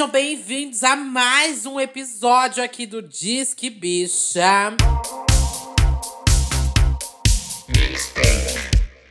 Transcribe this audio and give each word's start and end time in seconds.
Sejam 0.00 0.12
bem-vindos 0.12 0.82
a 0.82 0.96
mais 0.96 1.66
um 1.66 1.78
episódio 1.78 2.64
aqui 2.64 2.86
do 2.86 3.02
Disque 3.02 3.68
Bicha. 3.68 4.74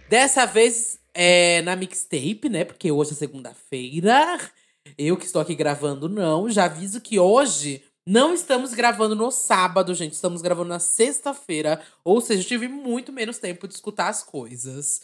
Dessa 0.09 0.47
vez 0.47 0.97
é 1.13 1.61
na 1.61 1.75
mixtape, 1.75 2.49
né? 2.49 2.65
Porque 2.65 2.91
hoje 2.91 3.11
é 3.11 3.13
segunda-feira. 3.13 4.39
Eu 4.97 5.15
que 5.15 5.25
estou 5.27 5.39
aqui 5.39 5.53
gravando, 5.53 6.09
não. 6.09 6.49
Já 6.49 6.65
aviso 6.65 6.99
que 6.99 7.19
hoje 7.19 7.83
não 8.03 8.33
estamos 8.33 8.73
gravando 8.73 9.15
no 9.15 9.29
sábado, 9.29 9.93
gente. 9.93 10.13
Estamos 10.13 10.41
gravando 10.41 10.69
na 10.69 10.79
sexta-feira. 10.79 11.79
Ou 12.03 12.19
seja, 12.19 12.43
tive 12.43 12.67
muito 12.67 13.13
menos 13.13 13.37
tempo 13.37 13.67
de 13.67 13.75
escutar 13.75 14.07
as 14.07 14.23
coisas. 14.23 15.01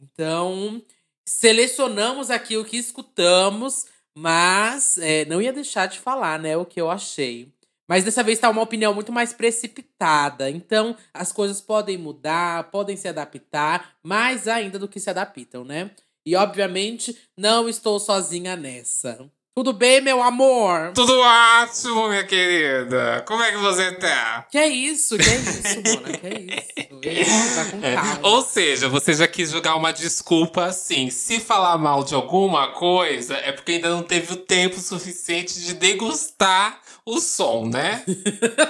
Então, 0.00 0.80
selecionamos 1.26 2.30
aqui 2.30 2.56
o 2.56 2.64
que 2.64 2.76
escutamos, 2.76 3.86
mas 4.16 4.98
é, 4.98 5.24
não 5.24 5.40
ia 5.42 5.52
deixar 5.52 5.86
de 5.86 5.98
falar, 5.98 6.38
né? 6.38 6.56
O 6.56 6.64
que 6.64 6.80
eu 6.80 6.90
achei. 6.90 7.52
Mas 7.88 8.04
dessa 8.04 8.22
vez 8.22 8.38
está 8.38 8.48
uma 8.48 8.62
opinião 8.62 8.94
muito 8.94 9.12
mais 9.12 9.32
precipitada. 9.32 10.48
Então, 10.48 10.96
as 11.12 11.32
coisas 11.32 11.60
podem 11.60 11.98
mudar, 11.98 12.70
podem 12.70 12.96
se 12.96 13.08
adaptar, 13.08 13.96
mais 14.02 14.48
ainda 14.48 14.78
do 14.78 14.88
que 14.88 15.00
se 15.00 15.10
adaptam, 15.10 15.64
né? 15.64 15.90
E, 16.26 16.34
obviamente, 16.34 17.18
não 17.36 17.68
estou 17.68 18.00
sozinha 18.00 18.56
nessa. 18.56 19.30
Tudo 19.56 19.72
bem, 19.72 20.00
meu 20.00 20.20
amor? 20.20 20.90
Tudo 20.96 21.16
ótimo, 21.16 22.08
minha 22.08 22.24
querida. 22.24 23.22
Como 23.24 23.40
é 23.40 23.52
que 23.52 23.58
você 23.58 23.92
tá? 23.92 24.44
Que 24.50 24.58
é 24.58 24.66
isso, 24.66 25.16
que 25.16 25.30
é 25.30 25.36
isso, 25.36 25.94
Mona, 25.94 26.18
que 26.18 26.26
é 26.26 27.22
isso. 27.22 27.54
Tá 27.54 27.64
com 27.70 27.86
É. 27.86 27.96
Ou 28.22 28.42
seja, 28.42 28.88
você 28.88 29.14
já 29.14 29.28
quis 29.28 29.52
jogar 29.52 29.76
uma 29.76 29.92
desculpa 29.92 30.64
assim. 30.64 31.08
Se 31.08 31.38
falar 31.38 31.78
mal 31.78 32.02
de 32.02 32.16
alguma 32.16 32.72
coisa, 32.72 33.36
é 33.36 33.52
porque 33.52 33.72
ainda 33.72 33.90
não 33.90 34.02
teve 34.02 34.32
o 34.32 34.36
tempo 34.38 34.80
suficiente 34.80 35.60
de 35.60 35.74
degustar 35.74 36.80
o 37.06 37.20
som, 37.20 37.68
né? 37.68 38.02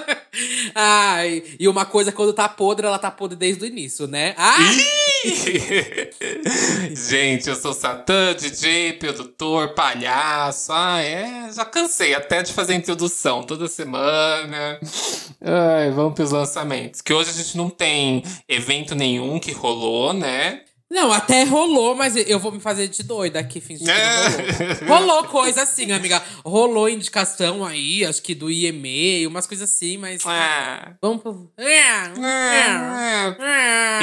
Ai, 0.75 1.41
e 1.57 1.67
uma 1.67 1.85
coisa, 1.85 2.11
quando 2.11 2.33
tá 2.33 2.49
podre, 2.49 2.85
ela 2.85 2.99
tá 2.99 3.09
podre 3.09 3.37
desde 3.37 3.63
o 3.63 3.67
início, 3.67 4.05
né? 4.05 4.35
Ai! 4.37 4.85
Gente, 6.93 7.49
eu 7.49 7.55
sou 7.55 7.73
Satã, 7.73 8.35
DJ, 8.35 8.93
produtor, 8.93 9.69
palhaço. 9.73 10.73
Ah, 10.77 11.01
é. 11.01 11.53
Já 11.53 11.63
cansei 11.63 12.13
até 12.13 12.43
de 12.43 12.51
fazer 12.51 12.73
introdução 12.75 13.43
toda 13.43 13.65
semana. 13.65 14.77
Ai, 15.39 15.89
vamos 15.91 16.15
pros 16.15 16.31
lançamentos. 16.31 16.99
Que 16.99 17.13
hoje 17.13 17.29
a 17.29 17.33
gente 17.33 17.55
não 17.55 17.69
tem 17.69 18.21
evento 18.45 18.93
nenhum 18.93 19.39
que 19.39 19.53
rolou, 19.53 20.11
né? 20.11 20.63
Não, 20.95 21.11
até 21.11 21.43
rolou, 21.43 21.93
mas 21.93 22.15
eu 22.15 22.39
vou 22.39 22.53
me 22.53 22.59
fazer 22.61 22.87
de 22.87 23.03
doida 23.03 23.37
aqui, 23.37 23.59
fingir 23.59 23.85
que 23.85 23.91
É. 23.91 24.81
não 24.81 24.87
rolou. 24.87 25.05
Rolou 25.15 25.23
coisa 25.25 25.63
assim, 25.63 25.91
amiga. 25.91 26.23
Rolou 26.45 26.87
indicação 26.87 27.65
aí, 27.65 28.05
acho 28.05 28.21
que 28.21 28.33
do 28.33 28.49
IME, 28.49 29.27
umas 29.27 29.45
coisas 29.45 29.69
assim, 29.69 29.97
mas. 29.97 30.21
Ah. 30.25 30.93
Vamos 31.01 31.21
pro. 31.21 31.51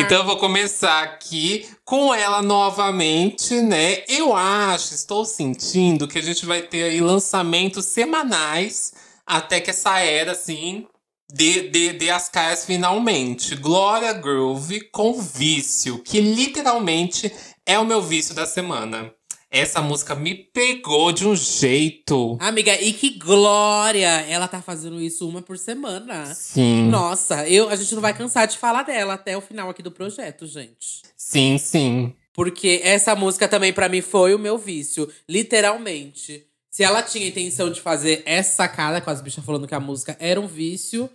Então 0.01 0.19
eu 0.19 0.25
vou 0.27 0.37
começar 0.37 1.03
aqui 1.03 1.67
com 1.83 2.15
ela 2.15 2.43
novamente, 2.43 3.55
né? 3.63 4.03
Eu 4.07 4.37
acho, 4.37 4.93
estou 4.93 5.25
sentindo 5.25 6.07
que 6.07 6.19
a 6.19 6.23
gente 6.23 6.45
vai 6.45 6.61
ter 6.61 6.83
aí 6.85 7.01
lançamentos 7.01 7.87
semanais 7.87 8.93
até 9.27 9.61
que 9.61 9.71
essa 9.71 9.99
era, 10.01 10.33
assim, 10.33 10.87
dê, 11.33 11.69
dê, 11.69 11.93
dê 11.95 12.11
as 12.11 12.29
caras 12.29 12.67
finalmente. 12.67 13.57
Glória 13.57 14.13
Groove 14.13 14.83
com 14.91 15.21
Vício, 15.21 15.99
que 16.01 16.21
literalmente 16.21 17.33
é 17.65 17.79
o 17.79 17.85
meu 17.85 18.03
vício 18.03 18.35
da 18.35 18.47
semana. 18.47 19.13
Essa 19.51 19.83
música 19.83 20.15
me 20.15 20.35
pegou 20.35 21.13
de 21.13 21.27
um 21.27 21.37
jeito. 21.37 22.39
Amiga, 22.41 22.81
e 22.81 22.93
que 22.93 23.19
glória! 23.19 24.09
Ela 24.23 24.49
tá 24.49 24.63
fazendo 24.63 25.01
isso 25.01 25.29
uma 25.29 25.43
por 25.43 25.59
semana. 25.59 26.35
Sim. 26.35 26.89
Nossa, 26.89 27.47
eu, 27.47 27.69
a 27.69 27.77
gente 27.77 27.95
não 27.95 28.01
vai 28.01 28.17
cansar 28.17 28.47
de 28.47 28.57
falar 28.57 28.83
dela 28.83 29.15
até 29.15 29.37
o 29.37 29.43
final 29.43 29.69
aqui 29.69 29.83
do 29.83 29.91
projeto, 29.91 30.47
gente. 30.47 31.03
Sim, 31.17 31.59
sim. 31.59 32.15
Porque 32.33 32.81
essa 32.83 33.15
música 33.15 33.47
também 33.47 33.75
pra 33.75 33.91
mim 33.91 34.01
foi 34.01 34.35
o 34.35 34.39
meu 34.39 34.57
vício, 34.57 35.07
literalmente. 35.29 36.47
Se 36.71 36.83
ela 36.83 37.03
tinha 37.03 37.29
intenção 37.29 37.71
de 37.71 37.79
fazer 37.79 38.23
essa 38.25 38.67
cara 38.67 39.03
com 39.03 39.11
as 39.11 39.21
bichas 39.21 39.45
falando 39.45 39.69
que 39.69 39.75
a 39.75 39.81
música 39.81 40.17
era 40.19 40.41
um 40.41 40.47
vício, 40.47 41.11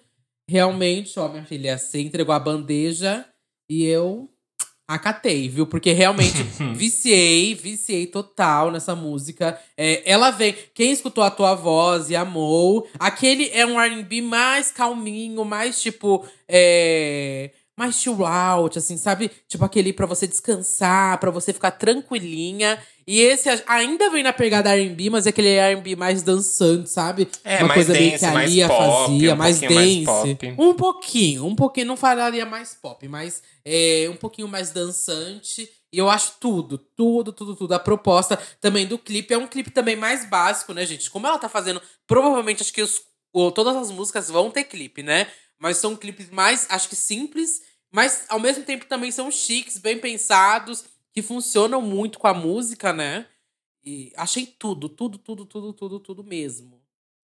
realmente, 0.48 1.20
ó, 1.20 1.28
minha 1.28 1.46
filha, 1.46 1.78
você 1.78 2.00
entregou 2.00 2.34
a 2.34 2.40
bandeja 2.40 3.26
e 3.70 3.84
eu 3.86 4.30
acatei, 4.88 5.50
viu? 5.50 5.68
Porque 5.68 5.92
realmente 5.92 6.42
viciei, 6.74 7.54
viciei 7.54 8.08
total 8.08 8.72
nessa 8.72 8.96
música. 8.96 9.60
É, 9.76 10.10
ela 10.10 10.32
vem. 10.32 10.56
Quem 10.74 10.92
escutou 10.92 11.24
a 11.24 11.32
tua 11.32 11.54
voz 11.54 12.10
e 12.10 12.16
amou, 12.16 12.88
aquele 12.98 13.50
é 13.50 13.66
um 13.66 13.80
RB 13.80 14.22
mais 14.22 14.72
calminho, 14.72 15.44
mais 15.44 15.82
tipo. 15.82 16.26
É, 16.48 17.52
mais 17.78 17.96
chill 17.96 18.26
out, 18.26 18.78
assim, 18.78 18.98
sabe? 18.98 19.30
Tipo 19.48 19.64
aquele 19.64 19.94
pra 19.94 20.08
você 20.08 20.26
descansar, 20.26 21.20
pra 21.20 21.30
você 21.30 21.54
ficar 21.54 21.72
tranquilinha. 21.72 22.82
E 23.06 23.22
esse 23.22 23.48
ainda 23.68 24.10
vem 24.10 24.24
na 24.24 24.34
pegada 24.34 24.76
R&B, 24.76 25.10
mas 25.12 25.26
é 25.26 25.30
aquele 25.30 25.50
R&B 25.50 25.96
mais 25.96 26.24
dançante, 26.24 26.90
sabe? 26.90 27.28
É, 27.44 27.60
Uma 27.60 27.68
mais 27.70 27.74
coisa 27.86 27.94
meio 27.94 28.12
dance, 28.12 28.20
que 28.20 28.26
a 28.26 28.32
mais 28.34 28.52
Lia 28.52 28.68
pop, 28.68 28.80
fazia, 29.08 29.34
um 29.34 29.38
mais 29.38 29.62
mais 29.62 29.74
dance. 29.74 30.06
pop. 30.06 30.56
Um 30.58 30.74
pouquinho, 30.74 31.46
um 31.46 31.56
pouquinho, 31.56 31.86
não 31.88 31.96
falaria 31.96 32.46
mais 32.46 32.74
pop, 32.74 33.08
mas 33.08 33.42
é, 33.64 34.08
um 34.12 34.18
pouquinho 34.18 34.48
mais 34.48 34.72
dançante. 34.72 35.70
E 35.94 36.00
eu 36.00 36.10
acho 36.10 36.34
tudo, 36.40 36.78
tudo, 36.78 37.32
tudo, 37.32 37.56
tudo. 37.56 37.74
A 37.74 37.80
proposta 37.80 38.38
também 38.60 38.86
do 38.86 38.98
clipe 38.98 39.34
é 39.34 39.38
um 39.38 39.48
clipe 39.48 39.70
também 39.72 39.96
mais 39.96 40.28
básico, 40.30 40.74
né, 40.74 40.86
gente? 40.86 41.10
Como 41.10 41.26
ela 41.28 41.38
tá 41.40 41.48
fazendo, 41.48 41.82
provavelmente 42.06 42.62
acho 42.62 42.74
que 42.74 42.82
os, 42.82 43.02
todas 43.56 43.76
as 43.76 43.90
músicas 43.92 44.30
vão 44.30 44.50
ter 44.52 44.66
clipe, 44.66 45.02
né? 45.02 45.28
Mas 45.60 45.78
são 45.78 45.96
clipes 45.96 46.30
mais, 46.30 46.68
acho 46.70 46.90
que 46.90 46.96
simples, 46.96 47.62
mas 47.92 48.26
ao 48.30 48.40
mesmo 48.40 48.64
tempo 48.64 48.86
também 48.86 49.12
são 49.12 49.32
chiques, 49.32 49.78
bem 49.78 50.00
pensados, 50.00 50.86
que 51.14 51.22
funcionam 51.22 51.82
muito 51.82 52.20
com 52.20 52.28
a 52.28 52.34
música, 52.34 52.94
né? 52.94 53.26
E 53.84 54.12
achei 54.16 54.46
tudo, 54.46 54.90
tudo, 54.90 55.18
tudo, 55.18 55.46
tudo, 55.46 55.74
tudo, 55.74 56.00
tudo 56.00 56.24
mesmo. 56.24 56.82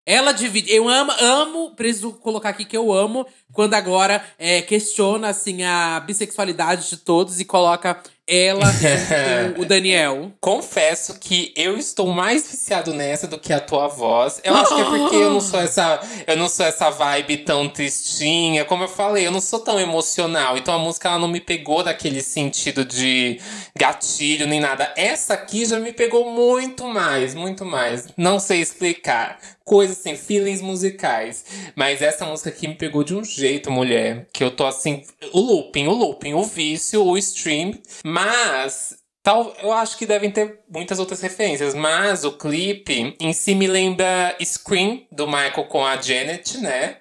Ela 0.05 0.31
divide. 0.31 0.73
Eu 0.73 0.89
amo, 0.89 1.11
amo, 1.19 1.75
preciso 1.75 2.13
colocar 2.13 2.49
aqui 2.49 2.65
que 2.65 2.75
eu 2.75 2.91
amo 2.91 3.27
quando 3.53 3.75
agora 3.75 4.25
é, 4.39 4.59
questiona 4.61 5.29
assim 5.29 5.61
a 5.61 5.99
bissexualidade 5.99 6.89
de 6.89 6.97
todos 6.97 7.39
e 7.39 7.45
coloca 7.45 8.01
ela 8.29 8.65
o 9.57 9.65
Daniel. 9.65 10.31
Confesso 10.39 11.19
que 11.19 11.51
eu 11.55 11.77
estou 11.77 12.07
mais 12.13 12.49
viciado 12.49 12.93
nessa 12.93 13.27
do 13.27 13.39
que 13.39 13.51
a 13.51 13.59
tua 13.59 13.87
voz. 13.87 14.39
Eu 14.43 14.55
acho 14.55 14.75
que 14.75 14.81
é 14.81 14.85
porque 14.85 15.15
eu 15.15 15.31
não 15.31 15.41
sou 15.41 15.59
essa, 15.59 15.99
eu 16.27 16.37
não 16.37 16.47
sou 16.47 16.65
essa 16.65 16.91
vibe 16.91 17.37
tão 17.37 17.67
tristinha, 17.67 18.63
como 18.63 18.83
eu 18.83 18.87
falei, 18.87 19.25
eu 19.25 19.31
não 19.31 19.41
sou 19.41 19.59
tão 19.59 19.79
emocional. 19.79 20.55
Então 20.55 20.73
a 20.73 20.77
música 20.77 21.09
ela 21.09 21.17
não 21.17 21.27
me 21.27 21.41
pegou 21.41 21.83
daquele 21.83 22.21
sentido 22.21 22.85
de 22.85 23.41
gatilho 23.75 24.45
nem 24.45 24.59
nada. 24.59 24.93
Essa 24.95 25.33
aqui 25.33 25.65
já 25.65 25.79
me 25.79 25.91
pegou 25.91 26.31
muito 26.31 26.85
mais, 26.85 27.33
muito 27.33 27.65
mais. 27.65 28.07
Não 28.15 28.39
sei 28.39 28.61
explicar. 28.61 29.39
Coisas 29.63 29.99
assim, 29.99 30.15
feelings 30.15 30.61
musicais. 30.61 31.45
Mas 31.75 32.01
essa 32.01 32.25
música 32.25 32.49
aqui 32.49 32.67
me 32.67 32.73
pegou 32.73 33.03
de 33.03 33.13
um 33.13 33.23
jeito, 33.23 33.69
mulher. 33.69 34.27
Que 34.33 34.43
eu 34.43 34.49
tô 34.49 34.65
assim. 34.65 35.03
O 35.31 35.39
looping, 35.39 35.85
o 35.85 35.93
looping, 35.93 36.33
o 36.33 36.43
vício, 36.43 37.05
o 37.05 37.15
stream. 37.19 37.77
Mas 38.25 38.99
Tal, 39.21 39.53
eu 39.61 39.71
acho 39.73 39.97
que 39.97 40.05
devem 40.05 40.31
ter 40.31 40.61
muitas 40.69 40.97
outras 40.97 41.21
referências, 41.21 41.75
mas 41.75 42.23
o 42.23 42.31
clipe 42.31 43.15
em 43.19 43.33
si 43.33 43.53
me 43.53 43.67
lembra 43.67 44.35
Scream, 44.41 45.05
do 45.11 45.27
Michael 45.27 45.65
com 45.67 45.85
a 45.85 46.01
Janet, 46.01 46.57
né? 46.59 46.98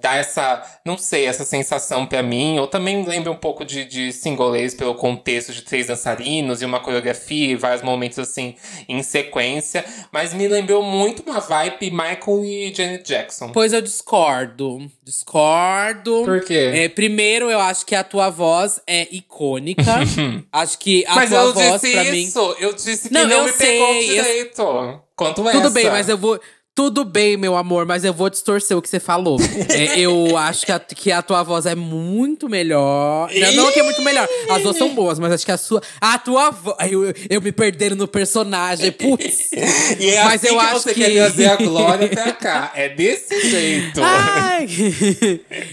Dá 0.00 0.16
essa, 0.16 0.62
não 0.84 0.96
sei, 0.96 1.26
essa 1.26 1.44
sensação 1.44 2.06
pra 2.06 2.22
mim. 2.22 2.58
Ou 2.58 2.66
também 2.66 3.04
lembra 3.04 3.30
um 3.30 3.36
pouco 3.36 3.64
de, 3.64 3.84
de 3.84 4.12
singolês 4.12 4.74
pelo 4.74 4.94
contexto 4.94 5.52
de 5.52 5.62
três 5.62 5.86
dançarinos 5.86 6.62
e 6.62 6.64
uma 6.64 6.80
coreografia 6.80 7.52
e 7.52 7.56
vários 7.56 7.82
momentos 7.82 8.18
assim 8.18 8.54
em 8.88 9.02
sequência. 9.02 9.84
Mas 10.12 10.32
me 10.34 10.48
lembrou 10.48 10.82
muito 10.82 11.22
uma 11.28 11.40
vibe 11.40 11.90
Michael 11.90 12.44
e 12.44 12.72
Janet 12.74 13.04
Jackson. 13.04 13.50
Pois 13.52 13.72
eu 13.72 13.80
discordo. 13.82 14.90
Discordo. 15.02 16.22
Por 16.24 16.40
quê? 16.44 16.70
É, 16.74 16.88
primeiro, 16.88 17.50
eu 17.50 17.60
acho 17.60 17.84
que 17.86 17.94
a 17.94 18.02
tua 18.04 18.30
voz 18.30 18.80
é 18.86 19.06
icônica. 19.14 19.82
acho 20.52 20.78
que 20.78 21.04
a 21.06 21.14
mas 21.14 21.30
tua 21.30 21.38
eu 21.40 21.52
voz, 21.54 21.80
disse 21.80 21.92
pra 21.92 22.04
mim. 22.04 22.22
isso, 22.22 22.56
eu 22.58 22.72
disse 22.72 23.08
que 23.08 23.14
Não, 23.14 23.26
não, 23.26 23.36
eu 23.38 23.44
me 23.44 23.52
pegou 23.52 23.86
sei, 23.92 24.18
eu- 24.18 24.24
direito. 24.24 25.00
Quanto 25.16 25.42
essa. 25.48 25.60
Tudo 25.60 25.70
bem, 25.70 25.90
mas 25.90 26.08
eu 26.08 26.16
vou. 26.16 26.40
Tudo 26.72 27.04
bem, 27.04 27.36
meu 27.36 27.56
amor, 27.56 27.84
mas 27.84 28.04
eu 28.04 28.12
vou 28.14 28.30
distorcer 28.30 28.76
o 28.76 28.80
que 28.80 28.88
você 28.88 29.00
falou. 29.00 29.38
É, 29.70 29.98
eu 30.00 30.36
acho 30.36 30.64
que 30.66 30.72
a, 30.72 30.78
que 30.80 31.12
a 31.12 31.20
tua 31.22 31.42
voz 31.42 31.64
é 31.66 31.74
muito 31.74 32.48
melhor. 32.48 33.30
Não, 33.32 33.52
não 33.52 33.72
que 33.72 33.80
é 33.80 33.82
muito 33.82 34.02
melhor. 34.02 34.26
As 34.48 34.62
duas 34.62 34.76
são 34.76 34.94
boas, 34.94 35.18
mas 35.18 35.32
acho 35.32 35.44
que 35.44 35.52
a 35.52 35.56
sua. 35.56 35.80
A 36.00 36.18
tua 36.18 36.50
voz. 36.50 36.76
Eu, 36.90 37.12
eu 37.28 37.40
me 37.42 37.52
perdendo 37.52 37.96
no 37.96 38.08
personagem. 38.08 38.90
Putz. 38.92 39.50
E 40.00 40.10
é 40.10 40.24
Mas 40.24 40.42
assim 40.44 40.54
eu 40.54 40.58
que 40.60 40.64
acho 40.66 40.80
você 40.80 40.94
que- 40.94 41.00
quer 41.04 41.48
a 41.50 41.56
glória 41.56 42.08
pra 42.10 42.32
cá. 42.32 42.72
É 42.74 42.88
desse 42.88 43.48
jeito. 43.50 44.00
Ai. 44.02 44.66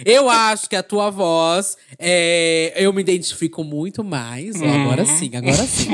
eu 0.05 0.29
acho 0.29 0.69
que 0.69 0.75
a 0.75 0.83
tua 0.83 1.09
voz 1.09 1.77
É, 1.99 2.73
eu 2.75 2.93
me 2.93 3.01
identifico 3.01 3.63
muito 3.63 4.03
mais. 4.03 4.61
ó, 4.61 4.65
Agora 4.65 5.03
sim, 5.05 5.31
agora 5.35 5.65
sim. 5.65 5.89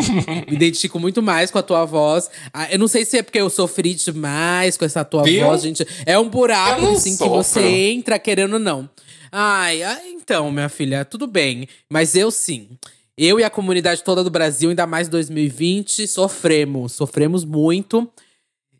me 0.50 0.56
identifico 0.56 1.00
muito 1.00 1.22
mais 1.22 1.50
com 1.50 1.58
a 1.58 1.64
tua 1.64 1.86
voz. 1.86 2.30
Ah, 2.54 2.72
Eu 2.72 2.80
não 2.80 2.88
sei 2.88 3.06
se 3.06 3.18
é 3.18 3.24
porque 3.24 3.40
eu 3.40 3.50
sofri 3.50 3.94
demais 3.94 4.76
com 4.78 4.84
essa 4.86 5.04
tua 5.06 5.24
Viu? 5.24 5.46
voz, 5.46 5.62
gente. 5.62 5.86
É 6.06 6.18
um 6.20 6.28
buraco 6.30 6.86
assim, 6.88 7.16
que 7.18 7.28
você 7.28 7.62
entra 7.62 8.20
querendo 8.20 8.54
ou 8.54 8.60
não. 8.60 8.90
Ai, 9.32 9.82
ah, 9.82 10.00
então, 10.08 10.52
minha 10.52 10.70
filha, 10.70 11.06
tudo 11.06 11.26
bem. 11.26 11.68
Mas 11.90 12.16
eu 12.16 12.30
sim. 12.32 12.68
Eu 13.18 13.40
e 13.40 13.44
a 13.44 13.50
comunidade 13.50 14.04
toda 14.04 14.24
do 14.24 14.30
Brasil, 14.30 14.70
ainda 14.72 14.86
mais 14.88 15.08
2020, 15.08 16.08
sofremos. 16.08 16.92
Sofremos 16.94 17.46
muito. 17.46 18.10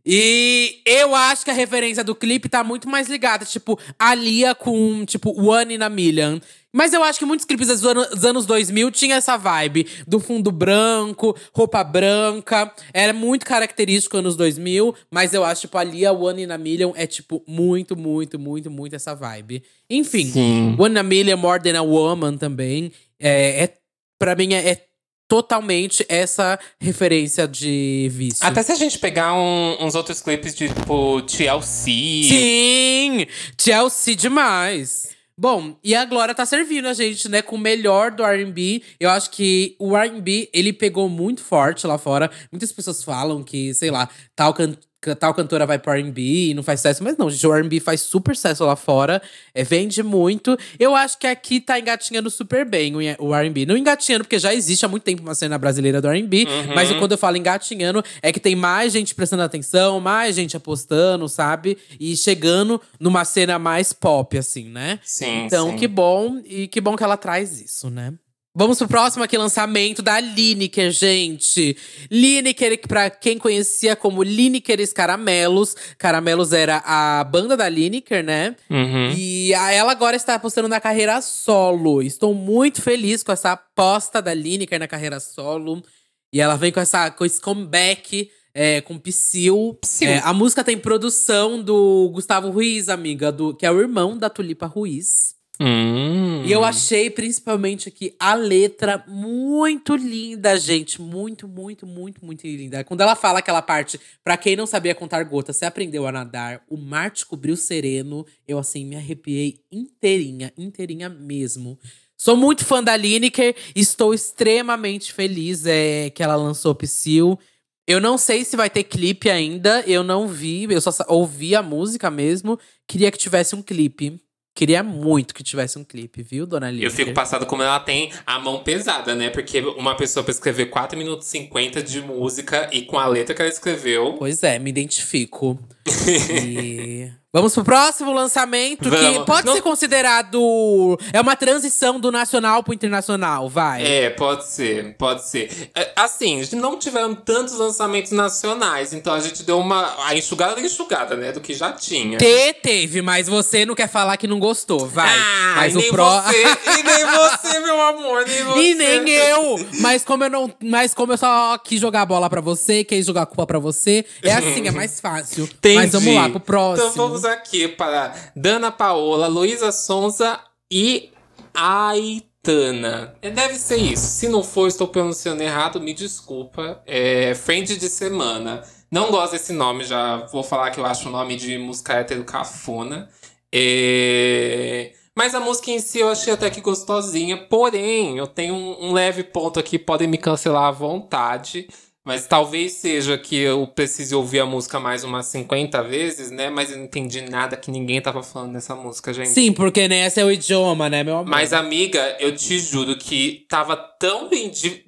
E 0.06 0.82
eu 0.86 1.16
acho 1.16 1.46
que 1.46 1.52
a 1.52 1.54
referência 1.54 2.04
do 2.04 2.14
clipe 2.14 2.50
tá 2.50 2.64
muito 2.64 2.90
mais 2.90 3.08
ligada, 3.08 3.46
tipo, 3.46 3.80
a 3.98 4.14
Lia 4.14 4.54
com, 4.54 5.06
tipo, 5.06 5.32
One 5.42 5.76
in 5.76 5.82
a 5.82 5.90
Million. 5.90 6.40
Mas 6.76 6.92
eu 6.92 7.04
acho 7.04 7.20
que 7.20 7.26
muitos 7.26 7.46
clipes 7.46 7.68
dos 7.68 7.86
anos, 7.86 8.10
dos 8.10 8.26
anos 8.26 8.46
2000 8.48 8.90
tinha 8.92 9.16
essa 9.16 9.38
vibe 9.38 9.88
do 10.08 10.20
fundo 10.20 10.52
branco, 10.52 11.38
roupa 11.54 11.84
branca. 11.84 12.74
Era 12.92 13.14
muito 13.14 13.46
característico 13.46 14.18
anos 14.18 14.36
2000, 14.36 14.94
mas 15.10 15.34
eu 15.34 15.46
acho, 15.46 15.62
tipo, 15.62 15.78
a 15.78 15.84
Lia 15.84 16.12
One 16.12 16.44
in 16.44 16.52
a 16.52 16.58
Million 16.58 16.92
é, 16.96 17.06
tipo, 17.06 17.44
muito, 17.48 17.96
muito, 17.96 18.40
muito, 18.40 18.72
muito 18.72 18.96
essa 18.96 19.14
vibe. 19.14 19.64
Enfim, 19.90 20.26
Sim. 20.26 20.76
One 20.78 20.96
in 20.96 20.98
a 20.98 21.04
Million, 21.04 21.38
More 21.38 21.62
Than 21.62 21.78
a 21.78 21.84
Woman 21.84 22.38
também. 22.38 22.92
É, 23.20 23.64
é, 23.64 23.74
pra 24.18 24.36
mim, 24.36 24.54
é, 24.54 24.70
é 24.72 24.93
totalmente 25.28 26.06
essa 26.10 26.60
referência 26.80 27.48
de 27.48 28.10
vício. 28.12 28.46
Até 28.46 28.62
se 28.64 28.72
a 28.72 28.76
gente 28.76 29.00
pegar 29.00 29.34
um- 29.34 29.78
uns 29.86 29.96
outros 29.96 30.22
clipes 30.22 30.54
de, 30.56 30.70
tipo, 30.70 31.22
TLC. 31.24 31.92
Sim! 32.30 33.26
Chelsea 33.60 34.16
demais! 34.16 35.14
Bom, 35.36 35.76
e 35.84 35.96
a 35.96 36.06
Glória 36.06 36.36
tá 36.36 36.46
servindo 36.46 36.88
a 36.88 36.94
gente, 36.94 37.28
né, 37.28 37.42
com 37.42 37.56
o 37.56 37.60
melhor 37.60 38.12
do 38.12 38.24
R&B. 38.24 38.84
Eu 39.00 39.10
acho 39.10 39.32
que 39.32 39.76
o 39.80 39.98
R&B, 39.98 40.48
ele 40.54 40.72
pegou 40.72 41.10
muito 41.10 41.42
forte 41.42 41.88
lá 41.88 41.98
fora. 41.98 42.30
Muitas 42.52 42.72
pessoas 42.72 43.04
falam 43.04 43.44
que, 43.44 43.74
sei 43.74 43.90
lá, 43.90 44.08
tal, 44.36 44.54
can 44.54 44.76
tal 45.20 45.34
cantora 45.34 45.66
vai 45.66 45.78
pro 45.80 45.92
R&B 45.94 46.22
e 46.22 46.54
não 46.54 46.64
faz 46.64 46.80
sucesso. 46.80 47.04
Mas 47.04 47.18
não, 47.18 47.30
gente, 47.30 47.46
o 47.46 47.54
R&B 47.54 47.80
faz 47.80 48.02
super 48.02 48.36
sucesso 48.36 48.66
lá 48.66 48.76
fora. 48.76 49.22
É, 49.54 49.64
vende 49.64 50.02
muito. 50.04 50.58
Eu 50.80 50.96
acho 50.96 51.18
que 51.18 51.28
aqui 51.28 51.60
tá 51.60 51.80
engatinhando 51.80 52.30
super 52.30 52.66
bem 52.66 52.94
o 53.20 53.34
R&B. 53.36 53.66
Não 53.66 53.78
engatinhando, 53.78 54.24
porque 54.24 54.40
já 54.40 54.54
existe 54.54 54.86
há 54.86 54.88
muito 54.88 55.04
tempo 55.04 55.22
uma 55.22 55.36
cena 55.36 55.58
brasileira 55.58 56.02
do 56.02 56.08
R&B. 56.08 56.48
Mas 56.76 56.92
quando 56.94 57.14
eu 57.14 57.18
falo 57.18 57.38
engatinhando, 57.38 58.04
é 58.22 58.32
que 58.32 58.40
tem 58.40 58.56
mais 58.56 58.94
gente 58.94 59.14
prestando 59.16 59.44
atenção, 59.44 60.00
mais 60.00 60.36
gente 60.36 60.56
apostando, 60.58 61.28
sabe? 61.28 61.78
E 62.00 62.16
chegando 62.16 62.82
numa 63.00 63.26
cena 63.26 63.58
mais 63.60 63.94
pop, 63.94 64.38
assim, 64.38 64.70
né? 64.70 65.00
Sim, 65.04 65.46
Então, 65.46 65.72
sim. 65.72 65.78
que 65.78 65.88
bom. 65.88 66.42
E 66.46 66.68
que 66.68 66.80
bom 66.82 66.96
que 66.96 67.04
ela 67.04 67.18
traz 67.18 67.62
isso, 67.62 67.90
né? 67.90 68.14
Vamos 68.56 68.78
pro 68.78 68.88
próximo 68.88 69.24
aqui 69.24 69.36
lançamento 69.36 70.04
da 70.04 70.20
Lineker, 70.20 70.92
gente. 70.92 71.76
Lineker, 72.12 72.88
pra 72.88 73.10
quem 73.10 73.40
conhecia 73.40 73.96
como 73.96 74.22
Linekeres 74.22 74.94
Caramelos. 74.94 75.76
Caramelos 75.98 76.54
era 76.54 76.78
a 76.86 77.24
banda 77.24 77.58
da 77.58 77.68
Lineker, 77.68 78.24
né? 78.24 78.56
Uhum. 78.70 79.12
E 79.18 79.54
ela 79.54 79.92
agora 79.92 80.16
está 80.16 80.36
apostando 80.36 80.68
na 80.68 80.80
carreira 80.80 81.20
solo. 81.20 82.00
Estou 82.00 82.36
muito 82.36 82.80
feliz 82.80 83.24
com 83.24 83.32
essa 83.32 83.54
aposta 83.54 84.22
da 84.22 84.36
Lineker 84.36 84.80
na 84.80 84.88
carreira 84.88 85.20
solo. 85.20 85.84
E 86.32 86.40
ela 86.40 86.56
vem 86.56 86.72
com, 86.72 86.80
essa, 86.80 87.10
com 87.10 87.26
esse 87.26 87.42
comeback 87.42 88.30
é, 88.54 88.82
com 88.82 89.00
Psyll. 89.00 89.80
Psyll. 89.82 90.12
É, 90.12 90.20
a 90.20 90.32
música 90.32 90.64
tem 90.64 90.78
produção 90.78 91.60
do 91.60 92.12
Gustavo 92.14 92.52
Ruiz, 92.52 92.88
amiga, 92.88 93.32
do, 93.32 93.56
que 93.56 93.66
é 93.66 93.72
o 93.72 93.82
irmão 93.82 94.16
da 94.16 94.30
Tulipa 94.30 94.68
Ruiz. 94.68 95.34
Hum. 95.62 96.44
E 96.46 96.52
eu 96.52 96.64
achei, 96.64 97.10
principalmente 97.10 97.88
aqui, 97.88 98.16
a 98.20 98.34
letra 98.34 99.04
muito 99.08 99.96
linda, 99.96 100.58
gente. 100.58 101.02
Muito, 101.02 101.48
muito, 101.48 101.86
muito, 101.86 102.26
muito 102.26 102.46
linda. 102.46 102.84
Quando 102.84 103.02
ela 103.02 103.16
fala 103.16 103.40
aquela 103.40 103.62
parte, 103.62 104.00
pra 104.24 104.36
quem 104.36 104.56
não 104.56 104.66
sabia 104.66 104.96
contar 104.96 105.24
gotas, 105.24 105.58
você 105.58 105.66
aprendeu 105.66 106.08
a 106.08 106.12
nadar, 106.12 106.64
o 106.68 106.76
mar 106.76 107.12
te 107.12 107.26
cobriu 107.26 107.56
sereno. 107.56 108.26
Eu, 108.48 108.58
assim, 108.58 108.86
me 108.86 108.96
arrepiei 108.96 109.60
inteirinha, 109.72 110.52
inteirinha 110.58 111.08
mesmo. 111.08 111.78
Sou 112.18 112.36
muito 112.36 112.66
fã 112.66 112.84
da 112.84 112.96
Lineker, 112.96 113.56
estou 113.76 114.14
extremamente 114.14 115.14
feliz 115.14 115.66
é, 115.66 116.10
que 116.10 116.24
ela 116.24 116.36
lançou 116.36 116.74
Psyll. 116.74 117.38
Eu 117.86 118.00
não 118.00 118.18
sei 118.18 118.46
se 118.46 118.56
vai 118.56 118.70
ter 118.70 118.84
clipe 118.84 119.30
ainda, 119.30 119.82
eu 119.82 120.04
não 120.04 120.26
vi, 120.28 120.64
eu 120.64 120.80
só 120.80 120.92
ouvi 121.10 121.54
a 121.54 121.62
música 121.62 122.10
mesmo. 122.10 122.58
Queria 122.88 123.12
que 123.12 123.18
tivesse 123.18 123.56
um 123.56 123.62
clipe. 123.62 124.20
Queria 124.56 124.84
muito 124.84 125.34
que 125.34 125.44
tivesse 125.44 125.80
um 125.80 125.84
clipe, 125.84 126.22
viu, 126.22 126.46
dona 126.46 126.70
Lineker? 126.70 126.88
Eu 126.88 126.92
fico 126.92 127.14
passado 127.14 127.46
como 127.46 127.64
ela 127.64 127.80
tem 127.80 128.12
a 128.26 128.38
mão 128.40 128.64
pesada, 128.64 129.16
né? 129.16 129.32
Porque 129.32 129.60
uma 129.62 129.96
pessoa 129.96 130.24
pra 130.24 130.32
escrever 130.32 130.68
4 130.68 130.96
minutos 130.98 131.28
e 131.28 131.32
50 131.32 131.82
de 131.82 132.02
música 132.02 132.70
e 132.72 132.84
com 132.84 133.00
a 133.00 133.08
letra 133.08 133.34
que 133.34 133.42
ela 133.42 133.50
escreveu. 133.50 134.14
Pois 134.14 134.44
é, 134.44 134.60
me 134.60 134.70
identifico. 134.70 135.60
E... 136.46 137.12
Vamos 137.36 137.52
pro 137.56 137.64
próximo 137.64 138.14
lançamento, 138.14 138.84
que 138.84 138.96
Vamos. 138.96 139.26
pode 139.26 139.48
Não- 139.48 139.56
ser 139.56 139.62
considerado. 139.64 141.00
É 141.12 141.20
uma 141.20 141.36
transição 141.36 142.00
do 142.00 142.12
nacional 142.12 142.62
pro 142.62 142.76
internacional, 142.76 143.50
vai. 143.50 143.84
É, 143.84 144.10
pode 144.12 144.46
ser, 144.46 144.96
pode 145.00 145.28
ser. 145.28 145.72
É, 145.74 145.92
Assim, 145.96 146.48
não 146.54 146.78
tiveram 146.78 147.16
tantos 147.16 147.56
lançamentos 147.58 148.12
nacionais, 148.12 148.94
então 148.94 149.14
a 149.14 149.20
gente 149.20 149.42
deu 149.44 149.58
uma. 149.58 149.96
A 150.06 150.16
enxugada 150.16 150.56
da 150.56 150.62
enxugada, 150.62 151.16
né? 151.16 151.32
Do 151.32 151.40
que 151.42 151.54
já 151.56 151.72
tinha. 151.72 152.18
Te 152.20 152.54
teve, 152.62 153.02
mas 153.02 153.28
você 153.28 153.66
não 153.66 153.74
quer 153.74 153.88
falar 153.90 154.16
que 154.18 154.28
não 154.28 154.38
gostou, 154.40 154.86
vai. 154.88 155.10
Ah, 155.10 155.54
mas 155.56 155.74
nem 155.74 155.88
o 155.90 155.92
pró. 155.92 156.22
você, 156.22 156.38
e 156.40 156.84
nem 156.84 157.06
você, 157.18 157.60
meu 157.60 157.82
amor, 157.82 158.26
nem 158.28 158.44
você. 158.44 158.60
E 158.62 158.76
nem 158.76 159.10
eu! 159.10 159.68
Mas 159.80 160.04
como 160.04 160.24
eu 160.24 160.30
não. 160.30 160.52
Mas 160.62 160.94
como 160.94 161.14
eu 161.14 161.18
só 161.18 161.58
quis 161.58 161.80
jogar 161.82 162.02
a 162.02 162.06
bola 162.06 162.30
pra 162.30 162.42
você, 162.42 162.84
quis 162.84 163.06
jogar 163.08 163.24
a 163.24 163.26
culpa 163.26 163.48
pra 163.48 163.58
você, 163.60 164.06
é 164.22 164.34
assim, 164.34 164.68
é 164.68 164.72
mais 164.72 165.00
fácil. 165.00 165.46
Entendi. 165.46 165.76
Mas 165.78 165.92
vamos 165.94 166.14
lá, 166.16 166.30
pro 166.30 166.40
próximo. 166.40 166.90
Então 166.90 167.08
vamos 167.08 167.23
aqui 167.26 167.68
para 167.68 168.14
Dana 168.36 168.72
Paola, 168.72 169.28
Luísa 169.28 169.72
Sonza 169.72 170.40
e 170.72 171.12
Aitana. 171.54 173.16
É, 173.22 173.30
Deve 173.30 173.56
ser 173.56 173.78
isso. 173.78 174.06
Se 174.06 174.28
não 174.28 174.44
for, 174.44 174.68
estou 174.68 174.88
pronunciando 174.88 175.42
errado, 175.44 175.80
me 175.80 175.94
desculpa. 175.94 176.82
É 176.86 177.34
Friend 177.36 177.78
de 177.78 177.90
Semana. 177.90 178.64
Não 178.92 179.10
gosto 179.10 179.32
desse 179.32 179.54
nome, 179.54 179.84
já 179.84 180.18
vou 180.28 180.44
falar 180.44 180.70
que 180.70 180.80
eu 180.80 180.86
acho 180.86 181.10
o 181.10 181.12
nome 181.12 181.36
de 181.36 181.58
música 181.58 181.94
hétero 181.94 182.24
cafona. 182.24 183.10
É... 183.52 184.94
Mas 185.16 185.36
a 185.36 185.40
música 185.40 185.72
em 185.72 185.80
si 185.80 186.00
eu 186.00 186.10
achei 186.10 186.34
até 186.34 186.50
que 186.50 186.62
gostosinha. 186.62 187.38
Porém, 187.38 188.18
eu 188.18 188.28
tenho 188.28 188.54
um, 188.54 188.90
um 188.90 188.94
leve 188.94 189.24
ponto 189.24 189.60
aqui, 189.60 189.78
podem 189.78 190.08
me 190.08 190.18
cancelar 190.18 190.66
à 190.66 190.72
vontade. 190.72 191.68
Mas 192.06 192.28
talvez 192.28 192.74
seja 192.74 193.18
que 193.18 193.38
eu 193.38 193.66
precise 193.66 194.14
ouvir 194.14 194.42
a 194.42 194.46
música 194.46 194.78
mais 194.78 195.06
umas 195.06 195.26
50 195.28 195.82
vezes, 195.84 196.32
né? 196.32 196.50
Mas 196.50 196.70
eu 196.70 196.78
não 196.78 196.84
entendi 196.84 197.22
nada 197.22 197.56
que 197.56 197.72
ninguém 197.72 198.02
tava 198.02 198.22
falando 198.22 198.52
nessa 198.52 198.76
música, 198.76 199.14
gente. 199.14 199.30
Sim, 199.30 199.54
porque 199.54 199.88
né, 199.88 200.06
esse 200.06 200.20
é 200.20 200.26
o 200.26 200.32
idioma, 200.32 200.90
né, 200.90 201.02
meu 201.02 201.16
amor? 201.18 201.30
Mas, 201.30 201.54
amiga, 201.54 202.18
eu 202.20 202.36
te 202.36 202.60
juro 202.60 202.98
que 202.98 203.46
tava 203.48 203.78
tão 203.78 204.30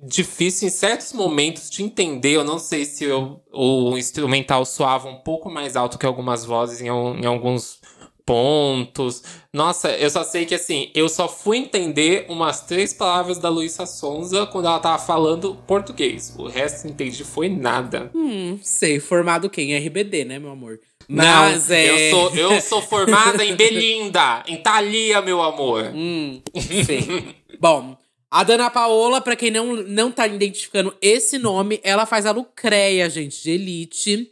difícil 0.03 0.67
em 0.67 0.71
certos 0.71 1.13
momentos 1.13 1.69
de 1.69 1.83
entender. 1.83 2.33
Eu 2.35 2.43
não 2.43 2.59
sei 2.59 2.83
se 2.83 3.05
eu- 3.05 3.41
o 3.53 3.97
instrumental 3.97 4.65
soava 4.65 5.07
um 5.07 5.15
pouco 5.15 5.49
mais 5.49 5.77
alto 5.77 5.97
que 5.97 6.05
algumas 6.05 6.43
vozes 6.43 6.81
em, 6.81 6.87
em 6.87 7.25
alguns 7.25 7.79
pontos. 8.25 9.23
Nossa, 9.53 9.91
eu 9.91 10.09
só 10.09 10.23
sei 10.23 10.45
que 10.45 10.55
assim, 10.55 10.89
eu 10.95 11.07
só 11.07 11.27
fui 11.27 11.57
entender 11.57 12.25
umas 12.27 12.61
três 12.61 12.93
palavras 12.93 13.37
da 13.37 13.49
Luísa 13.49 13.85
Sonza 13.85 14.45
quando 14.45 14.65
ela 14.65 14.79
tava 14.79 14.97
falando 14.97 15.55
português. 15.67 16.33
O 16.37 16.47
resto 16.47 16.87
entendi 16.87 17.23
foi 17.23 17.47
nada. 17.47 18.09
Hum, 18.15 18.57
sei, 18.61 18.99
formado 18.99 19.49
quem? 19.49 19.75
RBD, 19.77 20.25
né, 20.25 20.39
meu 20.39 20.51
amor? 20.51 20.79
Não, 21.07 21.23
Mas 21.23 21.69
é. 21.69 22.09
eu, 22.09 22.11
sou, 22.11 22.35
eu 22.35 22.61
sou 22.61 22.81
formada 22.81 23.45
em 23.45 23.55
Belinda, 23.55 24.43
em 24.47 24.57
Thalia, 24.57 25.21
meu 25.21 25.41
amor. 25.41 25.91
Hum, 25.93 26.41
sei. 26.83 27.35
Bom, 27.59 27.95
a 28.29 28.43
Dana 28.43 28.69
Paola, 28.69 29.21
pra 29.21 29.35
quem 29.35 29.51
não, 29.51 29.75
não 29.75 30.11
tá 30.11 30.27
identificando 30.27 30.93
esse 31.01 31.37
nome, 31.37 31.79
ela 31.83 32.05
faz 32.05 32.25
a 32.25 32.31
Lucreia, 32.31 33.09
gente, 33.09 33.41
de 33.41 33.51
Elite. 33.51 34.31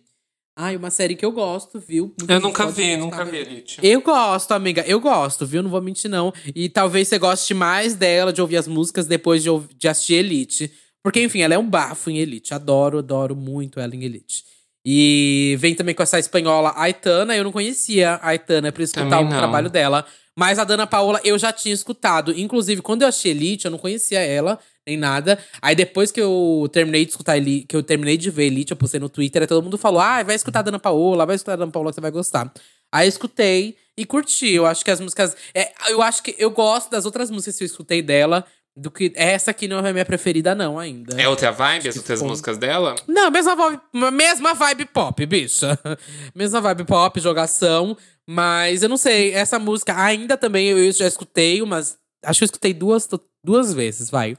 Ai, 0.55 0.75
uma 0.75 0.91
série 0.91 1.15
que 1.15 1.25
eu 1.25 1.31
gosto, 1.31 1.79
viu? 1.79 2.13
Muita 2.19 2.33
Eu 2.35 2.39
nunca 2.39 2.67
vi, 2.67 2.95
nunca 2.95 3.25
vi, 3.25 3.37
Elite. 3.37 3.79
Eu 3.81 4.01
gosto, 4.01 4.51
amiga. 4.51 4.83
Eu 4.85 4.99
gosto, 4.99 5.47
viu? 5.47 5.63
Não 5.63 5.69
vou 5.69 5.81
mentir, 5.81 6.09
não. 6.11 6.31
E 6.55 6.69
talvez 6.69 7.07
você 7.07 7.17
goste 7.17 7.55
mais 7.55 7.95
dela, 7.95 8.31
de 8.31 8.39
ouvir 8.39 8.57
as 8.57 8.67
músicas, 8.67 9.07
depois 9.07 9.41
de, 9.41 9.49
ouv- 9.49 9.67
de 9.75 9.87
assistir 9.87 10.13
Elite. 10.15 10.71
Porque, 11.03 11.21
enfim, 11.23 11.41
ela 11.41 11.55
é 11.55 11.57
um 11.57 11.67
bafo 11.67 12.11
em 12.11 12.19
Elite. 12.19 12.53
Adoro, 12.53 12.99
adoro 12.99 13.35
muito 13.35 13.79
ela 13.79 13.95
em 13.95 14.03
Elite. 14.03 14.43
E 14.85 15.55
vem 15.59 15.73
também 15.73 15.95
com 15.95 16.03
essa 16.03 16.19
espanhola 16.19 16.71
Aitana. 16.75 17.35
Eu 17.35 17.43
não 17.43 17.51
conhecia 17.51 18.11
a 18.21 18.27
Aitana 18.29 18.71
pra 18.71 18.83
escutar 18.83 19.09
Também 19.09 19.25
o 19.25 19.29
trabalho 19.29 19.69
dela. 19.71 20.05
Mas 20.37 20.59
a 20.59 20.63
Dana 20.63 20.85
Paola 20.85 21.19
eu 21.23 21.37
já 21.37 21.51
tinha 21.51 21.73
escutado. 21.73 22.31
Inclusive, 22.37 22.81
quando 22.81 23.01
eu 23.01 23.07
achei 23.07 23.31
Elite, 23.31 23.65
eu 23.65 23.71
não 23.71 23.77
conhecia 23.79 24.19
ela, 24.19 24.59
nem 24.87 24.97
nada. 24.97 25.39
Aí 25.61 25.75
depois 25.75 26.11
que 26.11 26.21
eu 26.21 26.69
terminei 26.71 27.05
de 27.05 27.11
escutar 27.11 27.37
Elite, 27.37 27.67
que 27.67 27.75
eu 27.75 27.83
terminei 27.83 28.17
de 28.17 28.29
ver 28.29 28.45
Elite, 28.45 28.71
eu 28.71 28.77
postei 28.77 28.99
no 28.99 29.09
Twitter, 29.09 29.41
aí 29.41 29.47
todo 29.47 29.63
mundo 29.63 29.77
falou: 29.77 29.99
ah, 29.99 30.23
vai 30.23 30.35
escutar 30.35 30.59
a 30.59 30.63
Dana 30.63 30.79
Paola, 30.79 31.25
vai 31.25 31.35
escutar 31.35 31.53
a 31.53 31.57
Dana 31.57 31.71
Paola 31.71 31.91
que 31.91 31.95
você 31.95 32.01
vai 32.01 32.11
gostar. 32.11 32.51
Aí 32.91 33.07
eu 33.07 33.09
escutei 33.09 33.75
e 33.97 34.05
curti. 34.05 34.53
Eu 34.53 34.65
acho 34.65 34.83
que 34.83 34.91
as 34.91 34.99
músicas. 34.99 35.35
É, 35.53 35.71
eu 35.89 36.01
acho 36.01 36.21
que 36.21 36.35
eu 36.37 36.51
gosto 36.51 36.91
das 36.91 37.05
outras 37.05 37.31
músicas 37.31 37.57
que 37.57 37.63
eu 37.63 37.67
escutei 37.67 38.01
dela. 38.01 38.45
Do 38.75 38.89
que 38.89 39.13
essa 39.15 39.51
aqui 39.51 39.67
não 39.67 39.85
é 39.85 39.93
minha 39.93 40.03
preferida, 40.03 40.55
não, 40.55 40.79
ainda. 40.79 41.21
É 41.21 41.29
outra 41.29 41.51
vibe, 41.51 41.89
as 41.89 41.95
outras 41.95 42.23
músicas 42.23 42.57
dela? 42.57 42.95
Não, 43.07 43.29
mesma 43.29 43.55
vibe, 43.55 43.81
mesma 44.11 44.55
vibe 44.55 44.85
pop, 44.85 45.25
bicha. 45.27 45.77
mesma 46.33 46.59
vibe 46.59 46.83
pop, 46.83 47.19
jogação. 47.19 47.95
Mas 48.27 48.81
eu 48.81 48.89
não 48.89 48.97
sei, 48.97 49.31
essa 49.31 49.59
música 49.59 49.95
ainda 49.95 50.35
também 50.35 50.69
eu 50.69 50.91
já 50.91 51.05
escutei 51.05 51.61
umas. 51.61 51.99
Acho 52.25 52.39
que 52.39 52.43
eu 52.45 52.47
escutei 52.47 52.73
duas, 52.73 53.07
duas 53.43 53.73
vezes, 53.75 54.09
vai. 54.09 54.35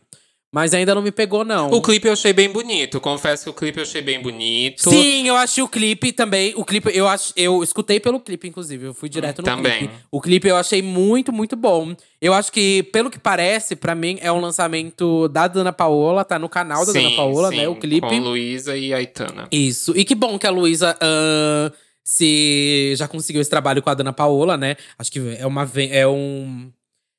Mas 0.54 0.72
ainda 0.72 0.94
não 0.94 1.02
me 1.02 1.10
pegou, 1.10 1.44
não. 1.44 1.68
O 1.72 1.82
clipe 1.82 2.06
eu 2.06 2.12
achei 2.12 2.32
bem 2.32 2.48
bonito. 2.48 3.00
Confesso 3.00 3.42
que 3.42 3.50
o 3.50 3.52
clipe 3.52 3.78
eu 3.78 3.82
achei 3.82 4.00
bem 4.00 4.22
bonito. 4.22 4.88
Sim, 4.88 5.26
eu 5.26 5.34
achei 5.34 5.64
o 5.64 5.68
clipe 5.68 6.12
também. 6.12 6.54
O 6.56 6.64
clipe, 6.64 6.96
eu, 6.96 7.08
ach, 7.08 7.32
eu 7.34 7.60
escutei 7.64 7.98
pelo 7.98 8.20
clipe, 8.20 8.46
inclusive. 8.46 8.86
Eu 8.86 8.94
fui 8.94 9.08
direto 9.08 9.42
no 9.42 9.46
também. 9.46 9.78
clipe. 9.78 9.94
O 10.12 10.20
clipe 10.20 10.46
eu 10.46 10.56
achei 10.56 10.80
muito, 10.80 11.32
muito 11.32 11.56
bom. 11.56 11.96
Eu 12.20 12.32
acho 12.32 12.52
que, 12.52 12.84
pelo 12.92 13.10
que 13.10 13.18
parece, 13.18 13.74
para 13.74 13.96
mim, 13.96 14.16
é 14.20 14.30
um 14.30 14.38
lançamento 14.38 15.26
da 15.26 15.48
Dana 15.48 15.72
Paola, 15.72 16.24
tá 16.24 16.38
no 16.38 16.48
canal 16.48 16.86
da 16.86 16.92
sim, 16.92 17.02
Dana 17.02 17.16
Paola, 17.16 17.48
sim, 17.48 17.56
né? 17.56 17.68
O 17.68 17.74
clipe. 17.74 18.06
Com 18.06 18.20
Luísa 18.20 18.76
e 18.76 18.94
Aitana. 18.94 19.48
Isso. 19.50 19.92
E 19.96 20.04
que 20.04 20.14
bom 20.14 20.38
que 20.38 20.46
a 20.46 20.50
Luísa. 20.50 20.96
Uh, 21.02 21.74
se 22.04 22.94
já 22.96 23.08
conseguiu 23.08 23.40
esse 23.40 23.50
trabalho 23.50 23.82
com 23.82 23.90
a 23.90 23.94
Dana 23.94 24.12
Paola, 24.12 24.56
né? 24.56 24.76
Acho 24.96 25.10
que 25.10 25.36
é 25.36 25.46
uma 25.46 25.68
é 25.90 26.06
um 26.06 26.70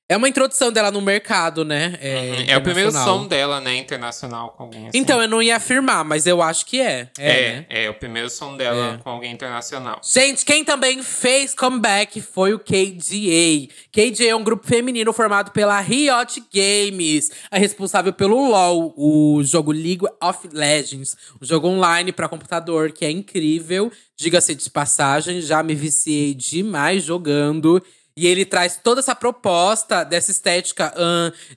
é 0.08 0.16
uma 0.16 0.30
introdução 0.30 0.72
dela 0.72 0.92
no 0.92 1.02
mercado, 1.02 1.66
né? 1.66 1.98
É, 2.00 2.16
uhum. 2.16 2.46
é 2.48 2.58
o 2.58 2.62
primeiro 2.62 2.92
som 2.92 3.28
dela, 3.28 3.60
né? 3.60 3.76
Internacional 3.76 4.52
com 4.52 4.64
alguém 4.64 4.88
assim. 4.88 4.98
Então, 5.00 5.20
eu 5.20 5.28
não 5.28 5.42
ia 5.42 5.56
afirmar, 5.56 6.06
mas 6.06 6.28
eu 6.28 6.44
acho 6.44 6.64
que 6.68 6.80
é. 6.80 7.10
É, 7.18 7.42
é, 7.42 7.52
né? 7.54 7.66
é 7.70 7.90
o 7.90 7.94
primeiro 7.96 8.30
som 8.30 8.56
dela 8.56 8.94
é. 8.94 8.98
com 9.00 9.10
alguém 9.10 9.32
internacional. 9.34 10.00
Gente, 10.04 10.46
quem 10.46 10.64
também 10.64 11.02
fez 11.02 11.56
comeback 11.56 12.22
foi 12.22 12.54
o 12.54 12.60
KDA. 12.60 13.68
KDA 13.92 14.30
é 14.30 14.36
um 14.36 14.44
grupo 14.44 14.68
feminino 14.68 15.12
formado 15.12 15.52
pela 15.52 15.80
Riot 15.80 16.44
Games, 16.54 17.32
a 17.50 17.58
responsável 17.58 18.14
pelo 18.14 18.50
LoL, 18.50 18.94
o 18.96 19.42
jogo 19.44 19.72
League 19.72 20.06
of 20.22 20.48
Legends, 20.54 21.18
um 21.42 21.46
jogo 21.46 21.68
online 21.68 22.12
para 22.12 22.30
computador 22.30 22.92
que 22.92 23.06
é 23.06 23.10
incrível. 23.10 23.92
Diga-se 24.16 24.54
de 24.54 24.70
passagem, 24.70 25.42
já 25.42 25.64
me 25.64 25.74
viciei 25.74 26.36
demais 26.36 27.04
jogando. 27.04 27.84
E 28.18 28.28
ele 28.28 28.46
traz 28.46 28.80
toda 28.82 29.02
essa 29.02 29.14
proposta 29.14 30.06
dessa 30.06 30.32
estética 30.32 30.94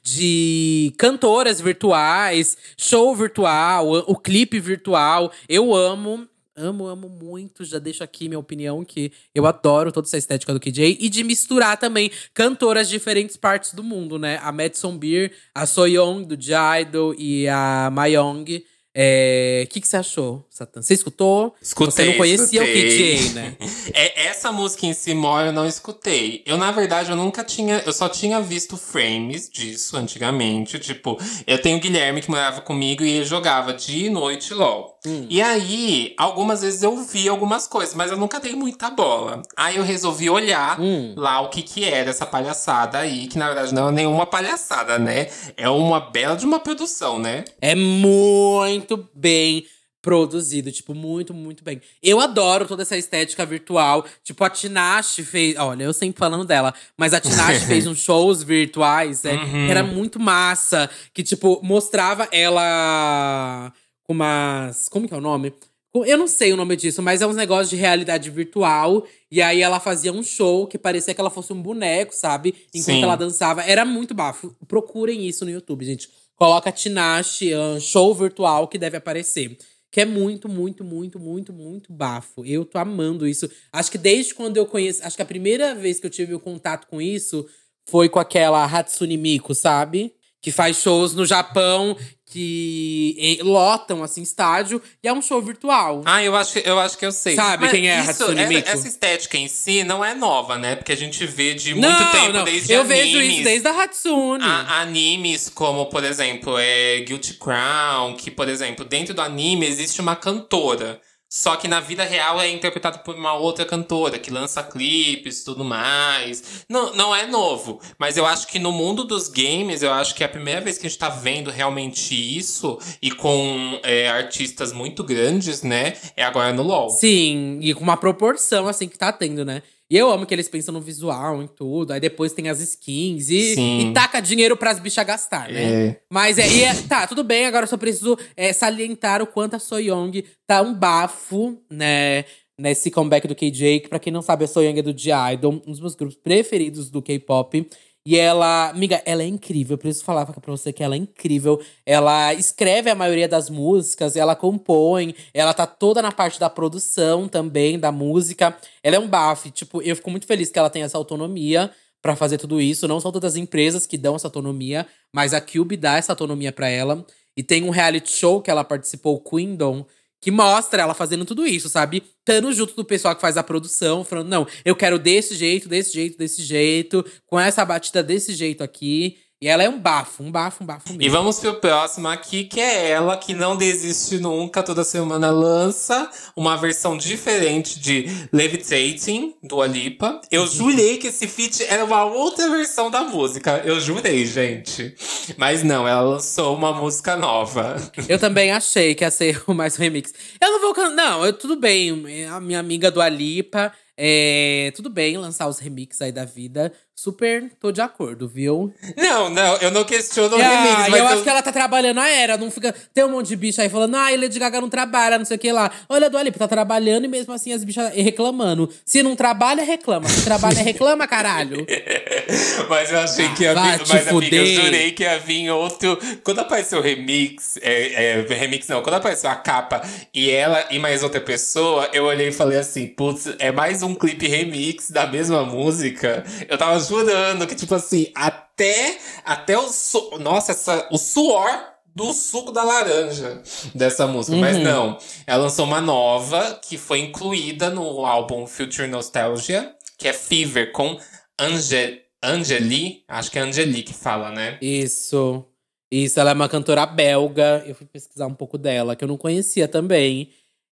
de 0.03 0.93
cantoras 0.99 1.61
virtuais, 1.61 2.57
show 2.77 3.15
virtual, 3.15 3.89
o 4.09 4.17
clipe 4.17 4.59
virtual. 4.59 5.33
Eu 5.49 5.73
amo. 5.73 6.27
Amo, 6.57 6.89
amo 6.89 7.09
muito. 7.09 7.65
Já 7.65 7.79
deixo 7.79 8.03
aqui 8.03 8.27
minha 8.27 8.41
opinião 8.41 8.85
que 8.85 9.13
eu 9.33 9.47
adoro 9.47 9.93
toda 9.93 10.09
essa 10.09 10.19
estética 10.19 10.53
do 10.53 10.59
KJ. 10.59 10.99
E 10.99 11.09
de 11.09 11.23
misturar 11.23 11.77
também 11.77 12.11
cantoras 12.35 12.89
de 12.89 12.99
diferentes 12.99 13.37
partes 13.37 13.73
do 13.73 13.85
mundo, 13.85 14.19
né? 14.19 14.41
A 14.43 14.51
Madison 14.51 14.99
Beer, 14.99 15.33
a 15.55 15.65
Soyeon 15.65 16.25
do 16.25 16.37
J-Idol 16.37 17.15
e 17.17 17.47
a 17.47 17.89
Mayong 17.93 18.65
o 18.99 19.01
é, 19.01 19.67
que, 19.71 19.81
que 19.81 19.87
você 19.87 19.97
achou, 19.97 20.45
Satan? 20.51 20.83
Você 20.83 20.93
escutou? 20.93 21.55
Escutei. 21.63 21.93
Você 21.93 22.05
não 22.05 22.15
conhecia 22.15 22.65
escutei. 22.65 23.15
o 23.15 23.19
KJ, 23.19 23.35
né? 23.35 23.57
é, 23.95 24.27
essa 24.27 24.51
música 24.51 24.87
em 24.87 24.93
si, 24.93 25.13
eu 25.13 25.53
não 25.53 25.69
escutei. 25.69 26.43
Eu, 26.45 26.57
na 26.57 26.73
verdade, 26.73 27.11
eu 27.11 27.17
nunca 27.17 27.45
tinha. 27.45 27.81
Eu 27.87 27.93
só 27.93 28.09
tinha 28.09 28.41
visto 28.41 28.77
frames 28.77 29.49
disso 29.49 29.97
antigamente. 29.97 30.81
Tipo, 30.81 31.17
eu 31.47 31.63
tenho 31.63 31.79
o 31.79 31.81
Guilherme 31.81 32.21
que 32.21 32.29
morava 32.29 32.61
comigo 32.61 33.05
e 33.05 33.11
ele 33.11 33.25
jogava 33.25 33.73
dia 33.73 34.09
e 34.09 34.11
noite 34.11 34.53
LOL. 34.53 34.98
Hum. 35.07 35.27
E 35.29 35.41
aí, 35.41 36.15
algumas 36.17 36.63
vezes 36.63 36.83
eu 36.83 36.97
vi 36.97 37.29
algumas 37.29 37.67
coisas, 37.67 37.95
mas 37.95 38.11
eu 38.11 38.17
nunca 38.17 38.41
dei 38.41 38.55
muita 38.55 38.91
bola. 38.91 39.43
Aí 39.57 39.77
eu 39.77 39.85
resolvi 39.85 40.29
olhar 40.29 40.81
hum. 40.81 41.15
lá 41.17 41.41
o 41.41 41.49
que 41.49 41.63
que 41.63 41.85
era 41.85 42.11
essa 42.11 42.27
palhaçada 42.27 42.99
aí, 42.99 43.27
que 43.27 43.39
na 43.39 43.47
verdade 43.47 43.75
não 43.75 43.89
é 43.89 43.93
nenhuma 43.93 44.27
palhaçada, 44.27 44.99
né? 44.99 45.29
É 45.57 45.69
uma 45.69 46.01
bela 46.01 46.37
de 46.37 46.45
uma 46.45 46.59
produção, 46.59 47.19
né? 47.19 47.45
É 47.61 47.75
muito 47.75 49.09
bem 49.15 49.65
produzido, 50.01 50.71
tipo, 50.71 50.95
muito, 50.95 51.35
muito 51.35 51.65
bem. 51.65 51.81
Eu 52.03 52.21
adoro 52.21 52.67
toda 52.67 52.83
essa 52.83 52.97
estética 52.97 53.45
virtual. 53.45 54.05
Tipo, 54.23 54.45
a 54.45 54.51
Tinashe 54.51 55.25
fez. 55.25 55.57
Olha, 55.59 55.85
eu 55.85 55.93
sempre 55.93 56.19
falando 56.19 56.45
dela, 56.45 56.73
mas 56.97 57.13
a 57.13 57.21
Tinashe 57.21 57.67
fez 57.69 57.87
uns 57.87 57.99
shows 57.99 58.43
virtuais, 58.43 59.25
é, 59.25 59.35
uhum. 59.35 59.69
era 59.69 59.83
muito 59.83 60.21
massa. 60.21 60.89
Que, 61.13 61.23
tipo, 61.23 61.61
mostrava 61.63 62.29
ela 62.31 63.73
umas. 64.09 64.89
Como 64.89 65.07
que 65.07 65.15
é 65.15 65.17
o 65.17 65.21
nome? 65.21 65.53
Eu 65.95 66.19
não 66.19 66.29
sei 66.29 66.53
o 66.53 66.57
nome 66.57 66.77
disso, 66.77 67.03
mas 67.03 67.23
é 67.23 67.27
uns 67.27 67.37
negócios 67.37 67.71
de 67.71 67.77
realidade 67.77 68.31
virtual. 68.31 69.07
E 69.31 69.43
aí 69.43 69.61
ela 69.61 69.81
fazia 69.81 70.13
um 70.13 70.23
show 70.23 70.67
que 70.67 70.79
parecia 70.79 71.15
que 71.15 71.21
ela 71.21 71.31
fosse 71.31 71.53
um 71.53 71.61
boneco, 71.61 72.15
sabe? 72.15 72.55
Enquanto 72.75 72.97
Sim. 72.97 73.03
ela 73.03 73.17
dançava. 73.17 73.63
Era 73.63 73.85
muito 73.85 74.15
bafo. 74.15 74.55
Procurem 74.67 75.27
isso 75.27 75.45
no 75.45 75.51
YouTube, 75.51 75.85
gente. 75.85 76.09
Coloca 76.37 76.71
Tinashe, 76.71 77.55
um 77.57 77.81
show 77.81 78.15
virtual 78.15 78.69
que 78.69 78.79
deve 78.79 78.97
aparecer. 78.97 79.57
Que 79.91 80.03
é 80.03 80.05
muito, 80.05 80.49
muito, 80.49 80.85
muito, 80.85 81.19
muito, 81.19 81.53
muito 81.53 81.93
bafo. 81.93 82.45
Eu 82.45 82.65
tô 82.65 82.79
amando 82.79 83.27
isso. 83.27 83.51
Acho 83.73 83.91
que 83.91 83.99
desde 83.99 84.35
quando 84.35 84.57
eu 84.57 84.67
conheço. 84.67 85.03
Acho 85.03 85.17
que 85.17 85.23
a 85.23 85.27
primeira 85.27 85.75
vez 85.75 85.99
que 85.99 86.07
eu 86.07 86.11
tive 86.11 86.35
o 86.35 86.41
contato 86.41 86.87
com 86.87 87.01
isso 87.01 87.47
foi 87.89 88.09
com 88.09 88.19
aquela 88.19 88.65
Hatsune 88.65 89.17
Miku, 89.17 89.55
sabe? 89.55 90.15
Que 90.41 90.53
faz 90.53 90.77
shows 90.77 91.15
no 91.15 91.27
Japão 91.27 91.97
que 92.31 93.39
lotam, 93.43 94.03
assim, 94.03 94.23
estádio, 94.23 94.83
e 95.03 95.09
é 95.09 95.13
um 95.13 95.23
show 95.23 95.41
virtual. 95.41 96.03
Ah, 96.05 96.23
eu 96.23 96.37
acho, 96.37 96.59
eu 96.59 96.79
acho 96.79 96.99
que 96.99 97.07
eu 97.07 97.13
sei. 97.13 97.35
Sabe 97.35 97.65
Mas 97.65 97.73
quem 97.73 97.91
é 97.91 98.01
isso, 98.01 98.09
a 98.09 98.11
Hatsune 98.11 98.47
Miku? 98.47 98.69
Essa 98.69 98.87
estética 98.87 99.39
em 99.39 99.49
si 99.49 99.83
não 99.83 100.05
é 100.05 100.15
nova, 100.15 100.59
né? 100.59 100.77
Porque 100.77 100.93
a 100.93 100.97
gente 100.97 101.25
vê 101.25 101.55
de 101.55 101.75
muito 101.75 101.89
não, 101.89 102.13
tempo, 102.13 102.33
não. 102.33 102.45
desde 102.45 102.73
eu 102.73 102.83
animes. 102.83 102.99
Eu 102.99 103.13
vejo 103.13 103.23
isso 103.23 103.45
desde 103.45 103.69
a 103.69 103.83
Hatsune. 103.83 104.45
A, 104.45 104.81
animes 104.83 105.49
como, 105.49 105.87
por 105.87 106.05
exemplo, 106.05 106.59
é 106.59 107.01
Guilty 107.01 107.35
Crown, 107.35 108.15
que, 108.15 108.31
por 108.31 108.49
exemplo, 108.49 108.85
dentro 108.85 109.15
do 109.15 109.23
anime 109.23 109.67
existe 109.67 110.01
uma 110.01 110.15
cantora. 110.15 111.01
Só 111.29 111.57
que 111.57 111.69
na 111.69 111.79
vida 111.79 112.05
real 112.05 112.41
é 112.41 112.51
interpretado 112.51 113.01
por 113.01 113.15
uma 113.15 113.35
outra 113.35 113.67
cantora 113.67 114.19
que 114.19 114.31
lança 114.31 114.63
clipes 114.63 115.41
e 115.41 115.45
tudo 115.45 115.63
mais. 115.63 116.65
Não, 116.69 116.95
não 116.95 117.15
é 117.15 117.27
novo, 117.27 117.81
mas 117.99 118.17
eu 118.17 118.25
acho 118.25 118.47
que 118.47 118.59
no 118.59 118.73
mundo 118.73 119.05
dos 119.05 119.29
games, 119.29 119.83
eu 119.83 119.93
acho 119.93 120.15
que 120.15 120.23
é 120.23 120.27
a 120.27 120.31
primeira 120.31 120.63
vez 120.63 120.79
que 120.79 120.87
a 120.87 120.89
gente 120.89 120.99
tá 120.99 121.11
vendo 121.11 121.51
realmente 121.51 122.15
isso 122.15 122.79
e 123.03 123.11
com 123.11 123.79
é, 123.83 124.09
artistas 124.09 124.73
muito 124.73 125.05
grandes, 125.05 125.63
né? 125.63 125.95
É 126.17 126.25
agora 126.25 126.53
no 126.53 126.63
LoL. 126.63 126.89
Sim, 126.91 127.59
e 127.61 127.75
com 127.75 127.85
uma 127.85 127.97
proporção 127.97 128.67
assim 128.67 128.89
que 128.89 128.97
tá 128.97 129.13
tendo, 129.13 129.45
né? 129.45 129.63
E 129.91 129.97
eu 129.97 130.11
amo 130.11 130.27
que 130.27 130.35
eles 130.35 130.49
pensam 130.49 130.73
no 130.75 130.81
visual, 130.81 131.43
em 131.43 131.47
tudo. 131.47 131.93
Aí 131.93 132.01
depois 132.01 132.33
tem 132.33 132.49
as 132.49 132.61
skins 132.61 133.31
e, 133.31 133.55
e 133.59 133.93
taca 133.95 134.21
dinheiro 134.21 134.57
pras 134.57 134.79
bichas 134.79 135.07
gastar, 135.07 135.49
né? 135.51 135.87
É. 135.87 136.01
Mas 136.11 136.37
é, 136.37 136.63
é, 136.63 136.75
Tá, 136.89 137.07
tudo 137.07 137.25
bem, 137.25 137.47
agora 137.47 137.65
eu 137.65 137.69
só 137.69 137.77
preciso 137.77 138.19
é, 138.37 138.53
salientar 138.53 139.23
o 139.23 139.27
quanto 139.27 139.57
a 139.57 139.59
Soyoung 139.59 140.25
tá 140.47 140.61
um 140.61 140.75
bafo, 140.75 141.59
né? 141.71 142.25
Nesse 142.61 142.91
comeback 142.91 143.29
do 143.29 143.37
KJ, 143.37 143.81
que 143.81 143.89
pra 143.89 144.01
quem 144.01 144.13
não 144.13 144.21
sabe, 144.21 144.45
a 144.45 144.49
Soyoung 144.49 144.81
é 144.81 144.83
do 144.83 144.97
G-Idol, 144.97 145.63
um 145.65 145.71
dos 145.71 145.81
meus 145.81 145.95
grupos 145.95 146.17
preferidos 146.17 146.91
do 146.91 147.01
K-pop. 147.01 147.69
E 148.11 148.17
ela, 148.17 148.71
amiga, 148.71 149.03
ela 149.05 149.23
é 149.23 149.27
incrível. 149.27 149.75
Eu 149.75 149.79
preciso 149.79 150.03
falar 150.03 150.25
pra 150.25 150.41
você 150.47 150.73
que 150.73 150.83
ela 150.83 150.95
é 150.95 150.97
incrível. 150.97 151.61
Ela 151.85 152.33
escreve 152.33 152.89
a 152.89 152.95
maioria 152.95 153.29
das 153.29 153.51
músicas, 153.51 154.17
ela 154.17 154.35
compõe, 154.35 155.15
ela 155.35 155.53
tá 155.53 155.67
toda 155.67 156.01
na 156.01 156.11
parte 156.11 156.41
da 156.41 156.49
produção 156.49 157.29
também, 157.29 157.79
da 157.79 157.93
música. 157.93 158.57
Ela 158.83 158.97
é 158.97 158.99
um 158.99 159.07
bafo. 159.07 159.51
Tipo, 159.51 159.83
eu 159.83 159.95
fico 159.95 160.11
muito 160.11 160.27
feliz 160.27 160.51
que 160.51 160.59
ela 160.59 160.71
tem 160.71 160.85
essa 160.85 160.97
autonomia 160.97 161.71
para 162.01 162.17
fazer 162.17 162.39
tudo 162.39 162.63
isso. 162.63 162.89
Não 162.89 162.99
são 162.99 163.13
todas 163.13 163.35
as 163.35 163.37
empresas 163.37 163.87
que 163.87 163.99
dão 163.99 164.17
essa 164.17 164.27
autonomia, 164.27 164.87
mas 165.13 165.35
a 165.35 165.41
Cube 165.43 165.77
dá 165.77 165.99
essa 165.99 166.13
autonomia 166.13 166.51
para 166.51 166.71
ela. 166.71 167.05
E 167.37 167.43
tem 167.43 167.63
um 167.63 167.71
reality 167.71 168.11
show 168.11 168.41
que 168.41 168.51
ela 168.51 168.65
participou, 168.65 169.21
Queendom, 169.21 169.85
que 170.21 170.31
mostra 170.31 170.83
ela 170.83 170.95
fazendo 170.95 171.25
tudo 171.25 171.47
isso, 171.47 171.69
sabe? 171.69 172.03
Estando 172.19 172.53
junto 172.53 172.75
do 172.75 172.85
pessoal 172.85 173.15
que 173.15 173.21
faz 173.21 173.37
a 173.37 173.43
produção, 173.43 174.05
falando, 174.05 174.29
não, 174.29 174.47
eu 174.65 174.75
quero 174.75 174.99
desse 174.99 175.35
jeito, 175.35 175.69
desse 175.69 175.93
jeito, 175.93 176.19
desse 176.19 176.43
jeito, 176.43 177.05
com 177.27 177.39
essa 177.39 177.65
batida 177.65 178.03
desse 178.03 178.35
jeito 178.35 178.63
aqui. 178.63 179.17
E 179.41 179.47
ela 179.47 179.63
é 179.63 179.69
um 179.69 179.79
bafo, 179.79 180.25
um 180.25 180.33
bafo, 180.33 180.65
um 180.65 180.67
bafo 180.67 180.89
mesmo. 180.89 181.03
E 181.03 181.09
vamos 181.09 181.39
pro 181.39 181.55
próximo 181.61 182.09
aqui, 182.09 182.43
que 182.43 182.61
é 182.61 182.91
ela 182.91 183.17
que 183.17 183.33
não 183.33 183.57
desiste 183.57 184.19
nunca, 184.19 184.65
toda 184.65 184.83
semana 184.83 185.31
lança 185.31 186.11
uma 186.35 186.57
versão 186.57 186.97
diferente 186.97 187.79
de 187.79 188.07
Levitating, 188.33 189.37
do 189.41 189.63
Alipa. 189.63 190.21
Eu 190.29 190.41
uhum. 190.41 190.49
jurei 190.49 190.97
que 190.97 191.07
esse 191.07 191.29
feat 191.29 191.63
era 191.63 191.85
uma 191.85 192.05
outra 192.05 192.51
versão 192.51 192.91
da 192.91 193.03
música. 193.03 193.63
Eu 193.65 193.79
jurei, 193.81 194.27
gente. 194.27 194.93
Mas 195.37 195.63
não, 195.63 195.87
ela 195.87 196.01
lançou 196.01 196.57
uma 196.57 196.73
música 196.73 197.17
nova. 197.17 197.77
Eu 198.09 198.19
também 198.19 198.51
achei 198.51 198.93
que 198.97 199.05
ia 199.05 199.11
ser 199.11 199.41
mais 199.55 199.77
remix. 199.77 200.13
Eu 200.41 200.51
não 200.51 200.61
vou 200.61 200.75
cantar. 200.75 200.89
Não, 200.97 201.25
eu, 201.25 201.33
tudo 201.33 201.55
bem. 201.55 202.27
A 202.27 202.41
minha 202.41 202.59
amiga 202.59 202.91
do 202.91 203.01
Alipa 203.01 203.73
É, 204.01 204.73
tudo 204.77 204.89
bem 204.89 205.17
lançar 205.17 205.49
os 205.49 205.59
remixes 205.59 206.01
aí 206.01 206.13
da 206.13 206.25
vida. 206.25 206.73
Super 206.95 207.51
tô 207.61 207.71
de 207.71 207.81
acordo, 207.81 208.29
viu? 208.29 208.73
Não, 208.97 209.29
não, 209.31 209.57
eu 209.59 209.71
não 209.71 209.85
questiono 209.85 210.37
o 210.37 210.41
Ah, 210.41 210.49
remix, 210.49 210.79
mas 210.91 210.93
eu, 210.93 210.97
eu- 210.99 211.07
acho 211.09 211.23
que 211.23 211.29
ela 211.29 211.43
tá 211.43 211.53
trabalhando 211.53 211.99
a 211.99 212.09
era. 212.09 212.37
Não 212.37 212.51
fica. 212.51 212.75
Tem 212.93 213.05
um 213.05 213.09
monte 213.11 213.29
de 213.29 213.37
bicha 213.37 213.63
aí 213.63 213.69
falando, 213.69 213.95
ah, 213.97 214.11
Lady 214.11 214.37
Gaga 214.39 214.61
não 214.61 214.69
trabalha, 214.69 215.17
não 215.19 215.25
sei 215.25 215.37
o 215.37 215.41
que 215.41 215.53
lá. 215.53 215.71
Olha, 215.89 216.07
a 216.07 216.09
Dua 216.09 216.23
Lipa 216.25 216.39
tá 216.41 216.49
trabalhando 216.49 217.05
e 217.05 217.09
mesmo 217.09 217.33
assim 217.33 217.53
as 217.53 217.63
bichas 217.63 217.93
reclamando. 217.95 218.69
Se 218.85 219.01
não 219.03 219.15
trabalha, 219.15 219.63
reclama. 219.63 220.09
Se 220.09 220.25
trabalha, 220.25 220.61
reclama, 220.61 221.07
caralho. 221.07 221.65
Mas 222.69 222.91
eu 222.91 222.99
achei 222.99 223.29
que 223.35 223.45
ia 223.45 223.55
te 223.55 223.93
Mas, 223.93 224.09
amiga, 224.09 224.37
eu 224.37 224.47
jurei 224.47 224.91
que 224.93 225.03
ia 225.05 225.19
vir 225.19 225.51
outro. 225.51 225.99
Quando 226.25 226.41
apareceu 226.41 226.81
o 226.81 226.83
remix, 226.83 227.59
é, 227.63 228.21
é, 228.21 228.35
remix 228.35 228.67
não, 228.69 228.83
quando 228.83 228.95
apareceu 228.97 229.31
a 229.31 229.37
capa 229.37 229.83
e 230.13 230.31
ela 230.31 230.67
e 230.71 230.79
mais 230.79 231.03
outra 231.05 231.21
pessoa, 231.21 231.89
eu 231.93 232.05
olhei 232.05 232.29
e 232.29 232.33
falei 232.33 232.59
assim: 232.59 232.87
putz, 232.89 233.29
é 233.39 233.53
mais 233.53 233.83
um 233.85 233.88
clipe 233.95 234.27
remix 234.29 234.91
da 234.91 235.07
mesma 235.07 235.45
música. 235.45 236.25
Eu 236.49 236.57
tava 236.59 236.79
jurando 236.81 237.47
que, 237.47 237.55
tipo 237.55 237.75
assim, 237.75 238.11
até, 238.15 238.99
até 239.25 239.59
o. 239.59 239.69
Su 239.69 240.19
Nossa, 240.19 240.53
essa, 240.53 240.89
o 240.91 240.99
suor 240.99 241.49
do 241.95 242.13
suco 242.13 242.53
da 242.53 242.63
laranja 242.63 243.43
dessa 243.75 244.07
música. 244.07 244.37
Mas 244.37 244.57
Uhum. 244.57 244.63
não. 244.63 244.99
Ela 245.27 245.43
lançou 245.45 245.65
uma 245.65 245.81
nova 245.81 246.61
que 246.63 246.79
foi 246.79 247.01
incluída 247.01 247.71
no 247.71 248.07
álbum 248.07 248.47
Future 248.47 248.87
Nostalgia, 248.87 249.75
que 249.99 250.07
é 250.07 250.13
Fever, 250.13 250.71
com 250.73 250.99
Ange 251.41 252.03
Angeli. 252.23 253.03
Acho 253.09 253.31
que 253.31 253.39
é 253.39 253.43
Angeli 253.43 253.83
que 253.83 253.93
fala, 253.95 254.31
né? 254.31 254.59
Isso. 254.61 255.45
Isso, 255.91 256.21
ela 256.21 256.31
é 256.31 256.35
uma 256.35 256.49
cantora 256.49 256.85
belga. 256.87 257.65
Eu 257.67 257.75
fui 257.75 257.87
pesquisar 257.87 258.27
um 258.27 258.35
pouco 258.35 258.59
dela, 258.59 258.95
que 258.95 259.03
eu 259.03 259.09
não 259.09 259.17
conhecia 259.17 259.67
também. 259.67 260.31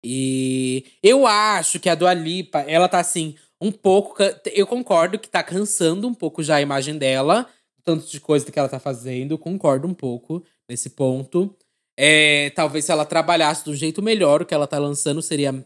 E 0.08 0.86
eu 1.02 1.26
acho 1.26 1.80
que 1.80 1.90
a 1.90 1.96
Dua 1.96 2.14
Lipa, 2.14 2.60
ela 2.60 2.88
tá 2.88 3.00
assim, 3.00 3.36
um 3.60 3.72
pouco. 3.72 4.22
Eu 4.54 4.68
concordo 4.68 5.18
que 5.18 5.28
tá 5.28 5.42
cansando 5.42 6.08
um 6.08 6.14
pouco 6.14 6.44
já 6.44 6.58
a 6.58 6.62
imagem 6.62 6.96
dela, 6.96 7.48
tanto 7.84 8.08
de 8.08 8.20
coisa 8.20 8.52
que 8.52 8.60
ela 8.60 8.70
tá 8.70 8.80
fazendo. 8.80 9.36
Concordo 9.36 9.88
um 9.88 9.96
pouco 9.96 10.44
nesse 10.70 10.92
ponto. 10.92 11.56
É, 11.98 12.52
talvez 12.52 12.86
se 12.86 12.92
ela 12.92 13.04
trabalhasse 13.04 13.68
um 13.68 13.74
jeito 13.74 14.00
melhor 14.02 14.44
o 14.44 14.46
que 14.46 14.54
ela 14.54 14.68
tá 14.68 14.78
lançando, 14.78 15.24
seria, 15.24 15.66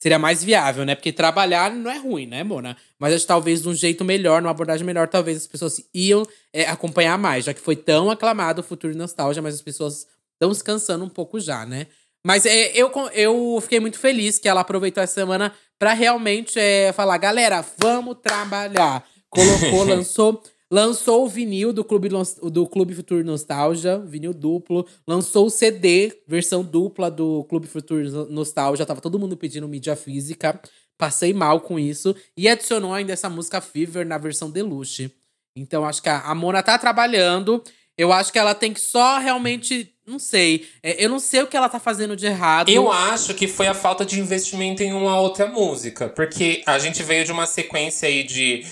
seria 0.00 0.18
mais 0.18 0.44
viável, 0.44 0.84
né? 0.84 0.94
Porque 0.94 1.12
trabalhar 1.12 1.72
não 1.72 1.90
é 1.90 1.98
ruim, 1.98 2.26
né, 2.26 2.44
Mona? 2.44 2.76
Mas 3.00 3.14
acho 3.14 3.24
que 3.24 3.28
talvez 3.28 3.62
de 3.62 3.68
um 3.68 3.74
jeito 3.74 4.04
melhor, 4.04 4.40
numa 4.40 4.50
abordagem 4.52 4.86
melhor, 4.86 5.08
talvez 5.08 5.38
as 5.38 5.46
pessoas 5.48 5.82
iam 5.92 6.24
é, 6.52 6.66
acompanhar 6.66 7.18
mais, 7.18 7.46
já 7.46 7.54
que 7.54 7.60
foi 7.60 7.74
tão 7.74 8.10
aclamado 8.10 8.60
o 8.60 8.64
Futuro 8.64 8.94
Nostalgia, 8.96 9.42
mas 9.42 9.54
as 9.56 9.62
pessoas 9.62 10.06
estão 10.34 10.52
se 10.54 10.62
cansando 10.62 11.04
um 11.04 11.08
pouco 11.08 11.40
já, 11.40 11.64
né? 11.64 11.86
Mas 12.24 12.46
é, 12.46 12.72
eu, 12.74 12.90
eu 13.12 13.58
fiquei 13.60 13.80
muito 13.80 13.98
feliz 13.98 14.38
que 14.38 14.48
ela 14.48 14.60
aproveitou 14.60 15.02
essa 15.02 15.14
semana 15.14 15.52
pra 15.78 15.92
realmente 15.92 16.58
é, 16.58 16.92
falar: 16.92 17.18
galera, 17.18 17.64
vamos 17.78 18.16
trabalhar. 18.22 19.04
Colocou, 19.28 19.84
lançou. 19.84 20.42
Lançou 20.70 21.26
o 21.26 21.28
vinil 21.28 21.70
do 21.70 21.84
Clube, 21.84 22.08
do 22.50 22.66
Clube 22.66 22.94
Futuro 22.94 23.22
Nostalgia, 23.22 23.98
vinil 23.98 24.32
duplo. 24.32 24.86
Lançou 25.06 25.44
o 25.44 25.50
CD, 25.50 26.22
versão 26.26 26.64
dupla 26.64 27.10
do 27.10 27.44
Clube 27.44 27.66
Futuro 27.66 28.26
Nostalgia. 28.30 28.86
Tava 28.86 29.02
todo 29.02 29.18
mundo 29.18 29.36
pedindo 29.36 29.68
mídia 29.68 29.94
física. 29.94 30.58
Passei 30.96 31.34
mal 31.34 31.60
com 31.60 31.78
isso. 31.78 32.16
E 32.34 32.48
adicionou 32.48 32.94
ainda 32.94 33.12
essa 33.12 33.28
música 33.28 33.60
Fever 33.60 34.06
na 34.06 34.16
versão 34.16 34.50
deluxe. 34.50 35.12
Então 35.54 35.84
acho 35.84 36.02
que 36.02 36.08
a, 36.08 36.20
a 36.20 36.34
Mona 36.34 36.62
tá 36.62 36.78
trabalhando. 36.78 37.62
Eu 38.02 38.12
acho 38.12 38.32
que 38.32 38.38
ela 38.38 38.54
tem 38.54 38.72
que 38.72 38.80
só 38.80 39.18
realmente. 39.18 39.88
Não 40.04 40.18
sei. 40.18 40.66
É, 40.82 41.04
eu 41.04 41.08
não 41.08 41.20
sei 41.20 41.42
o 41.42 41.46
que 41.46 41.56
ela 41.56 41.68
tá 41.68 41.78
fazendo 41.78 42.16
de 42.16 42.26
errado. 42.26 42.68
Eu 42.68 42.90
acho 42.90 43.34
que 43.34 43.46
foi 43.46 43.68
a 43.68 43.74
falta 43.74 44.04
de 44.04 44.18
investimento 44.18 44.82
em 44.82 44.92
uma 44.92 45.20
outra 45.20 45.46
música. 45.46 46.08
Porque 46.08 46.62
a 46.66 46.78
gente 46.80 47.02
veio 47.04 47.24
de 47.24 47.30
uma 47.30 47.46
sequência 47.46 48.08
aí 48.08 48.24
de 48.24 48.66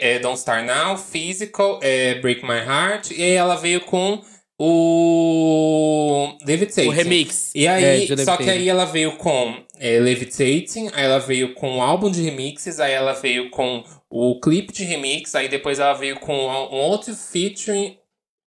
é, 0.00 0.18
Don't 0.18 0.38
Start 0.38 0.64
Now, 0.64 0.96
Physical, 0.96 1.78
é, 1.82 2.14
Break 2.14 2.42
My 2.42 2.58
Heart. 2.58 3.10
E 3.10 3.22
aí 3.22 3.32
ela 3.32 3.56
veio 3.56 3.82
com 3.82 4.22
o 4.58 6.36
Levitating. 6.46 6.88
O 6.88 6.92
remix. 6.92 7.50
E 7.54 7.66
É, 7.66 7.70
aí, 7.70 8.06
de 8.06 8.24
só 8.24 8.36
que 8.36 8.48
aí 8.48 8.68
ela 8.68 8.84
veio 8.86 9.16
com 9.16 9.56
é, 9.78 9.98
Levitating, 9.98 10.90
aí 10.92 11.04
ela 11.04 11.18
veio 11.18 11.54
com 11.54 11.78
o 11.78 11.82
álbum 11.82 12.10
de 12.10 12.22
remixes, 12.22 12.78
aí 12.78 12.92
ela 12.92 13.12
veio 13.12 13.50
com 13.50 13.82
o 14.10 14.38
clipe 14.38 14.72
de 14.72 14.84
remix, 14.84 15.34
aí 15.34 15.48
depois 15.48 15.78
ela 15.78 15.94
veio 15.94 16.20
com 16.20 16.34
um 16.34 16.76
outro 16.76 17.14
featuring 17.14 17.96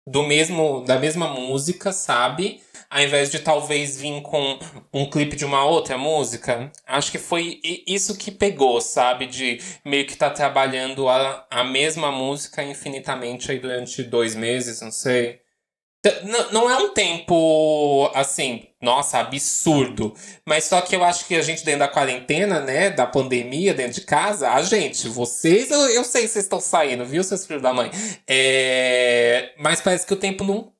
do 0.05 0.23
mesmo, 0.23 0.83
da 0.85 0.99
mesma 0.99 1.27
música, 1.27 1.91
sabe? 1.91 2.61
Ao 2.89 3.01
invés 3.01 3.31
de 3.31 3.39
talvez 3.39 3.99
vir 3.99 4.21
com 4.21 4.59
um 4.93 5.09
clipe 5.09 5.35
de 5.35 5.45
uma 5.45 5.65
outra 5.65 5.97
música. 5.97 6.71
Acho 6.85 7.11
que 7.11 7.17
foi 7.17 7.59
isso 7.87 8.17
que 8.17 8.29
pegou, 8.29 8.79
sabe? 8.79 9.25
De 9.25 9.59
meio 9.83 10.05
que 10.05 10.15
tá 10.15 10.29
trabalhando 10.29 11.09
a, 11.09 11.45
a 11.49 11.63
mesma 11.63 12.11
música 12.11 12.63
infinitamente 12.63 13.51
aí 13.51 13.59
durante 13.59 14.03
dois 14.03 14.35
meses, 14.35 14.81
não 14.81 14.91
sei. 14.91 15.42
Não 16.51 16.69
é 16.69 16.77
um 16.77 16.89
tempo, 16.89 18.11
assim, 18.13 18.63
nossa, 18.81 19.19
absurdo. 19.19 20.13
Mas 20.45 20.65
só 20.65 20.81
que 20.81 20.93
eu 20.93 21.03
acho 21.03 21.25
que 21.25 21.35
a 21.35 21.41
gente 21.41 21.63
dentro 21.63 21.79
da 21.79 21.87
quarentena, 21.87 22.59
né, 22.59 22.89
da 22.89 23.05
pandemia, 23.05 23.73
dentro 23.73 23.93
de 23.93 24.01
casa, 24.01 24.49
a 24.51 24.61
gente, 24.61 25.07
vocês, 25.07 25.71
eu, 25.71 25.79
eu 25.91 26.03
sei 26.03 26.23
que 26.23 26.27
vocês 26.27 26.43
estão 26.43 26.59
saindo, 26.59 27.05
viu, 27.05 27.23
seus 27.23 27.45
filhos 27.45 27.61
da 27.63 27.73
mãe? 27.73 27.89
É, 28.27 29.53
mas 29.57 29.79
parece 29.79 30.05
que 30.05 30.13
o 30.13 30.17
tempo 30.17 30.43
não. 30.43 30.73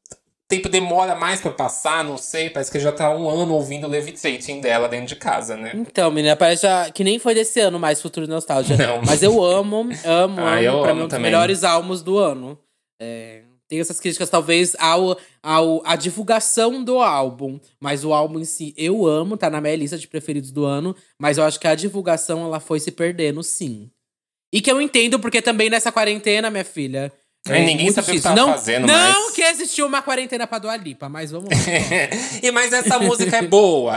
O 0.43 0.55
tempo 0.55 0.67
demora 0.69 1.15
mais 1.15 1.39
pra 1.41 1.49
passar, 1.51 2.03
não 2.03 2.17
sei. 2.17 2.49
Parece 2.49 2.69
que 2.69 2.79
já 2.79 2.91
tá 2.91 3.09
um 3.09 3.27
ano 3.27 3.53
ouvindo 3.55 3.87
o 3.87 3.89
Levitating 3.89 4.59
dela 4.59 4.87
dentro 4.89 5.07
de 5.07 5.15
casa, 5.15 5.55
né? 5.55 5.71
Então, 5.73 6.11
menina, 6.11 6.35
parece 6.35 6.63
já, 6.63 6.91
que 6.91 7.03
nem 7.03 7.17
foi 7.17 7.33
desse 7.33 7.59
ano 7.61 7.79
mais 7.79 8.01
Futuro 8.01 8.27
Nostalgia. 8.27 8.75
Não. 8.77 9.01
Mas 9.03 9.23
eu 9.23 9.43
amo, 9.43 9.89
amo, 10.05 10.41
Ah, 10.45 10.55
amo. 10.55 10.59
eu 10.59 10.81
pra 10.81 10.91
amo 10.91 10.99
mim, 10.99 11.05
um 11.05 11.07
dos 11.07 11.17
melhores 11.19 11.63
álbuns 11.63 12.03
do 12.03 12.19
ano. 12.19 12.59
É, 13.01 13.41
tem 13.73 13.79
essas 13.79 13.99
críticas, 13.99 14.29
talvez, 14.29 14.75
ao, 14.77 15.17
ao 15.41 15.81
a 15.83 15.95
divulgação 15.95 16.83
do 16.83 16.99
álbum. 16.99 17.59
Mas 17.79 18.05
o 18.05 18.13
álbum 18.13 18.39
em 18.39 18.45
si, 18.45 18.71
eu 18.77 19.07
amo, 19.07 19.35
tá 19.35 19.49
na 19.49 19.59
minha 19.59 19.75
lista 19.75 19.97
de 19.97 20.07
preferidos 20.07 20.51
do 20.51 20.63
ano. 20.63 20.95
Mas 21.19 21.39
eu 21.39 21.43
acho 21.43 21.59
que 21.59 21.67
a 21.67 21.73
divulgação, 21.73 22.43
ela 22.45 22.59
foi 22.59 22.79
se 22.79 22.91
perdendo, 22.91 23.41
sim. 23.41 23.89
E 24.53 24.61
que 24.61 24.71
eu 24.71 24.79
entendo, 24.79 25.19
porque 25.19 25.41
também 25.41 25.71
nessa 25.71 25.91
quarentena, 25.91 26.51
minha 26.51 26.63
filha. 26.63 27.11
Ai, 27.49 27.65
ninguém 27.65 27.91
sabia 27.91 28.13
o 28.13 28.15
que 28.15 28.21
tava 28.21 28.35
não, 28.37 28.53
fazendo, 28.53 28.87
Não 28.87 28.93
mas- 28.93 29.31
que 29.33 29.41
existiu 29.41 29.85
uma 29.85 30.01
quarentena 30.01 30.47
pra 30.47 30.59
Dua 30.59 30.77
Lipa, 30.77 31.09
mas 31.09 31.29
vamos 31.31 31.49
lá. 31.49 31.57
e 32.41 32.49
mas 32.51 32.71
essa 32.71 32.97
música 32.99 33.35
é 33.37 33.41
boa. 33.41 33.93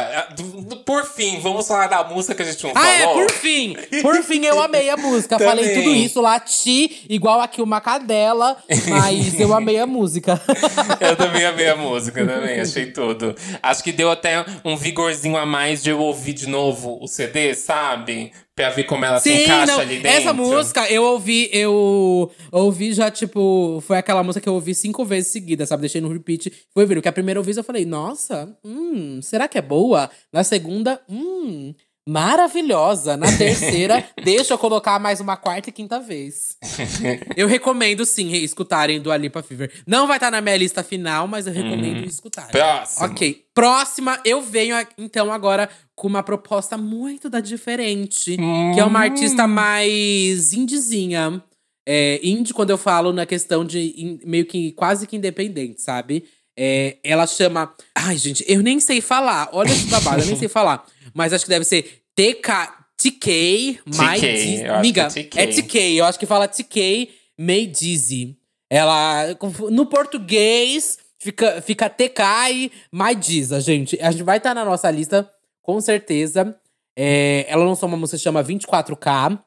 Por 0.85 1.05
fim, 1.05 1.39
vamos 1.39 1.65
falar 1.69 1.87
da 1.87 2.03
música 2.03 2.35
que 2.35 2.43
a 2.43 2.45
gente 2.45 2.65
não 2.65 2.73
Ah, 2.75 2.89
é, 2.89 2.99
falou. 3.03 3.15
por 3.23 3.31
fim! 3.31 3.77
Por 4.03 4.21
fim, 4.25 4.45
eu 4.45 4.61
amei 4.61 4.91
a 4.91 4.97
música. 4.97 5.39
Falei 5.39 5.75
tudo 5.75 5.91
isso, 5.95 6.21
lati, 6.21 7.05
igual 7.09 7.41
aqui 7.41 7.63
uma 7.63 7.81
cadela, 7.81 8.57
mas 8.89 9.39
eu 9.39 9.55
amei 9.55 9.79
a 9.79 9.87
música. 9.87 10.41
Eu 11.01 11.15
também 11.15 11.45
amei 11.45 11.69
a 11.69 11.77
música, 11.77 12.27
também, 12.27 12.59
achei 12.61 12.87
tudo. 12.91 13.35
Acho 13.63 13.85
que 13.85 13.93
deu 13.93 14.11
até 14.11 14.45
um 14.65 14.77
vigorzinho 14.77 15.37
a 15.37 15.47
mais 15.47 15.83
de 15.83 15.91
eu 15.91 16.01
ouvir 16.01 16.33
de 16.33 16.49
novo 16.49 16.99
o 17.01 17.07
CD, 17.07 17.55
sabe? 17.55 18.33
Pra 18.57 18.71
ver 18.71 18.85
como 18.85 19.05
ela 19.05 19.21
se 19.21 19.31
Sim, 19.31 19.43
encaixa 19.43 19.71
não, 19.71 19.81
ali 19.81 19.99
dentro. 19.99 20.09
essa 20.09 20.33
música 20.33 20.91
eu 20.91 21.05
ouvi, 21.05 21.51
eu 21.53 22.33
ouvi 22.51 22.95
já, 22.95 23.11
tipo, 23.11 23.83
foi 23.87 23.99
aquela 23.99 24.23
música 24.23 24.43
que 24.43 24.49
eu 24.49 24.55
ouvi 24.55 24.75
cinco 24.75 25.05
vezes 25.05 25.31
seguidas, 25.31 25.69
sabe? 25.69 25.83
Deixei 25.83 26.01
no 26.01 26.09
repeat, 26.11 26.51
foi 26.73 26.85
ouvindo. 26.85 27.03
Que 27.03 27.09
a 27.09 27.13
primeira 27.13 27.43
vez 27.43 27.59
eu 27.59 27.63
falei, 27.63 27.85
nossa, 27.85 28.57
hum, 28.65 29.21
será 29.21 29.47
que 29.47 29.59
é 29.59 29.63
boa? 29.63 30.09
Na 30.33 30.43
segunda, 30.43 31.03
hum, 31.07 31.75
maravilhosa. 32.09 33.17
Na 33.17 33.27
terceira, 33.37 34.05
deixa 34.23 34.55
eu 34.55 34.59
colocar 34.59 34.99
mais 34.99 35.21
uma 35.21 35.37
quarta 35.37 35.71
e 35.71 35.73
quinta 35.73 35.99
vez. 36.01 36.57
eu 37.37 37.47
recomendo, 37.49 38.05
sim, 38.05 38.33
escutarem 38.33 39.01
do 39.01 39.11
Alipa 39.11 39.43
Fever. 39.43 39.71
Não 39.87 40.07
vai 40.07 40.17
estar 40.17 40.31
na 40.31 40.41
minha 40.41 40.57
lista 40.57 40.83
final, 40.83 41.27
mas 41.27 41.47
eu 41.47 41.53
recomendo 41.53 42.07
escutarem. 42.07 42.51
Próximo. 42.53 43.07
Ok. 43.07 43.45
Próxima, 43.55 44.21
eu 44.25 44.41
venho 44.43 44.77
então 44.99 45.33
agora 45.33 45.69
com 45.95 46.07
uma 46.07 46.23
proposta 46.23 46.77
muito 46.77 47.29
da 47.31 47.41
diferente. 47.41 48.37
Que 48.75 48.81
é 48.81 48.85
uma 48.85 49.01
artista 49.01 49.47
mais 49.47 50.53
indizinha. 50.53 51.43
É, 51.89 52.19
indie, 52.23 52.53
quando 52.53 52.71
eu 52.71 52.77
falo 52.79 53.13
na 53.13 53.25
questão 53.25 53.65
de 53.65 53.79
in- 53.97 54.21
meio 54.25 54.45
que 54.45 54.73
quase 54.73 55.07
que 55.07 55.17
independente, 55.17 55.81
sabe? 55.81 56.25
É, 56.57 56.97
ela 57.05 57.27
chama. 57.27 57.75
Ai, 57.95 58.17
gente, 58.17 58.45
eu 58.49 58.63
nem 58.63 58.81
sei 58.81 59.01
falar. 59.01 59.51
Olha 59.53 59.71
esse 59.71 59.87
babado, 59.87 60.23
eu 60.23 60.27
nem 60.27 60.37
sei 60.37 60.49
falar. 60.49 60.85
Mas 61.13 61.33
acho 61.33 61.45
que 61.45 61.51
deve 61.51 61.65
ser 61.65 62.03
TK. 62.15 62.77
TK, 62.97 63.81
My 63.87 64.19
Dizzy. 64.19 64.63
acho 64.65 64.73
Amiga, 64.75 65.03
é 65.37 65.47
TK. 65.47 65.79
é. 65.79 65.93
Eu 65.93 66.07
acho 66.07 66.19
que 66.19 66.25
fala 66.25 66.49
TK 66.49 67.11
May 67.39 67.67
Dizzy. 67.67 68.39
Ela, 68.71 69.37
no 69.71 69.85
português, 69.87 70.99
fica, 71.19 71.61
fica 71.61 71.91
TK 71.91 72.23
e 72.53 72.73
My 72.91 73.15
Dizzy, 73.15 73.61
gente. 73.61 73.99
A 74.01 74.11
gente 74.11 74.23
vai 74.23 74.39
estar 74.39 74.55
na 74.55 74.65
nossa 74.65 74.91
lista, 74.91 75.31
com 75.63 75.79
certeza. 75.81 76.59
É, 76.99 77.45
ela 77.49 77.65
lançou 77.65 77.87
uma 77.87 77.99
música 77.99 78.17
que 78.17 78.25
chama 78.25 78.43
24K. 78.43 79.39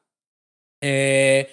É, 0.81 1.49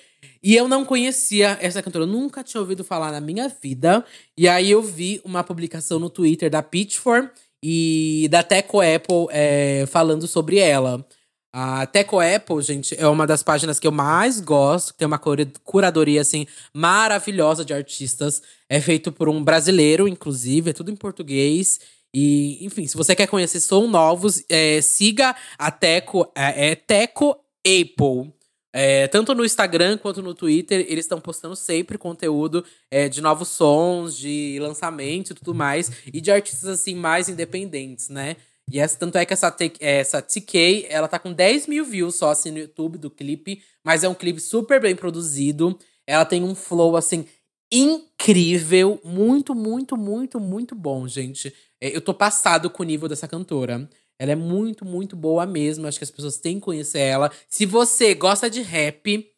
e 0.47 0.55
eu 0.55 0.69
não 0.69 0.85
conhecia 0.85 1.59
essa 1.61 1.83
cantora, 1.83 2.05
eu 2.05 2.09
nunca 2.09 2.45
tinha 2.45 2.61
ouvido 2.61 2.85
falar 2.85 3.11
na 3.11 3.21
minha 3.21 3.49
vida. 3.49 4.05
E 4.39 4.47
aí 4.47 4.71
eu 4.71 4.81
vi 4.81 5.21
uma 5.25 5.43
publicação 5.43 5.99
no 5.99 6.09
Twitter 6.09 6.49
da 6.49 6.63
Pitchfork 6.63 7.33
e 7.61 8.29
da 8.31 8.45
Teco 8.45 8.81
Apple 8.81 9.27
é, 9.31 9.87
falando 9.89 10.25
sobre 10.29 10.59
ela. 10.59 11.05
A 11.53 11.85
Teco 11.87 12.21
Apple, 12.21 12.63
gente, 12.63 12.95
é 12.97 13.09
uma 13.09 13.27
das 13.27 13.43
páginas 13.43 13.81
que 13.81 13.89
eu 13.89 13.91
mais 13.91 14.41
gosto. 14.41 14.95
Tem 14.95 15.05
uma 15.05 15.21
curadoria, 15.65 16.21
assim, 16.21 16.47
maravilhosa 16.73 17.65
de 17.65 17.75
artistas. 17.75 18.41
É 18.69 18.81
feito 18.81 19.11
por 19.11 19.29
um 19.29 19.43
brasileiro, 19.43 20.07
inclusive. 20.07 20.71
É 20.71 20.73
tudo 20.73 20.93
em 20.93 20.97
português. 20.97 21.81
E, 22.15 22.65
enfim, 22.65 22.87
se 22.87 22.97
você 22.97 23.17
quer 23.17 23.27
conhecer 23.27 23.59
som 23.59 23.89
novos, 23.89 24.45
é, 24.49 24.81
siga 24.81 25.35
a 25.59 25.73
Teco. 25.73 26.31
É, 26.37 26.69
é 26.69 26.75
Teco 26.77 27.37
Apple. 27.67 28.36
É, 28.79 29.09
tanto 29.09 29.35
no 29.35 29.43
Instagram 29.43 29.97
quanto 29.97 30.23
no 30.23 30.35
Twitter, 30.35 30.85
eles 30.87 31.07
estão 31.07 31.19
postando 31.19 31.57
sempre 31.57 31.97
conteúdo 31.97 32.62
é, 32.91 33.09
de 33.09 33.23
novos 33.23 33.49
sons, 33.49 34.15
de 34.15 34.59
lançamento 34.61 35.31
e 35.31 35.35
tudo 35.35 35.55
mais. 35.55 35.91
E 36.12 36.21
de 36.21 36.31
artistas, 36.31 36.69
assim, 36.69 36.95
mais 36.95 37.27
independentes, 37.27 38.11
né? 38.11 38.37
E 38.71 38.79
essa, 38.79 38.99
tanto 38.99 39.17
é 39.17 39.25
que 39.25 39.33
essa, 39.33 39.57
essa 39.81 40.21
TK, 40.21 40.89
ela 40.91 41.09
tá 41.09 41.19
com 41.19 41.33
10 41.33 41.67
mil 41.69 41.87
views 41.87 42.17
só 42.17 42.29
assim 42.29 42.51
no 42.51 42.59
YouTube 42.59 42.99
do 42.99 43.09
clipe. 43.09 43.62
Mas 43.83 44.05
é 44.05 44.09
um 44.11 44.15
clipe 44.15 44.41
super 44.41 44.79
bem 44.79 44.95
produzido. 44.95 45.79
Ela 46.07 46.27
tem 46.27 46.45
um 46.45 46.55
flow, 46.55 46.99
assim, 46.99 47.25
incrível. 47.73 49.01
Muito, 49.03 49.55
muito, 49.55 49.97
muito, 49.97 50.39
muito 50.39 50.75
bom, 50.75 51.09
gente. 51.09 51.51
É, 51.81 51.97
eu 51.97 52.03
tô 52.03 52.12
passado 52.12 52.69
com 52.69 52.83
o 52.83 52.87
nível 52.87 53.09
dessa 53.09 53.27
cantora. 53.27 53.89
Ela 54.18 54.33
é 54.33 54.37
muito, 54.37 54.85
muito 54.85 55.14
boa 55.14 55.46
mesmo. 55.46 55.87
Acho 55.87 55.98
que 55.98 56.05
as 56.05 56.11
pessoas 56.11 56.38
têm 56.38 56.57
que 56.57 56.64
conhecer 56.64 57.00
ela. 57.00 57.31
Se 57.48 57.66
você 57.66 58.14
gosta 58.14 58.48
de 58.48 58.62
rap, 58.62 59.31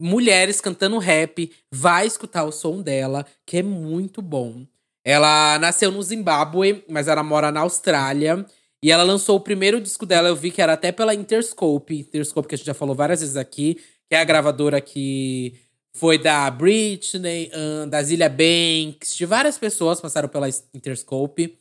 mulheres 0.00 0.60
cantando 0.60 0.98
rap, 0.98 1.52
vai 1.72 2.06
escutar 2.06 2.44
o 2.44 2.52
som 2.52 2.80
dela, 2.80 3.26
que 3.46 3.58
é 3.58 3.62
muito 3.62 4.20
bom. 4.22 4.66
Ela 5.04 5.58
nasceu 5.58 5.90
no 5.90 6.02
Zimbábue, 6.02 6.84
mas 6.88 7.08
ela 7.08 7.22
mora 7.22 7.50
na 7.50 7.60
Austrália. 7.60 8.44
E 8.82 8.92
ela 8.92 9.02
lançou 9.02 9.36
o 9.36 9.40
primeiro 9.40 9.80
disco 9.80 10.06
dela, 10.06 10.28
eu 10.28 10.36
vi 10.36 10.52
que 10.52 10.62
era 10.62 10.74
até 10.74 10.92
pela 10.92 11.14
Interscope. 11.14 11.98
Interscope, 11.98 12.46
que 12.46 12.54
a 12.54 12.58
gente 12.58 12.66
já 12.66 12.74
falou 12.74 12.94
várias 12.94 13.20
vezes 13.20 13.36
aqui, 13.36 13.74
que 14.08 14.14
é 14.14 14.20
a 14.20 14.24
gravadora 14.24 14.80
que 14.80 15.54
foi 15.92 16.16
da 16.16 16.48
Britney, 16.48 17.50
da 17.88 18.00
Zilia 18.00 18.28
Banks, 18.28 19.16
de 19.16 19.26
várias 19.26 19.58
pessoas 19.58 20.00
passaram 20.00 20.28
pela 20.28 20.48
Interscope. 20.72 21.57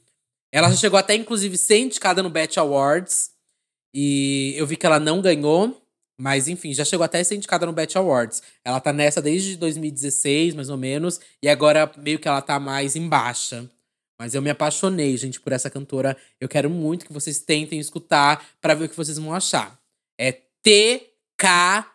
Ela 0.57 0.71
já 0.71 0.75
chegou 0.77 0.97
até, 0.97 1.13
inclusive, 1.13 1.55
ser 1.55 1.77
indicada 1.77 2.23
no 2.23 2.31
Bet 2.31 2.59
Awards. 2.59 3.29
E 3.93 4.55
eu 4.57 4.65
vi 4.65 4.75
que 4.75 4.87
ela 4.87 4.99
não 4.99 5.21
ganhou. 5.21 5.79
Mas, 6.19 6.47
enfim, 6.47 6.73
já 6.73 6.83
chegou 6.83 7.03
até 7.03 7.19
a 7.19 7.23
ser 7.23 7.35
indicada 7.35 7.63
no 7.67 7.71
Bet 7.71 7.95
Awards. 7.95 8.41
Ela 8.65 8.79
tá 8.79 8.91
nessa 8.91 9.21
desde 9.21 9.55
2016, 9.55 10.55
mais 10.55 10.71
ou 10.71 10.77
menos. 10.77 11.19
E 11.43 11.47
agora, 11.47 11.91
meio 11.97 12.17
que 12.17 12.27
ela 12.27 12.41
tá 12.41 12.59
mais 12.59 12.95
em 12.95 13.07
baixa. 13.07 13.69
Mas 14.19 14.33
eu 14.33 14.41
me 14.41 14.49
apaixonei, 14.49 15.15
gente, 15.15 15.39
por 15.39 15.53
essa 15.53 15.69
cantora. 15.69 16.17
Eu 16.41 16.49
quero 16.49 16.71
muito 16.71 17.05
que 17.05 17.13
vocês 17.13 17.37
tentem 17.37 17.79
escutar 17.79 18.43
para 18.59 18.73
ver 18.73 18.85
o 18.85 18.89
que 18.89 18.97
vocês 18.97 19.19
vão 19.19 19.35
achar. 19.35 19.79
É 20.19 20.31
T-K-A-Y, 20.63 21.87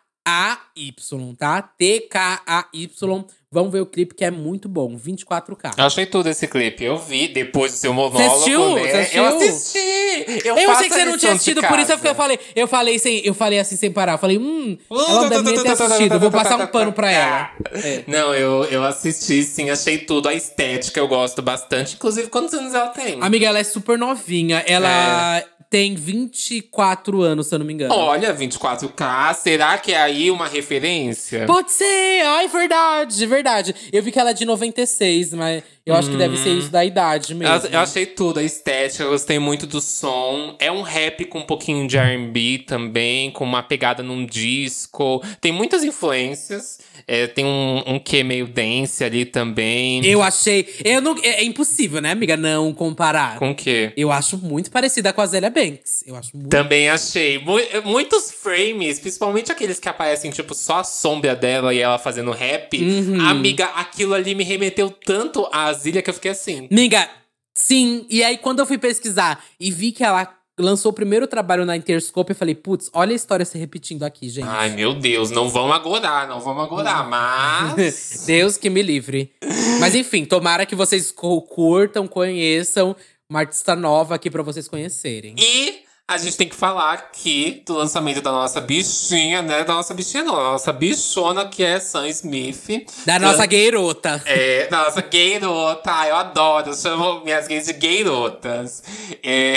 tá? 1.37 1.61
T-K-A-Y. 1.61 3.25
Vamos 3.53 3.71
ver 3.71 3.81
o 3.81 3.85
clipe 3.85 4.15
que 4.15 4.25
é 4.25 4.31
muito 4.31 4.67
bom, 4.67 4.97
24K. 4.97 5.73
Eu 5.77 5.85
achei 5.85 6.07
tudo 6.07 6.27
esse 6.27 6.47
clipe. 6.47 6.83
Eu 6.83 6.97
vi 6.97 7.27
depois 7.27 7.71
do 7.71 7.77
seu 7.77 7.93
monólogo. 7.93 8.17
Você 8.17 8.23
assistiu? 8.23 8.75
Né? 8.75 8.81
Você 8.81 8.97
assistiu? 8.97 9.23
Eu 9.23 9.37
assisti! 9.37 10.47
Eu, 10.47 10.57
eu 10.57 10.71
achei 10.71 10.89
que 10.89 10.95
você 10.95 11.05
não 11.05 11.17
tinha 11.19 11.31
assistido, 11.33 11.61
por 11.61 11.77
isso 11.77 11.91
eu 11.91 12.15
falei, 12.15 12.39
eu 12.55 12.67
falei 12.67 12.97
sem, 12.97 13.21
eu 13.23 13.33
falei 13.35 13.59
assim 13.59 13.75
sem 13.75 13.91
parar. 13.91 14.13
Eu 14.13 14.17
falei, 14.17 14.39
hum, 14.39 14.75
ela 14.89 15.29
deve 15.29 15.61
ter 15.61 15.71
assistido, 15.71 16.19
vou 16.19 16.31
passar 16.31 16.57
um 16.57 16.65
pano 16.65 16.91
pra 16.91 17.11
ela. 17.11 17.51
É. 17.71 18.03
Não, 18.09 18.33
eu, 18.33 18.63
eu 18.65 18.83
assisti 18.83 19.43
sim, 19.43 19.69
achei 19.69 19.99
tudo. 19.99 20.27
A 20.27 20.33
estética 20.33 20.99
eu 20.99 21.07
gosto 21.07 21.43
bastante. 21.43 21.93
Inclusive, 21.93 22.29
quantos 22.29 22.55
anos 22.55 22.73
ela 22.73 22.87
tem? 22.87 23.21
Amiga, 23.21 23.45
ela 23.45 23.59
é 23.59 23.63
super 23.63 23.99
novinha. 23.99 24.63
Ela. 24.65 25.37
É 25.37 25.52
tem 25.73 25.95
24 25.95 27.23
anos, 27.23 27.47
se 27.47 27.55
eu 27.55 27.57
não 27.57 27.65
me 27.65 27.73
engano. 27.73 27.95
Olha, 27.95 28.31
24K, 28.31 29.33
será 29.33 29.75
que 29.79 29.91
é 29.91 29.99
aí 29.99 30.29
uma 30.29 30.47
referência? 30.47 31.47
Pode 31.47 31.71
ser! 31.71 32.21
Ai, 32.23 32.47
verdade, 32.47 33.25
verdade. 33.25 33.75
Eu 33.91 34.03
vi 34.03 34.11
que 34.11 34.19
ela 34.19 34.29
é 34.29 34.33
de 34.33 34.45
96, 34.45 35.33
mas 35.33 35.63
eu 35.85 35.93
acho 35.95 36.09
que 36.09 36.15
deve 36.15 36.37
ser 36.37 36.51
isso 36.51 36.69
da 36.69 36.85
idade 36.85 37.35
mesmo. 37.35 37.53
Eu, 37.53 37.71
eu 37.71 37.79
achei 37.79 38.05
tudo, 38.05 38.39
a 38.39 38.43
estética, 38.43 39.03
eu 39.03 39.09
gostei 39.09 39.37
muito 39.37 39.67
do 39.67 39.81
som. 39.81 40.55
É 40.57 40.71
um 40.71 40.81
rap 40.81 41.25
com 41.25 41.39
um 41.39 41.45
pouquinho 41.45 41.85
de 41.85 41.97
RB 41.97 42.59
também, 42.59 43.29
com 43.31 43.43
uma 43.43 43.61
pegada 43.61 44.01
num 44.01 44.25
disco. 44.25 45.21
Tem 45.41 45.51
muitas 45.51 45.83
influências. 45.83 46.79
É, 47.05 47.27
tem 47.27 47.43
um, 47.43 47.83
um 47.85 47.99
quê 47.99 48.23
meio 48.23 48.47
dance 48.47 49.03
ali 49.03 49.25
também. 49.25 50.05
Eu 50.05 50.21
achei. 50.21 50.73
Eu 50.85 51.01
não, 51.01 51.17
é, 51.21 51.41
é, 51.41 51.43
impossível, 51.43 51.99
né, 51.99 52.11
amiga, 52.11 52.37
não 52.37 52.73
comparar. 52.73 53.37
Com 53.37 53.51
o 53.51 53.55
quê? 53.55 53.91
Eu 53.97 54.09
acho 54.09 54.37
muito 54.37 54.71
parecida 54.71 55.11
com 55.11 55.19
a 55.19 55.25
Zélia 55.25 55.49
Banks. 55.63 56.03
Eu 56.05 56.15
acho 56.15 56.35
muito. 56.35 56.49
Também 56.49 56.89
achei. 56.89 57.41
muitos 57.83 58.31
frames, 58.31 58.99
principalmente 58.99 59.51
aqueles 59.51 59.79
que 59.79 59.89
aparecem, 59.89 60.31
tipo, 60.31 60.53
só 60.53 60.79
a 60.79 60.83
sombra 60.83 61.35
dela 61.35 61.73
e 61.73 61.79
ela 61.79 61.97
fazendo 61.97 62.31
rap. 62.31 62.77
Uhum. 62.81 63.19
Amiga, 63.21 63.65
aquilo 63.65 64.13
ali 64.13 64.35
me 64.35 64.43
remeteu 64.43 64.89
tanto 64.89 65.47
a 65.51 65.71
Zília 65.73 66.01
que 66.01 66.09
eu 66.09 66.13
fiquei 66.13 66.31
assim. 66.31 66.67
Amiga, 66.71 67.09
sim. 67.55 68.05
E 68.09 68.23
aí, 68.23 68.37
quando 68.37 68.59
eu 68.59 68.65
fui 68.65 68.77
pesquisar 68.77 69.43
e 69.59 69.71
vi 69.71 69.91
que 69.91 70.03
ela 70.03 70.27
lançou 70.59 70.91
o 70.91 70.93
primeiro 70.93 71.25
trabalho 71.25 71.65
na 71.65 71.75
Interscope, 71.75 72.31
eu 72.31 72.35
falei, 72.35 72.53
putz, 72.53 72.89
olha 72.93 73.13
a 73.13 73.15
história 73.15 73.45
se 73.45 73.57
repetindo 73.57 74.03
aqui, 74.03 74.29
gente. 74.29 74.47
Ai, 74.47 74.69
meu 74.69 74.93
Deus, 74.93 75.31
não 75.31 75.49
vamos 75.49 75.75
agorar, 75.75 76.27
não 76.27 76.39
vamos 76.39 76.63
agorar, 76.63 77.09
mas. 77.09 78.23
Deus 78.27 78.57
que 78.57 78.69
me 78.69 78.81
livre. 78.81 79.31
mas 79.79 79.95
enfim, 79.95 80.25
tomara 80.25 80.65
que 80.65 80.75
vocês 80.75 81.11
curtam, 81.11 82.07
conheçam 82.07 82.95
uma 83.33 83.39
artista 83.39 83.75
nova 83.75 84.13
aqui 84.13 84.29
para 84.29 84.43
vocês 84.43 84.67
conhecerem. 84.67 85.35
E 85.39 85.81
a 86.07 86.17
gente 86.19 86.37
tem 86.37 86.47
que 86.47 86.55
falar 86.55 86.93
aqui 86.93 87.63
do 87.65 87.73
lançamento 87.73 88.21
da 88.21 88.31
nossa 88.31 88.61
bichinha, 88.61 89.41
né? 89.41 89.63
Da 89.63 89.73
nossa 89.73 89.91
bichinha, 89.91 90.23
não, 90.23 90.35
da 90.35 90.43
nossa 90.43 90.71
bichona, 90.71 91.47
que 91.47 91.63
é 91.63 91.79
Sam 91.79 92.07
Smith. 92.09 92.85
Da 93.07 93.17
nossa 93.17 93.47
gayrota. 93.47 94.21
É, 94.25 94.67
da 94.67 94.83
nossa 94.83 95.01
gayrota. 95.01 95.91
Eu 96.07 96.15
adoro, 96.15 96.69
eu 96.69 96.75
chamo 96.75 97.23
minhas 97.23 97.47
gays 97.47 97.65
de 97.65 97.73
gayrotas. 97.73 98.83
É, 99.23 99.55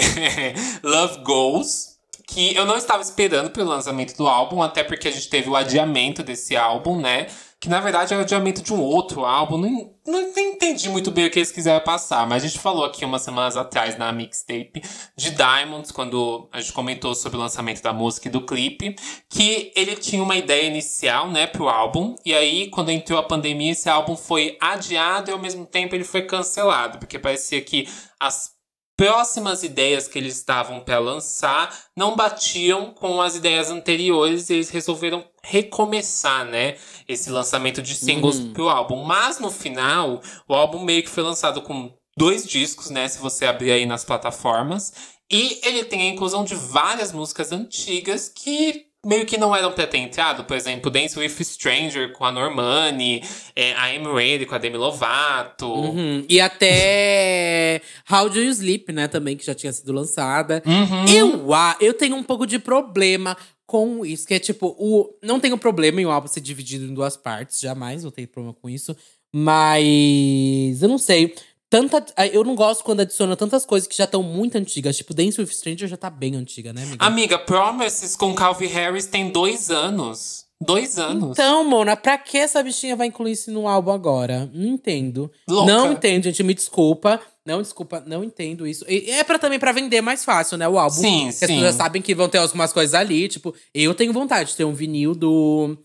Love 0.83 1.19
Goes. 1.19 1.97
Que 2.29 2.57
eu 2.57 2.65
não 2.65 2.77
estava 2.77 3.03
esperando 3.03 3.51
pelo 3.51 3.69
lançamento 3.69 4.17
do 4.17 4.27
álbum, 4.27 4.61
até 4.61 4.83
porque 4.83 5.07
a 5.07 5.13
gente 5.13 5.29
teve 5.29 5.49
o 5.49 5.55
adiamento 5.55 6.25
desse 6.25 6.57
álbum, 6.57 7.01
né? 7.01 7.29
Que 7.67 7.71
na 7.71 7.81
verdade 7.81 8.15
é 8.15 8.17
o 8.17 8.21
adiamento 8.21 8.63
de 8.63 8.73
um 8.73 8.81
outro 8.81 9.25
álbum. 9.25 9.59
Não, 9.59 9.91
não, 10.07 10.21
não, 10.21 10.39
entendi 10.39 10.89
muito 10.89 11.11
bem 11.11 11.27
o 11.27 11.31
que 11.31 11.41
eles 11.41 11.51
quiseram 11.51 11.85
passar, 11.85 12.25
mas 12.25 12.45
a 12.45 12.47
gente 12.47 12.61
falou 12.61 12.85
aqui 12.85 13.05
umas 13.05 13.23
semanas 13.23 13.57
atrás 13.57 13.99
na 13.99 14.13
mixtape 14.13 14.85
de 15.17 15.33
Diamonds, 15.33 15.91
quando 15.91 16.49
a 16.53 16.61
gente 16.61 16.73
comentou 16.73 17.13
sobre 17.13 17.37
o 17.37 17.41
lançamento 17.41 17.83
da 17.83 17.93
música 17.93 18.29
e 18.29 18.31
do 18.31 18.41
clipe, 18.41 18.95
que 19.29 19.73
ele 19.75 19.97
tinha 19.97 20.23
uma 20.23 20.37
ideia 20.37 20.69
inicial, 20.69 21.29
né, 21.29 21.49
pro 21.49 21.69
álbum, 21.69 22.15
e 22.25 22.33
aí 22.33 22.71
quando 22.71 22.91
entrou 22.91 23.19
a 23.19 23.23
pandemia, 23.25 23.73
esse 23.73 23.89
álbum 23.89 24.15
foi 24.15 24.57
adiado 24.61 25.29
e 25.29 25.33
ao 25.33 25.39
mesmo 25.41 25.67
tempo 25.67 25.93
ele 25.93 26.05
foi 26.05 26.23
cancelado, 26.23 26.99
porque 26.99 27.19
parecia 27.19 27.61
que 27.61 27.89
as 28.21 28.56
próximas 28.97 29.63
ideias 29.63 30.09
que 30.09 30.19
eles 30.19 30.37
estavam 30.37 30.81
para 30.81 30.99
lançar 30.99 31.77
não 31.95 32.17
batiam 32.17 32.93
com 32.93 33.21
as 33.21 33.37
ideias 33.37 33.71
anteriores 33.71 34.49
e 34.49 34.55
eles 34.55 34.71
resolveram 34.71 35.25
recomeçar, 35.43 36.45
né, 36.45 36.77
esse 37.07 37.31
lançamento 37.31 37.83
de 37.83 37.95
singles 37.95 38.39
uhum. 38.39 38.53
pro 38.53 38.69
álbum. 38.69 39.05
Mas 39.05 39.39
no 39.39 39.51
final, 39.51 40.21
o 40.49 40.55
álbum 40.55 40.83
meio 40.83 41.03
que 41.03 41.11
foi 41.11 41.23
lançado 41.23 41.63
com 41.63 41.93
dois 42.17 42.47
discos, 42.47 42.91
né, 42.91 43.07
se 43.07 43.19
você 43.19 43.45
abrir 43.45 43.71
aí 43.71 43.87
nas 43.87 44.05
plataformas, 44.05 44.93
e 45.31 45.61
ele 45.63 45.85
tem 45.85 46.03
a 46.03 46.13
inclusão 46.13 46.45
de 46.45 46.55
várias 46.55 47.13
músicas 47.13 47.53
antigas 47.53 48.29
que 48.29 48.86
meio 49.07 49.25
que 49.25 49.39
não 49.39 49.55
eram 49.55 49.73
pra 49.73 49.87
ter 49.87 49.99
entrado. 49.99 50.45
Por 50.45 50.57
exemplo, 50.57 50.91
Dance 50.91 51.19
with 51.19 51.29
Stranger 51.29 52.13
com 52.13 52.25
a 52.25 52.33
Normani, 52.33 53.23
é, 53.55 53.71
I'm 53.71 54.13
Ready 54.13 54.45
com 54.45 54.55
a 54.55 54.59
Demi 54.59 54.77
Lovato. 54.77 55.67
Uhum. 55.67 56.25
E 56.29 56.41
até 56.41 57.81
How 58.11 58.29
Do 58.29 58.41
You 58.41 58.51
Sleep, 58.51 58.93
né, 58.93 59.07
também, 59.07 59.37
que 59.37 59.47
já 59.47 59.55
tinha 59.55 59.73
sido 59.73 59.93
lançada. 59.93 60.63
Uhum. 60.67 61.05
Eu, 61.07 61.47
eu 61.81 61.95
tenho 61.95 62.17
um 62.17 62.23
pouco 62.23 62.47
de 62.47 62.59
problema 62.59 63.37
com 63.65 64.05
isso, 64.05 64.27
que 64.27 64.35
é 64.35 64.39
tipo, 64.39 64.77
o, 64.79 65.13
não 65.23 65.41
tenho 65.41 65.59
problema 65.59 66.01
em 66.01 66.07
o 66.07 66.11
álbum 66.11 66.29
ser 66.29 66.41
dividido 66.41 66.85
em 66.85 66.95
duas 66.95 67.17
partes, 67.17 67.61
jamais 67.61 68.03
vou 68.03 68.13
ter 68.13 68.27
problema 68.27 68.55
com 68.61 68.69
isso. 68.69 68.97
Mas 69.33 70.83
eu 70.83 70.89
não 70.89 70.99
sei 70.99 71.35
tanta. 71.71 72.05
Eu 72.33 72.45
não 72.45 72.55
gosto 72.55 72.85
quando 72.85 73.01
adiciona 73.01 73.37
tantas 73.37 73.65
coisas 73.65 73.89
que 73.89 73.97
já 73.97 74.05
estão 74.05 74.23
muito 74.23 74.57
antigas. 74.57 74.97
Tipo, 74.97 75.15
Dance 75.15 75.41
with 75.41 75.49
Stranger 75.49 75.89
já 75.89 75.97
tá 75.97 76.11
bem 76.11 76.37
antiga, 76.37 76.73
né, 76.73 76.83
amiga? 76.83 77.05
Amiga, 77.05 77.39
Promises 77.39 78.17
com 78.17 78.35
Calvin 78.35 78.67
Harris 78.67 79.07
tem 79.07 79.31
dois 79.31 79.71
anos. 79.71 80.47
Dois 80.61 80.99
anos. 80.99 81.33
Então, 81.33 81.69
Mona, 81.69 81.97
pra 81.97 82.17
que 82.17 82.39
essa 82.39 82.63
bichinha 82.63 82.97
vai 82.97 83.09
incluir 83.09 83.33
isso 83.33 83.51
no 83.51 83.69
álbum 83.69 83.91
agora? 83.91 84.51
Não 84.55 84.67
entendo. 84.67 85.31
Louca. 85.47 85.71
Não 85.71 85.93
entendo, 85.93 86.25
gente. 86.25 86.43
Me 86.43 86.55
desculpa. 86.55 87.21
Não, 87.45 87.61
desculpa, 87.61 88.03
não 88.07 88.25
entendo 88.25 88.67
isso. 88.67 88.85
E 88.89 89.11
é 89.11 89.23
para 89.23 89.39
também 89.39 89.59
para 89.59 89.71
vender 89.71 90.01
mais 90.01 90.25
fácil, 90.25 90.57
né? 90.57 90.67
O 90.67 90.79
álbum. 90.79 90.97
Sim, 90.97 91.21
sim. 91.21 91.29
As 91.29 91.39
pessoas 91.39 91.61
já 91.61 91.73
sabem 91.75 92.01
que 92.01 92.15
vão 92.15 92.29
ter 92.29 92.39
algumas 92.39 92.73
coisas 92.73 92.95
ali. 92.95 93.29
Tipo, 93.29 93.55
eu 93.75 93.95
tenho 93.95 94.13
vontade 94.13 94.51
de 94.51 94.57
ter 94.57 94.65
um 94.65 94.73
vinil 94.73 95.15
do 95.15 95.77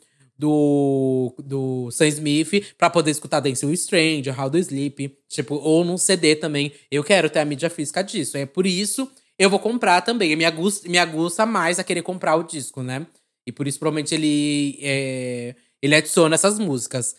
do, 0.41 1.35
do 1.37 1.91
Sam 1.91 2.07
Smith 2.07 2.73
pra 2.75 2.89
poder 2.89 3.11
escutar 3.11 3.39
Dancing 3.39 3.67
with 3.67 3.77
Stranger, 3.77 4.37
How 4.37 4.49
to 4.49 4.57
Sleep, 4.57 5.15
tipo, 5.29 5.53
ou 5.53 5.85
num 5.85 5.99
CD 5.99 6.35
também. 6.35 6.71
Eu 6.89 7.03
quero 7.03 7.29
ter 7.29 7.37
a 7.39 7.45
mídia 7.45 7.69
física 7.69 8.03
disso. 8.03 8.35
É 8.35 8.47
por 8.47 8.65
isso 8.65 9.07
eu 9.37 9.51
vou 9.51 9.59
comprar 9.59 10.01
também. 10.01 10.35
Me 10.35 10.43
aguça, 10.43 10.89
me 10.89 10.97
aguça 10.97 11.45
mais 11.45 11.77
a 11.77 11.83
querer 11.83 12.01
comprar 12.01 12.35
o 12.35 12.43
disco, 12.43 12.81
né? 12.81 13.05
E 13.45 13.51
por 13.51 13.67
isso, 13.67 13.77
provavelmente, 13.77 14.15
ele, 14.15 14.79
é, 14.81 15.55
ele 15.79 15.95
adiciona 15.95 16.33
essas 16.33 16.57
músicas. 16.57 17.15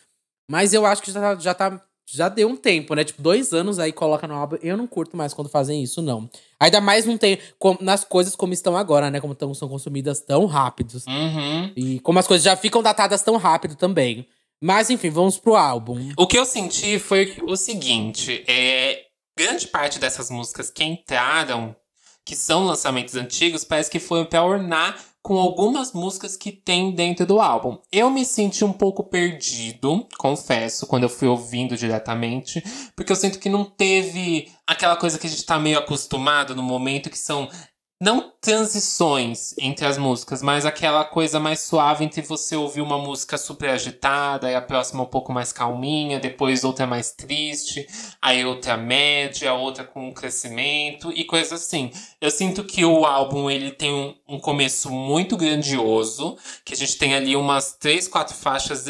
Mas 0.50 0.74
eu 0.74 0.85
acho 0.85 1.00
que 1.00 1.12
já 1.12 1.20
tá, 1.20 1.40
já 1.40 1.54
tá. 1.54 1.87
Já 2.14 2.29
deu 2.29 2.46
um 2.46 2.57
tempo, 2.57 2.94
né? 2.94 3.05
Tipo, 3.05 3.22
dois 3.22 3.55
anos 3.55 3.79
aí 3.79 3.90
coloca 3.90 4.27
no 4.29 4.35
álbum. 4.35 4.59
Eu 4.62 4.77
não 4.77 4.87
curto 4.87 5.16
mais 5.16 5.33
quando 5.33 5.48
fazem 5.48 5.83
isso, 5.83 6.03
não. 6.03 6.29
Ainda 6.61 6.79
mais 6.79 7.07
não 7.07 7.16
tem. 7.16 7.38
Com, 7.59 7.75
nas 7.81 8.05
coisas 8.05 8.37
como 8.37 8.53
estão 8.53 8.77
agora, 8.77 9.11
né? 9.11 9.18
Como 9.18 9.35
tão, 9.35 9.55
são 9.55 9.66
consumidas 9.66 10.20
tão 10.20 10.44
rápidos. 10.44 11.07
Uhum. 11.07 11.72
E 11.75 12.01
como 12.01 12.18
as 12.18 12.27
coisas 12.27 12.44
já 12.44 12.55
ficam 12.55 12.83
datadas 12.83 13.22
tão 13.22 13.38
rápido 13.38 13.77
também. 13.77 14.27
Mas 14.61 14.90
enfim, 14.90 15.09
vamos 15.09 15.38
pro 15.38 15.57
álbum. 15.57 16.12
O 16.18 16.27
que 16.27 16.38
eu 16.38 16.44
senti 16.44 16.98
foi 16.98 17.35
o 17.44 17.57
seguinte: 17.57 18.44
é, 18.46 19.07
grande 19.37 19.66
parte 19.68 19.98
dessas 19.98 20.31
músicas 20.31 20.70
que 20.70 20.85
entraram, 20.85 21.75
que 22.27 22.37
são 22.37 22.66
lançamentos 22.66 23.16
antigos, 23.16 23.64
parece 23.64 23.90
que 23.90 23.98
foi 23.98 24.27
pra 24.27 24.44
ornar 24.44 25.03
com 25.22 25.38
algumas 25.38 25.92
músicas 25.92 26.37
que 26.37 26.50
tem 26.50 26.92
dentro 26.92 27.24
do 27.24 27.40
álbum. 27.40 27.78
Eu 27.92 28.11
me 28.11 28.24
senti 28.24 28.64
um 28.64 28.72
pouco 28.72 29.04
perdido, 29.04 30.06
confesso, 30.18 30.87
quando 30.87 31.04
eu 31.04 31.08
fui 31.08 31.28
ouvindo 31.28 31.76
diretamente, 31.76 32.62
porque 32.96 33.12
eu 33.12 33.16
sinto 33.16 33.38
que 33.38 33.48
não 33.48 33.64
teve 33.64 34.50
aquela 34.66 34.96
coisa 34.96 35.18
que 35.18 35.26
a 35.26 35.30
gente 35.30 35.46
tá 35.46 35.58
meio 35.58 35.78
acostumado 35.78 36.56
no 36.56 36.62
momento, 36.62 37.08
que 37.08 37.18
são 37.18 37.48
não 38.02 38.32
transições 38.40 39.54
entre 39.56 39.86
as 39.86 39.96
músicas, 39.96 40.42
mas 40.42 40.66
aquela 40.66 41.04
coisa 41.04 41.38
mais 41.38 41.60
suave 41.60 42.04
entre 42.04 42.20
você 42.20 42.56
ouvir 42.56 42.80
uma 42.80 42.98
música 42.98 43.38
super 43.38 43.70
agitada 43.70 44.50
e 44.50 44.56
a 44.56 44.60
próxima 44.60 45.04
um 45.04 45.06
pouco 45.06 45.32
mais 45.32 45.52
calminha, 45.52 46.18
depois 46.18 46.64
outra 46.64 46.84
mais 46.84 47.12
triste, 47.12 47.86
aí 48.20 48.44
outra 48.44 48.76
média, 48.76 49.54
outra 49.54 49.84
com 49.84 50.12
crescimento 50.12 51.12
e 51.12 51.22
coisas 51.22 51.52
assim. 51.52 51.92
Eu 52.20 52.32
sinto 52.32 52.64
que 52.64 52.84
o 52.84 53.06
álbum 53.06 53.48
ele 53.48 53.70
tem 53.70 53.94
um, 53.94 54.34
um 54.34 54.40
começo 54.40 54.90
muito 54.90 55.36
grandioso, 55.36 56.36
que 56.64 56.74
a 56.74 56.76
gente 56.76 56.98
tem 56.98 57.14
ali 57.14 57.36
umas 57.36 57.74
três, 57.74 58.08
quatro 58.08 58.34
faixas 58.34 58.84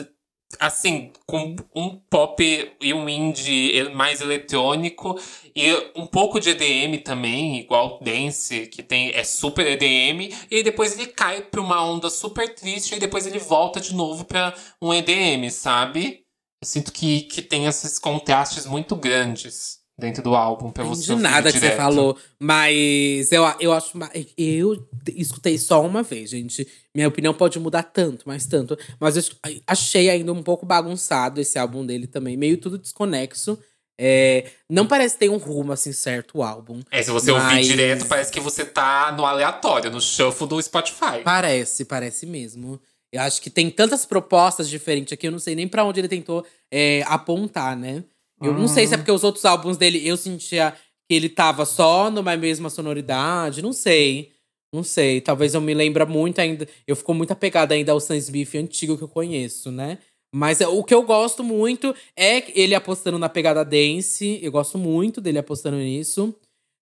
assim, 0.58 1.12
com 1.26 1.56
um 1.74 1.96
pop 2.10 2.72
e 2.80 2.94
um 2.94 3.08
indie 3.08 3.90
mais 3.94 4.20
eletrônico 4.20 5.18
e 5.54 5.72
um 5.96 6.06
pouco 6.06 6.40
de 6.40 6.50
EDM 6.50 7.02
também, 7.02 7.58
igual 7.58 7.98
Dance, 8.00 8.66
que 8.66 8.82
tem 8.82 9.10
é 9.10 9.24
super 9.24 9.66
EDM, 9.66 10.34
e 10.50 10.62
depois 10.62 10.98
ele 10.98 11.06
cai 11.06 11.42
para 11.42 11.60
uma 11.60 11.84
onda 11.84 12.08
super 12.10 12.54
triste 12.54 12.94
e 12.94 13.00
depois 13.00 13.26
ele 13.26 13.38
volta 13.38 13.80
de 13.80 13.94
novo 13.94 14.24
para 14.24 14.54
um 14.80 14.92
EDM, 14.92 15.50
sabe? 15.50 16.22
Eu 16.62 16.66
sinto 16.66 16.92
que, 16.92 17.22
que 17.22 17.42
tem 17.42 17.66
esses 17.66 17.98
contrastes 17.98 18.66
muito 18.66 18.94
grandes 18.94 19.81
dentro 20.02 20.22
do 20.22 20.34
álbum 20.34 20.70
para 20.70 20.82
você 20.84 21.14
De 21.14 21.20
nada 21.20 21.50
que 21.50 21.58
direto. 21.58 21.72
você 21.72 21.76
falou, 21.76 22.18
mas 22.38 23.30
eu, 23.30 23.44
eu 23.60 23.72
acho. 23.72 23.92
Eu 24.36 24.86
escutei 25.14 25.56
só 25.56 25.84
uma 25.84 26.02
vez, 26.02 26.30
gente. 26.30 26.66
Minha 26.94 27.08
opinião 27.08 27.32
pode 27.32 27.58
mudar 27.58 27.84
tanto, 27.84 28.24
mas 28.26 28.44
tanto. 28.44 28.76
Mas 29.00 29.16
eu 29.16 29.22
achei 29.66 30.10
ainda 30.10 30.32
um 30.32 30.42
pouco 30.42 30.66
bagunçado 30.66 31.40
esse 31.40 31.58
álbum 31.58 31.86
dele 31.86 32.06
também, 32.06 32.36
meio 32.36 32.58
tudo 32.58 32.76
desconexo. 32.76 33.58
É, 34.00 34.46
não 34.68 34.86
parece 34.86 35.16
ter 35.16 35.28
um 35.28 35.36
rumo 35.36 35.72
assim 35.72 35.92
certo 35.92 36.38
o 36.38 36.42
álbum. 36.42 36.80
É, 36.90 37.00
se 37.02 37.10
você 37.10 37.30
mas... 37.30 37.44
ouvir 37.44 37.62
direto, 37.62 38.06
parece 38.06 38.32
que 38.32 38.40
você 38.40 38.64
tá 38.64 39.14
no 39.16 39.24
aleatório, 39.24 39.90
no 39.90 40.00
shuffle 40.00 40.48
do 40.48 40.60
Spotify. 40.60 41.22
Parece, 41.22 41.84
parece 41.84 42.26
mesmo. 42.26 42.80
Eu 43.12 43.20
acho 43.20 43.40
que 43.40 43.50
tem 43.50 43.70
tantas 43.70 44.04
propostas 44.04 44.68
diferentes 44.68 45.12
aqui, 45.12 45.28
eu 45.28 45.30
não 45.30 45.38
sei 45.38 45.54
nem 45.54 45.68
para 45.68 45.84
onde 45.84 46.00
ele 46.00 46.08
tentou 46.08 46.44
é, 46.70 47.04
apontar, 47.06 47.76
né? 47.76 48.02
Eu 48.42 48.54
não 48.54 48.68
sei 48.68 48.86
se 48.86 48.94
é 48.94 48.96
porque 48.96 49.12
os 49.12 49.24
outros 49.24 49.44
álbuns 49.44 49.76
dele 49.76 50.06
eu 50.06 50.16
sentia 50.16 50.72
que 51.08 51.14
ele 51.14 51.28
tava 51.28 51.64
só 51.64 52.10
numa 52.10 52.36
mesma 52.36 52.70
sonoridade, 52.70 53.62
não 53.62 53.72
sei. 53.72 54.32
Não 54.74 54.82
sei, 54.82 55.20
talvez 55.20 55.52
eu 55.52 55.60
me 55.60 55.74
lembre 55.74 56.04
muito 56.06 56.40
ainda. 56.40 56.66
Eu 56.86 56.96
fico 56.96 57.12
muito 57.12 57.30
apegada 57.30 57.74
ainda 57.74 57.92
ao 57.92 58.00
Sam 58.00 58.16
Smith 58.16 58.54
antigo 58.54 58.96
que 58.96 59.04
eu 59.04 59.08
conheço, 59.08 59.70
né? 59.70 59.98
Mas 60.34 60.62
é, 60.62 60.66
o 60.66 60.82
que 60.82 60.94
eu 60.94 61.02
gosto 61.02 61.44
muito 61.44 61.94
é 62.16 62.58
ele 62.58 62.74
apostando 62.74 63.18
na 63.18 63.28
pegada 63.28 63.64
dance. 63.64 64.40
Eu 64.42 64.50
gosto 64.50 64.78
muito 64.78 65.20
dele 65.20 65.38
apostando 65.38 65.76
nisso. 65.76 66.34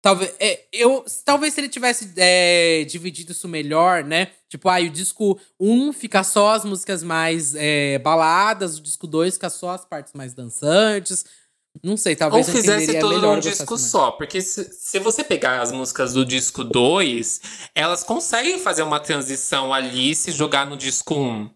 Talvez, 0.01 0.33
é, 0.39 0.65
eu, 0.71 1.03
talvez 1.25 1.53
se 1.53 1.59
ele 1.59 1.67
tivesse 1.67 2.13
é, 2.15 2.85
dividido 2.85 3.33
isso 3.33 3.49
melhor, 3.49 4.03
né? 4.03 4.31
Tipo, 4.47 4.69
aí 4.69 4.85
ah, 4.85 4.89
o 4.89 4.93
disco 4.93 5.39
1 5.59 5.71
um 5.71 5.91
fica 5.91 6.23
só 6.23 6.53
as 6.53 6.63
músicas 6.63 7.03
mais 7.03 7.53
é, 7.55 7.99
baladas, 7.99 8.77
o 8.77 8.81
disco 8.81 9.05
2 9.05 9.33
fica 9.33 9.49
só 9.49 9.71
as 9.71 9.83
partes 9.83 10.13
mais 10.13 10.33
dançantes. 10.33 11.25
Não 11.83 11.95
sei, 11.95 12.15
talvez 12.15 12.47
Ou 12.47 12.53
fizesse 12.53 12.99
tudo 12.99 13.21
num 13.21 13.39
disco 13.39 13.77
só. 13.77 14.11
Porque 14.11 14.41
se, 14.41 14.65
se 14.71 14.99
você 14.99 15.23
pegar 15.23 15.61
as 15.61 15.71
músicas 15.71 16.13
do 16.13 16.25
disco 16.25 16.63
2, 16.63 17.41
elas 17.73 18.03
conseguem 18.03 18.59
fazer 18.59 18.83
uma 18.83 18.99
transição 18.99 19.73
ali 19.73 20.11
e 20.11 20.15
se 20.15 20.31
jogar 20.31 20.65
no 20.65 20.75
disco 20.75 21.15
1. 21.15 21.19
Um. 21.19 21.49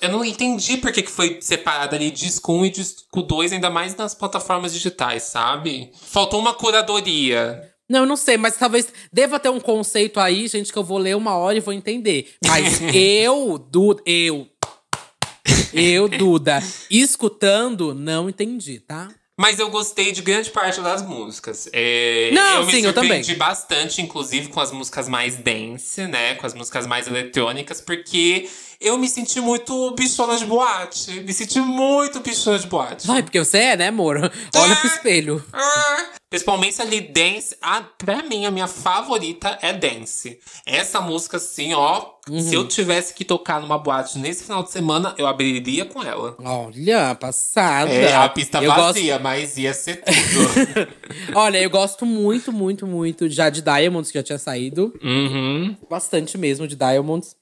Eu 0.00 0.10
não 0.10 0.24
entendi 0.24 0.76
por 0.76 0.92
que, 0.92 1.02
que 1.02 1.10
foi 1.10 1.38
separado 1.40 1.94
ali 1.94 2.10
disco 2.10 2.52
1 2.52 2.66
e 2.66 2.70
disco 2.70 3.22
2, 3.22 3.52
ainda 3.52 3.70
mais 3.70 3.96
nas 3.96 4.14
plataformas 4.14 4.72
digitais, 4.72 5.24
sabe? 5.24 5.90
Faltou 6.00 6.40
uma 6.40 6.54
curadoria. 6.54 7.70
Não, 7.88 8.06
não 8.06 8.16
sei, 8.16 8.36
mas 8.36 8.56
talvez 8.56 8.92
deva 9.12 9.40
ter 9.40 9.48
um 9.48 9.58
conceito 9.58 10.20
aí, 10.20 10.46
gente, 10.46 10.72
que 10.72 10.78
eu 10.78 10.84
vou 10.84 10.98
ler 10.98 11.16
uma 11.16 11.34
hora 11.34 11.56
e 11.58 11.60
vou 11.60 11.74
entender. 11.74 12.34
Mas 12.46 12.80
eu, 12.94 13.58
Duda, 13.58 14.02
eu, 14.06 14.46
eu, 15.72 16.08
Duda, 16.08 16.62
escutando, 16.90 17.94
não 17.94 18.28
entendi, 18.28 18.78
tá? 18.78 19.08
Mas 19.40 19.58
eu 19.58 19.70
gostei 19.70 20.12
de 20.12 20.20
grande 20.20 20.50
parte 20.50 20.82
das 20.82 21.00
músicas. 21.00 21.66
É, 21.72 22.28
Não, 22.30 22.56
eu 22.56 22.66
me 22.66 22.72
sim, 22.72 22.82
surpreendi 22.82 22.86
eu 22.86 22.92
também. 22.92 23.38
bastante, 23.38 24.02
inclusive, 24.02 24.48
com 24.48 24.60
as 24.60 24.70
músicas 24.70 25.08
mais 25.08 25.36
dance, 25.36 26.06
né? 26.06 26.34
Com 26.34 26.44
as 26.44 26.52
músicas 26.52 26.86
mais 26.86 27.06
eletrônicas, 27.06 27.80
porque 27.80 28.50
eu 28.80 28.96
me 28.96 29.08
senti 29.08 29.40
muito 29.40 29.90
bichona 29.90 30.38
de 30.38 30.46
boate. 30.46 31.20
Me 31.20 31.32
senti 31.34 31.60
muito 31.60 32.20
bichona 32.20 32.58
de 32.58 32.66
boate. 32.66 33.06
Vai, 33.06 33.22
porque 33.22 33.38
você 33.38 33.58
é, 33.58 33.76
né, 33.76 33.88
amor? 33.88 34.16
Olha 34.56 34.76
pro 34.76 34.86
espelho. 34.86 35.44
Ah, 35.52 36.06
principalmente 36.30 36.80
ali, 36.80 37.02
dance. 37.02 37.54
Ah, 37.60 37.82
pra 37.98 38.22
mim, 38.22 38.46
a 38.46 38.50
minha 38.50 38.66
favorita 38.66 39.58
é 39.60 39.74
dance. 39.74 40.38
Essa 40.64 40.98
música, 40.98 41.36
assim, 41.36 41.74
ó. 41.74 42.06
Uhum. 42.28 42.40
Se 42.40 42.54
eu 42.54 42.66
tivesse 42.66 43.12
que 43.12 43.24
tocar 43.24 43.60
numa 43.60 43.78
boate 43.78 44.18
nesse 44.18 44.44
final 44.44 44.62
de 44.62 44.70
semana, 44.70 45.14
eu 45.18 45.26
abriria 45.26 45.84
com 45.84 46.02
ela. 46.02 46.36
Olha, 46.38 47.14
passada. 47.14 47.90
É, 47.90 48.14
a 48.14 48.28
pista 48.28 48.62
eu 48.62 48.72
vazia, 48.72 49.18
mas 49.18 49.58
ia 49.58 49.74
ser 49.74 50.02
tudo. 50.02 50.88
Olha, 51.34 51.58
eu 51.58 51.68
gosto 51.68 52.06
muito, 52.06 52.50
muito, 52.52 52.86
muito 52.86 53.28
já 53.28 53.50
de 53.50 53.60
Diamonds, 53.60 54.10
que 54.10 54.18
já 54.18 54.22
tinha 54.22 54.38
saído. 54.38 54.94
uhum. 55.02 55.76
Bastante 55.88 56.38
mesmo 56.38 56.66
de 56.66 56.76
Diamonds. 56.76 57.34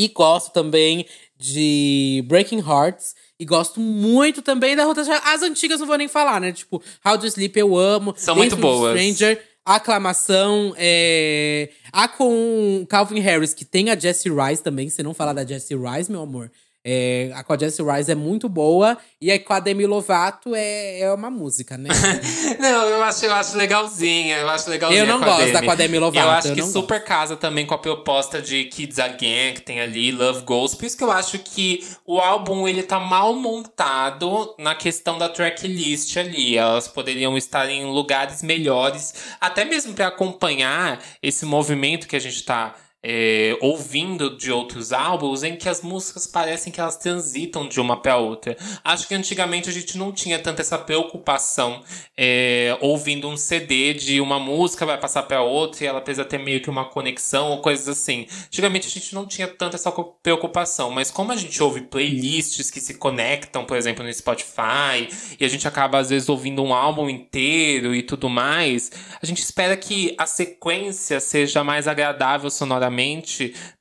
E 0.00 0.08
gosto 0.08 0.50
também 0.50 1.04
de 1.38 2.24
Breaking 2.26 2.60
Hearts. 2.60 3.14
E 3.38 3.44
gosto 3.44 3.78
muito 3.78 4.40
também 4.40 4.74
da 4.74 4.84
Rota 4.84 5.02
As 5.24 5.42
antigas 5.42 5.78
não 5.78 5.86
vou 5.86 5.98
nem 5.98 6.08
falar, 6.08 6.40
né? 6.40 6.52
Tipo, 6.52 6.82
How 7.04 7.18
to 7.18 7.26
Sleep 7.26 7.58
eu 7.58 7.76
amo. 7.76 8.14
São 8.16 8.34
muito 8.34 8.56
Dance 8.56 8.66
with 8.66 8.72
boas. 8.72 8.98
Stranger, 8.98 9.42
Aclamação. 9.62 10.74
É... 10.78 11.68
A 11.92 12.08
com 12.08 12.86
Calvin 12.88 13.20
Harris, 13.20 13.52
que 13.52 13.66
tem 13.66 13.90
a 13.90 13.98
Jessie 13.98 14.32
Rice 14.32 14.62
também. 14.62 14.88
Se 14.88 15.02
não 15.02 15.12
falar 15.12 15.34
da 15.34 15.44
Jessie 15.44 15.76
Rice, 15.76 16.10
meu 16.10 16.22
amor. 16.22 16.50
É, 16.82 17.30
a 17.34 17.44
com 17.44 17.52
a 17.52 17.58
Jessie 17.58 17.84
Rice 17.84 18.10
é 18.10 18.14
muito 18.14 18.48
boa. 18.48 18.96
E 19.20 19.30
aí 19.30 19.38
com 19.38 19.52
a 19.52 19.60
Demi 19.60 19.86
Lovato 19.86 20.54
é, 20.54 21.00
é 21.00 21.12
uma 21.12 21.30
música, 21.30 21.76
né? 21.76 21.90
Não, 22.58 22.86
eu 22.88 23.02
acho, 23.02 23.26
eu 23.26 23.34
acho 23.34 23.56
legalzinha. 23.56 24.38
Eu 24.38 24.48
acho 24.48 24.70
legalzinha. 24.70 25.02
Eu 25.02 25.06
não 25.06 25.20
gosto 25.20 25.40
Demi. 25.40 25.52
da 25.52 25.62
com 25.62 25.70
a 25.70 25.74
Demi 25.74 25.98
Lovato, 25.98 26.26
Eu 26.26 26.30
acho 26.30 26.48
eu 26.48 26.54
que 26.54 26.62
super 26.62 27.04
casa 27.04 27.36
também 27.36 27.66
com 27.66 27.74
a 27.74 27.78
proposta 27.78 28.40
de 28.40 28.64
Kids 28.64 28.98
Again, 28.98 29.54
que 29.54 29.62
tem 29.62 29.80
ali, 29.80 30.10
Love 30.10 30.42
Goes. 30.42 30.74
Por 30.74 30.86
isso 30.86 30.96
que 30.96 31.04
eu 31.04 31.10
acho 31.10 31.38
que 31.38 31.86
o 32.06 32.18
álbum 32.18 32.66
ele 32.66 32.82
tá 32.82 32.98
mal 32.98 33.34
montado 33.34 34.54
na 34.58 34.74
questão 34.74 35.18
da 35.18 35.28
tracklist 35.28 36.16
ali. 36.16 36.56
Elas 36.56 36.88
poderiam 36.88 37.36
estar 37.36 37.68
em 37.68 37.84
lugares 37.84 38.42
melhores, 38.42 39.14
até 39.40 39.64
mesmo 39.64 39.92
para 39.92 40.06
acompanhar 40.06 40.98
esse 41.22 41.44
movimento 41.44 42.08
que 42.08 42.16
a 42.16 42.20
gente 42.20 42.42
tá. 42.42 42.74
É, 43.02 43.56
ouvindo 43.60 44.36
de 44.36 44.52
outros 44.52 44.92
álbuns 44.92 45.42
em 45.42 45.56
que 45.56 45.68
as 45.68 45.80
músicas 45.80 46.26
parecem 46.26 46.72
que 46.72 46.80
elas 46.80 46.96
transitam 46.96 47.66
de 47.66 47.80
uma 47.80 48.00
para 48.00 48.16
outra. 48.16 48.56
Acho 48.84 49.08
que 49.08 49.14
antigamente 49.14 49.70
a 49.70 49.72
gente 49.72 49.96
não 49.96 50.12
tinha 50.12 50.38
tanta 50.38 50.60
essa 50.60 50.76
preocupação 50.76 51.82
é, 52.16 52.76
ouvindo 52.80 53.28
um 53.28 53.36
CD 53.36 53.94
de 53.94 54.20
uma 54.20 54.38
música 54.38 54.84
vai 54.84 54.98
passar 54.98 55.22
para 55.22 55.42
outra 55.42 55.84
e 55.84 55.86
ela 55.86 56.00
precisa 56.00 56.24
ter 56.24 56.38
meio 56.38 56.60
que 56.60 56.68
uma 56.68 56.84
conexão 56.84 57.50
ou 57.50 57.60
coisas 57.62 57.88
assim. 57.88 58.26
Antigamente 58.46 58.86
a 58.86 58.90
gente 58.90 59.14
não 59.14 59.26
tinha 59.26 59.48
tanta 59.48 59.76
essa 59.76 59.90
preocupação, 60.22 60.90
mas 60.90 61.10
como 61.10 61.32
a 61.32 61.36
gente 61.36 61.62
ouve 61.62 61.82
playlists 61.82 62.70
que 62.70 62.80
se 62.80 62.94
conectam, 62.94 63.64
por 63.64 63.76
exemplo, 63.76 64.04
no 64.04 64.12
Spotify, 64.12 65.08
e 65.38 65.44
a 65.44 65.48
gente 65.48 65.66
acaba 65.66 65.98
às 65.98 66.10
vezes 66.10 66.28
ouvindo 66.28 66.62
um 66.62 66.74
álbum 66.74 67.08
inteiro 67.08 67.94
e 67.94 68.02
tudo 68.02 68.28
mais, 68.28 68.90
a 69.22 69.24
gente 69.24 69.42
espera 69.42 69.76
que 69.76 70.14
a 70.18 70.26
sequência 70.26 71.18
seja 71.20 71.64
mais 71.64 71.88
agradável 71.88 72.50
sonoramente 72.50 72.89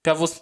para 0.01 0.13
você 0.13 0.39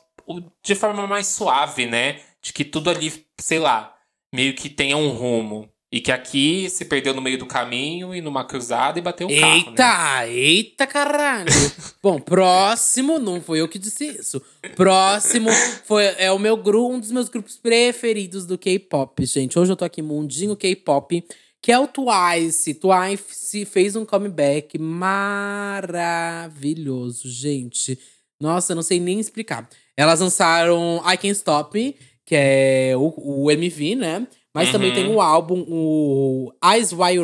de 0.63 0.75
forma 0.75 1.07
mais 1.07 1.27
suave, 1.27 1.85
né? 1.85 2.19
De 2.41 2.51
que 2.51 2.65
tudo 2.65 2.89
ali, 2.89 3.25
sei 3.39 3.59
lá, 3.59 3.95
meio 4.33 4.53
que 4.53 4.69
tenha 4.69 4.97
um 4.97 5.09
rumo. 5.09 5.69
E 5.89 6.01
que 6.01 6.11
aqui 6.11 6.69
se 6.69 6.83
perdeu 6.83 7.13
no 7.13 7.21
meio 7.21 7.37
do 7.37 7.45
caminho 7.45 8.13
e 8.13 8.19
numa 8.19 8.43
cruzada 8.43 8.99
e 8.99 9.01
bateu 9.01 9.25
o 9.25 9.39
carro, 9.39 9.55
Eita, 9.55 10.19
né? 10.19 10.33
eita 10.33 10.85
caralho. 10.85 11.49
Bom, 12.03 12.19
próximo, 12.19 13.17
não 13.17 13.41
foi 13.41 13.61
eu 13.61 13.69
que 13.69 13.79
disse 13.79 14.05
isso. 14.05 14.41
Próximo 14.75 15.49
foi, 15.85 16.03
é 16.17 16.29
o 16.29 16.37
meu 16.37 16.57
grupo, 16.57 16.93
um 16.93 16.99
dos 16.99 17.09
meus 17.09 17.29
grupos 17.29 17.55
preferidos 17.55 18.45
do 18.45 18.57
K-pop, 18.57 19.25
gente. 19.25 19.57
Hoje 19.57 19.71
eu 19.71 19.77
tô 19.77 19.85
aqui 19.85 20.01
mundinho 20.01 20.57
K-pop, 20.57 21.23
que 21.61 21.71
é 21.71 21.79
o 21.79 21.87
Twice. 21.87 22.73
Twice 22.73 23.65
fez 23.65 23.95
um 23.95 24.03
comeback 24.03 24.77
maravilhoso, 24.77 27.29
gente. 27.29 27.97
Nossa, 28.41 28.75
não 28.75 28.81
sei 28.83 28.99
nem 28.99 29.19
explicar. 29.19 29.67
Elas 29.95 30.19
lançaram 30.19 30.97
I 31.05 31.17
Can't 31.17 31.29
Stop 31.37 31.77
Me, 31.77 31.95
que 32.25 32.35
é 32.35 32.93
o, 32.95 33.13
o 33.45 33.51
MV, 33.51 33.95
né? 33.95 34.27
Mas 34.53 34.71
também 34.71 34.89
Uhum. 34.89 34.95
tem 34.95 35.07
o 35.07 35.21
álbum, 35.21 35.65
o 35.67 36.51
Eyes 36.63 36.91
Wide, 36.91 37.19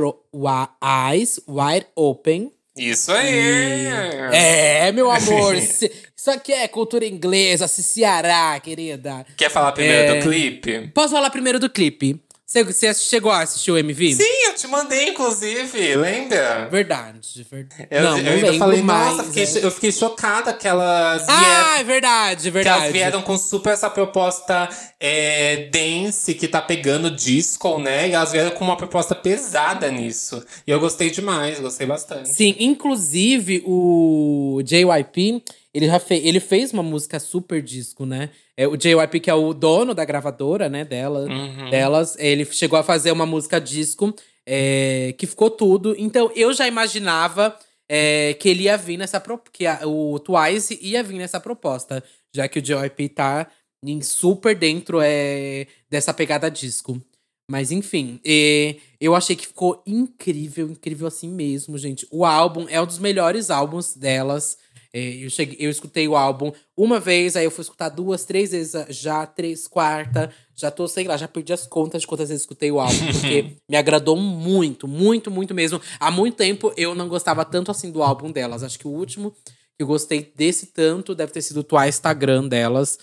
Eyes 1.12 1.40
Wide 1.48 1.88
Open. 1.96 2.52
Isso 2.78 3.12
aí! 3.12 3.86
É, 4.32 4.92
meu 4.92 5.10
amor. 5.12 5.56
Isso 5.56 6.32
aqui 6.32 6.54
é 6.54 6.68
cultura 6.68 7.06
inglesa, 7.06 7.68
se 7.68 7.84
Ceará, 7.84 8.60
querida. 8.60 9.26
Quer 9.38 9.50
falar 9.50 9.72
primeiro 9.74 10.14
É. 10.14 10.16
do 10.20 10.24
clipe? 10.24 10.88
Posso 10.94 11.14
falar 11.14 11.30
primeiro 11.30 11.60
do 11.60 11.70
clipe? 11.70 12.20
Você, 12.54 12.94
chegou 12.94 13.32
a 13.32 13.42
assistir 13.42 13.72
o 13.72 13.78
MV? 13.78 14.14
Sim, 14.14 14.48
eu 14.48 14.54
te 14.54 14.68
mandei, 14.68 15.10
inclusive, 15.10 15.96
lembra? 15.96 16.68
Verdade, 16.70 17.48
verdade. 17.50 17.88
Eu, 17.90 18.04
não, 18.04 18.18
eu 18.20 18.24
não 18.24 18.32
ainda 18.32 18.54
falei, 18.54 18.82
mais. 18.84 19.18
nossa, 19.18 19.24
fiquei, 19.24 19.44
é. 19.44 19.66
eu 19.66 19.72
fiquei 19.72 19.92
chocada 19.92 20.54
que 20.54 20.68
elas 20.68 21.28
Ah, 21.28 21.40
vieram, 21.40 21.76
é 21.80 21.84
verdade, 21.84 22.44
que 22.44 22.52
verdade. 22.52 22.82
elas 22.82 22.92
vieram 22.94 23.22
com 23.24 23.36
super 23.40 23.74
essa 23.74 23.90
proposta 23.90 24.70
é, 25.00 25.68
dance, 25.72 26.36
que 26.36 26.48
tá 26.48 26.62
pegando 26.62 27.10
disco, 27.10 27.80
né? 27.80 28.10
E 28.10 28.14
elas 28.14 28.32
vieram 28.32 28.52
com 28.52 28.64
uma 28.64 28.78
proposta 28.78 29.16
pesada 29.16 29.90
nisso. 29.90 30.46
E 30.68 30.70
eu 30.70 30.80
gostei 30.80 31.10
demais, 31.10 31.60
gostei 31.60 31.88
bastante. 31.88 32.30
Sim, 32.30 32.56
inclusive 32.60 33.64
o 33.66 34.62
JYP, 34.64 35.44
ele 35.74 35.88
já 35.88 36.00
fe 36.00 36.16
ele 36.16 36.40
fez 36.40 36.72
uma 36.72 36.84
música 36.84 37.20
super 37.20 37.62
disco, 37.62 38.06
né? 38.06 38.30
É, 38.56 38.68
o 38.68 38.76
JYP, 38.78 39.20
que 39.20 39.30
é 39.30 39.34
o 39.34 39.54
dono 39.54 39.94
da 39.94 40.06
gravadora, 40.06 40.70
né, 40.70 40.86
dela, 40.86 41.22
Uhum. 41.28 41.70
delas, 41.70 42.16
ele 42.20 42.46
chegou 42.46 42.78
a 42.78 42.84
fazer 42.84 43.12
uma 43.12 43.26
música 43.26 43.60
disco 43.60 44.14
é, 44.46 45.14
que 45.18 45.26
ficou 45.26 45.50
tudo. 45.50 45.96
Então 45.98 46.32
eu 46.36 46.54
já 46.54 46.68
imaginava 46.68 47.58
é, 47.90 48.34
que 48.36 48.50
ele 48.50 48.64
ia 48.64 48.78
vir 48.78 48.98
nessa 48.98 49.22
que 49.52 49.66
a- 49.66 49.82
o 49.86 50.18
Twice 50.20 50.78
ia 50.82 51.02
vir 51.04 51.18
nessa 51.18 51.40
proposta, 51.40 52.04
já 52.36 52.48
que 52.48 52.60
o 52.60 52.62
JYP 52.62 53.10
tá 53.10 53.48
em 53.86 54.02
super 54.02 54.56
dentro 54.56 55.00
é, 55.02 55.68
dessa 55.90 56.14
pegada 56.14 56.50
disco. 56.50 57.02
Mas 57.50 57.72
enfim, 57.72 58.20
e 58.24 58.78
eu 59.02 59.14
achei 59.14 59.36
que 59.36 59.46
ficou 59.48 59.84
incrível, 59.86 60.70
incrível 60.70 61.08
assim 61.08 61.28
mesmo, 61.30 61.78
gente. 61.78 62.08
O 62.10 62.24
álbum 62.26 62.66
é 62.70 62.82
um 62.82 62.86
dos 62.86 63.00
melhores 63.00 63.50
álbuns 63.52 63.94
delas. 63.96 64.58
É, 64.96 65.16
eu, 65.26 65.30
cheguei, 65.30 65.58
eu 65.60 65.72
escutei 65.72 66.08
o 66.08 66.16
álbum 66.16 66.52
uma 66.78 67.00
vez, 67.00 67.36
aí 67.36 67.44
eu 67.46 67.50
fui 67.52 67.64
escutar 67.64 67.90
duas, 67.90 68.26
três 68.26 68.52
vezes 68.52 68.74
já, 68.90 69.26
três, 69.26 69.68
quarta. 69.68 70.32
Já 70.56 70.70
tô, 70.70 70.88
sei 70.88 71.06
lá, 71.06 71.18
já 71.18 71.28
perdi 71.28 71.52
as 71.52 71.66
contas 71.66 72.02
de 72.02 72.08
quantas 72.08 72.30
vezes 72.30 72.44
escutei 72.44 72.72
o 72.72 72.80
álbum, 72.80 72.94
porque 73.12 73.54
me 73.68 73.76
agradou 73.76 74.16
muito, 74.16 74.88
muito, 74.88 75.32
muito 75.32 75.54
mesmo. 75.54 75.82
Há 76.00 76.12
muito 76.12 76.36
tempo 76.38 76.72
eu 76.78 76.94
não 76.94 77.08
gostava 77.08 77.44
tanto 77.44 77.72
assim 77.72 77.92
do 77.92 78.04
álbum 78.04 78.32
delas. 78.32 78.62
Acho 78.62 78.78
que 78.78 78.88
o 78.88 78.92
último 78.92 79.32
que 79.76 79.82
eu 79.82 79.88
gostei 79.88 80.32
desse 80.36 80.68
tanto 80.68 81.16
deve 81.16 81.32
ter 81.32 81.42
sido 81.42 81.62
o 81.62 81.64
Twice 81.64 81.90
Instagram 81.90 82.48
delas. 82.48 83.00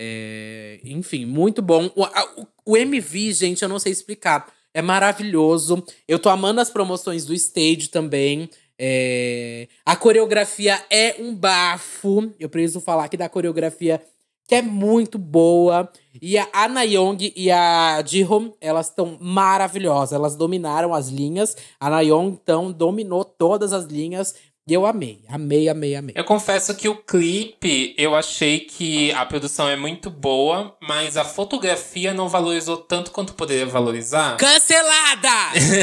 É, 0.00 0.80
enfim, 0.82 1.26
muito 1.26 1.60
bom. 1.60 1.90
O, 1.94 2.04
o- 2.04 2.46
o 2.66 2.76
MV, 2.76 3.32
gente, 3.34 3.62
eu 3.62 3.68
não 3.68 3.78
sei 3.78 3.92
explicar. 3.92 4.50
É 4.72 4.80
maravilhoso. 4.82 5.84
Eu 6.08 6.18
tô 6.18 6.28
amando 6.30 6.60
as 6.60 6.70
promoções 6.70 7.24
do 7.26 7.34
stage 7.34 7.88
também. 7.88 8.48
É, 8.78 9.68
a 9.84 9.96
coreografia 9.96 10.80
é 10.90 11.16
um 11.18 11.34
bafo. 11.34 12.32
Eu 12.38 12.48
preciso 12.48 12.80
falar 12.80 13.04
aqui 13.04 13.16
da 13.16 13.28
coreografia 13.28 14.00
que 14.46 14.54
é 14.54 14.62
muito 14.62 15.18
boa. 15.18 15.90
E 16.20 16.36
a 16.38 16.46
Ana 16.52 16.82
Young 16.84 17.32
e 17.34 17.50
a 17.50 18.02
Jihom, 18.04 18.52
elas 18.60 18.88
estão 18.88 19.16
maravilhosas. 19.20 20.12
Elas 20.12 20.36
dominaram 20.36 20.94
as 20.94 21.08
linhas. 21.08 21.56
A 21.80 21.86
Ana 21.86 22.02
Young, 22.02 22.38
então, 22.42 22.70
dominou 22.70 23.24
todas 23.24 23.72
as 23.72 23.84
linhas. 23.86 24.34
E 24.66 24.72
eu 24.72 24.86
amei. 24.86 25.20
Amei, 25.28 25.68
amei, 25.68 25.94
amei. 25.94 26.14
Eu 26.16 26.24
confesso 26.24 26.74
que 26.74 26.88
o 26.88 26.96
clipe, 26.96 27.94
eu 27.98 28.14
achei 28.14 28.60
que 28.60 29.12
a 29.12 29.26
produção 29.26 29.68
é 29.68 29.76
muito 29.76 30.08
boa, 30.08 30.74
mas 30.80 31.18
a 31.18 31.24
fotografia 31.24 32.14
não 32.14 32.30
valorizou 32.30 32.78
tanto 32.78 33.10
quanto 33.10 33.34
poderia 33.34 33.66
valorizar. 33.66 34.38
Cancelada! 34.38 35.28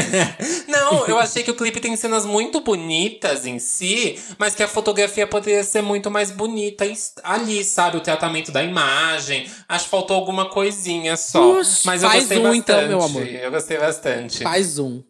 não, 0.68 1.06
eu 1.06 1.20
achei 1.20 1.44
que 1.44 1.52
o 1.52 1.54
clipe 1.54 1.80
tem 1.80 1.96
cenas 1.96 2.26
muito 2.26 2.60
bonitas 2.62 3.46
em 3.46 3.60
si, 3.60 4.20
mas 4.40 4.56
que 4.56 4.64
a 4.64 4.68
fotografia 4.68 5.28
poderia 5.28 5.64
ser 5.64 5.84
muito 5.84 6.10
mais 6.10 6.32
bonita 6.32 6.84
ali, 7.24 7.64
sabe? 7.64 7.98
O 7.98 8.02
tratamento 8.02 8.52
da 8.52 8.64
imagem. 8.64 9.48
Acho 9.70 9.84
que 9.84 9.92
faltou 9.92 10.16
alguma 10.16 10.50
coisinha 10.50 11.16
só. 11.18 11.60
Ux, 11.60 11.84
mas 11.86 12.02
eu 12.02 12.10
faz 12.10 12.22
gostei 12.22 12.40
um 12.40 12.42
bastante. 12.42 12.60
então, 12.60 12.88
meu 12.88 13.04
amor. 13.04 13.28
Eu 13.28 13.52
gostei 13.52 13.78
bastante. 13.78 14.42
Faz 14.42 14.80
um. 14.80 15.04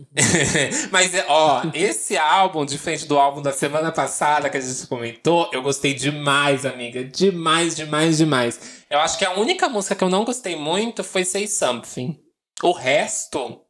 Mas, 0.91 1.11
ó, 1.27 1.63
esse 1.73 2.17
álbum, 2.17 2.65
diferente 2.65 3.05
do 3.05 3.17
álbum 3.17 3.41
da 3.41 3.53
semana 3.61 3.91
passada 3.91 4.49
que 4.49 4.57
a 4.57 4.61
gente 4.61 4.87
comentou, 4.87 5.47
eu 5.53 5.61
gostei 5.61 5.93
demais, 5.93 6.65
amiga. 6.65 7.03
Demais, 7.03 7.75
demais, 7.75 8.17
demais. 8.17 8.59
Eu 8.89 8.97
acho 8.99 9.19
que 9.19 9.23
a 9.23 9.33
única 9.33 9.69
música 9.69 9.95
que 9.95 10.03
eu 10.03 10.09
não 10.09 10.25
gostei 10.25 10.55
muito 10.55 11.03
foi 11.03 11.23
Say 11.23 11.47
Something. 11.47 12.19
O 12.63 12.71
resto, 12.71 13.61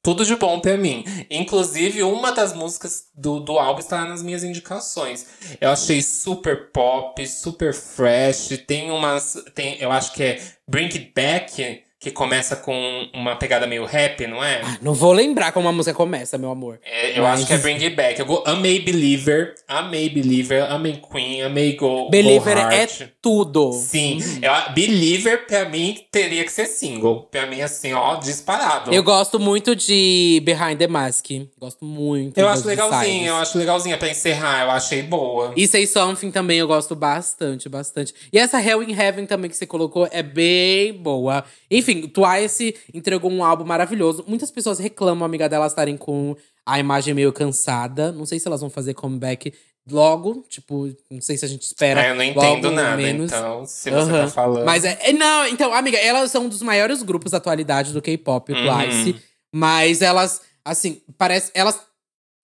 tudo 0.00 0.24
de 0.24 0.36
bom 0.36 0.60
pra 0.60 0.76
mim. 0.76 1.04
Inclusive, 1.28 2.04
uma 2.04 2.30
das 2.30 2.52
músicas 2.52 3.08
do, 3.16 3.40
do 3.40 3.58
álbum 3.58 3.80
está 3.80 4.04
nas 4.04 4.22
minhas 4.22 4.44
indicações. 4.44 5.26
Eu 5.60 5.70
achei 5.70 6.00
super 6.00 6.70
pop, 6.70 7.26
super 7.26 7.74
fresh. 7.74 8.62
Tem 8.64 8.92
umas. 8.92 9.42
Tem, 9.56 9.76
eu 9.80 9.90
acho 9.90 10.12
que 10.12 10.22
é 10.22 10.42
Bring 10.68 10.84
It 10.84 11.12
Back, 11.16 11.81
que 12.02 12.10
começa 12.10 12.56
com 12.56 13.06
uma 13.14 13.36
pegada 13.36 13.64
meio 13.64 13.84
rap, 13.84 14.26
não 14.26 14.42
é? 14.42 14.60
Não 14.82 14.92
vou 14.92 15.12
lembrar 15.12 15.52
como 15.52 15.68
a 15.68 15.72
música 15.72 15.94
começa, 15.94 16.36
meu 16.36 16.50
amor. 16.50 16.80
É, 16.84 17.16
eu 17.16 17.22
Mas- 17.22 17.38
acho 17.38 17.46
que 17.46 17.52
é 17.52 17.58
Bring 17.58 17.74
It 17.76 17.90
Back. 17.94 18.18
Eu 18.20 18.42
amei 18.44 18.80
Believer, 18.80 19.54
amei 19.68 20.08
Believer, 20.08 20.64
amei 20.68 21.00
Queen, 21.12 21.42
amei 21.42 21.76
Go, 21.76 22.10
Believer 22.10 22.56
Go 22.56 22.72
é 22.72 22.88
tudo. 23.22 23.72
Sim, 23.72 24.18
eu- 24.42 24.72
Believer 24.74 25.46
pra 25.46 25.68
mim 25.68 25.96
teria 26.10 26.42
que 26.44 26.50
ser 26.50 26.66
single. 26.66 27.28
Pra 27.30 27.46
mim, 27.46 27.60
assim, 27.60 27.92
ó, 27.92 28.16
disparado. 28.16 28.92
Eu 28.92 29.04
gosto 29.04 29.38
muito 29.38 29.76
de 29.76 30.42
Behind 30.44 30.76
the 30.78 30.88
Mask. 30.88 31.26
Gosto 31.60 31.84
muito. 31.84 32.36
Eu 32.36 32.48
acho 32.48 32.66
legalzinho, 32.66 33.00
B-sides. 33.00 33.26
eu 33.28 33.36
acho 33.36 33.58
legalzinha 33.58 33.96
pra 33.96 34.08
encerrar, 34.10 34.64
eu 34.64 34.70
achei 34.72 35.02
boa. 35.02 35.52
E 35.56 35.68
Say 35.68 35.86
Something 35.86 36.32
também 36.32 36.58
eu 36.58 36.66
gosto 36.66 36.96
bastante, 36.96 37.68
bastante. 37.68 38.12
E 38.32 38.38
essa 38.40 38.60
Hell 38.60 38.82
in 38.82 38.92
Heaven 38.92 39.24
também 39.26 39.48
que 39.48 39.56
você 39.56 39.66
colocou 39.66 40.08
é 40.10 40.22
bem 40.22 40.92
boa. 40.94 41.44
Enfim, 41.70 41.91
Twice 42.08 42.74
entregou 42.92 43.30
um 43.30 43.44
álbum 43.44 43.64
maravilhoso. 43.64 44.24
Muitas 44.26 44.50
pessoas 44.50 44.78
reclamam, 44.78 45.24
amiga, 45.24 45.48
delas 45.48 45.72
estarem 45.72 45.96
com 45.96 46.34
a 46.66 46.78
imagem 46.78 47.14
meio 47.14 47.32
cansada. 47.32 48.10
Não 48.12 48.24
sei 48.26 48.38
se 48.38 48.46
elas 48.46 48.60
vão 48.60 48.70
fazer 48.70 48.94
comeback 48.94 49.52
logo. 49.90 50.44
Tipo, 50.48 50.88
não 51.10 51.20
sei 51.20 51.36
se 51.36 51.44
a 51.44 51.48
gente 51.48 51.62
espera. 51.62 52.00
Ah, 52.02 52.08
eu 52.08 52.14
não 52.14 52.22
entendo 52.22 52.64
logo 52.64 52.70
nada, 52.70 52.96
menos. 52.96 53.30
então, 53.32 53.66
se 53.66 53.90
você 53.90 54.10
Aham. 54.10 54.24
tá 54.24 54.28
falando. 54.28 54.64
Mas 54.64 54.84
é, 54.84 54.98
é- 55.02 55.12
Não, 55.12 55.46
então, 55.48 55.72
amiga, 55.72 55.98
elas 55.98 56.30
são 56.30 56.44
um 56.44 56.48
dos 56.48 56.62
maiores 56.62 57.02
grupos 57.02 57.32
da 57.32 57.38
atualidade 57.38 57.92
do 57.92 58.00
K-pop, 58.02 58.52
o 58.52 58.56
Uhum. 58.56 58.64
Twice. 58.66 59.16
Mas 59.54 60.00
elas, 60.02 60.40
assim, 60.64 61.02
parece. 61.18 61.50
Elas 61.54 61.78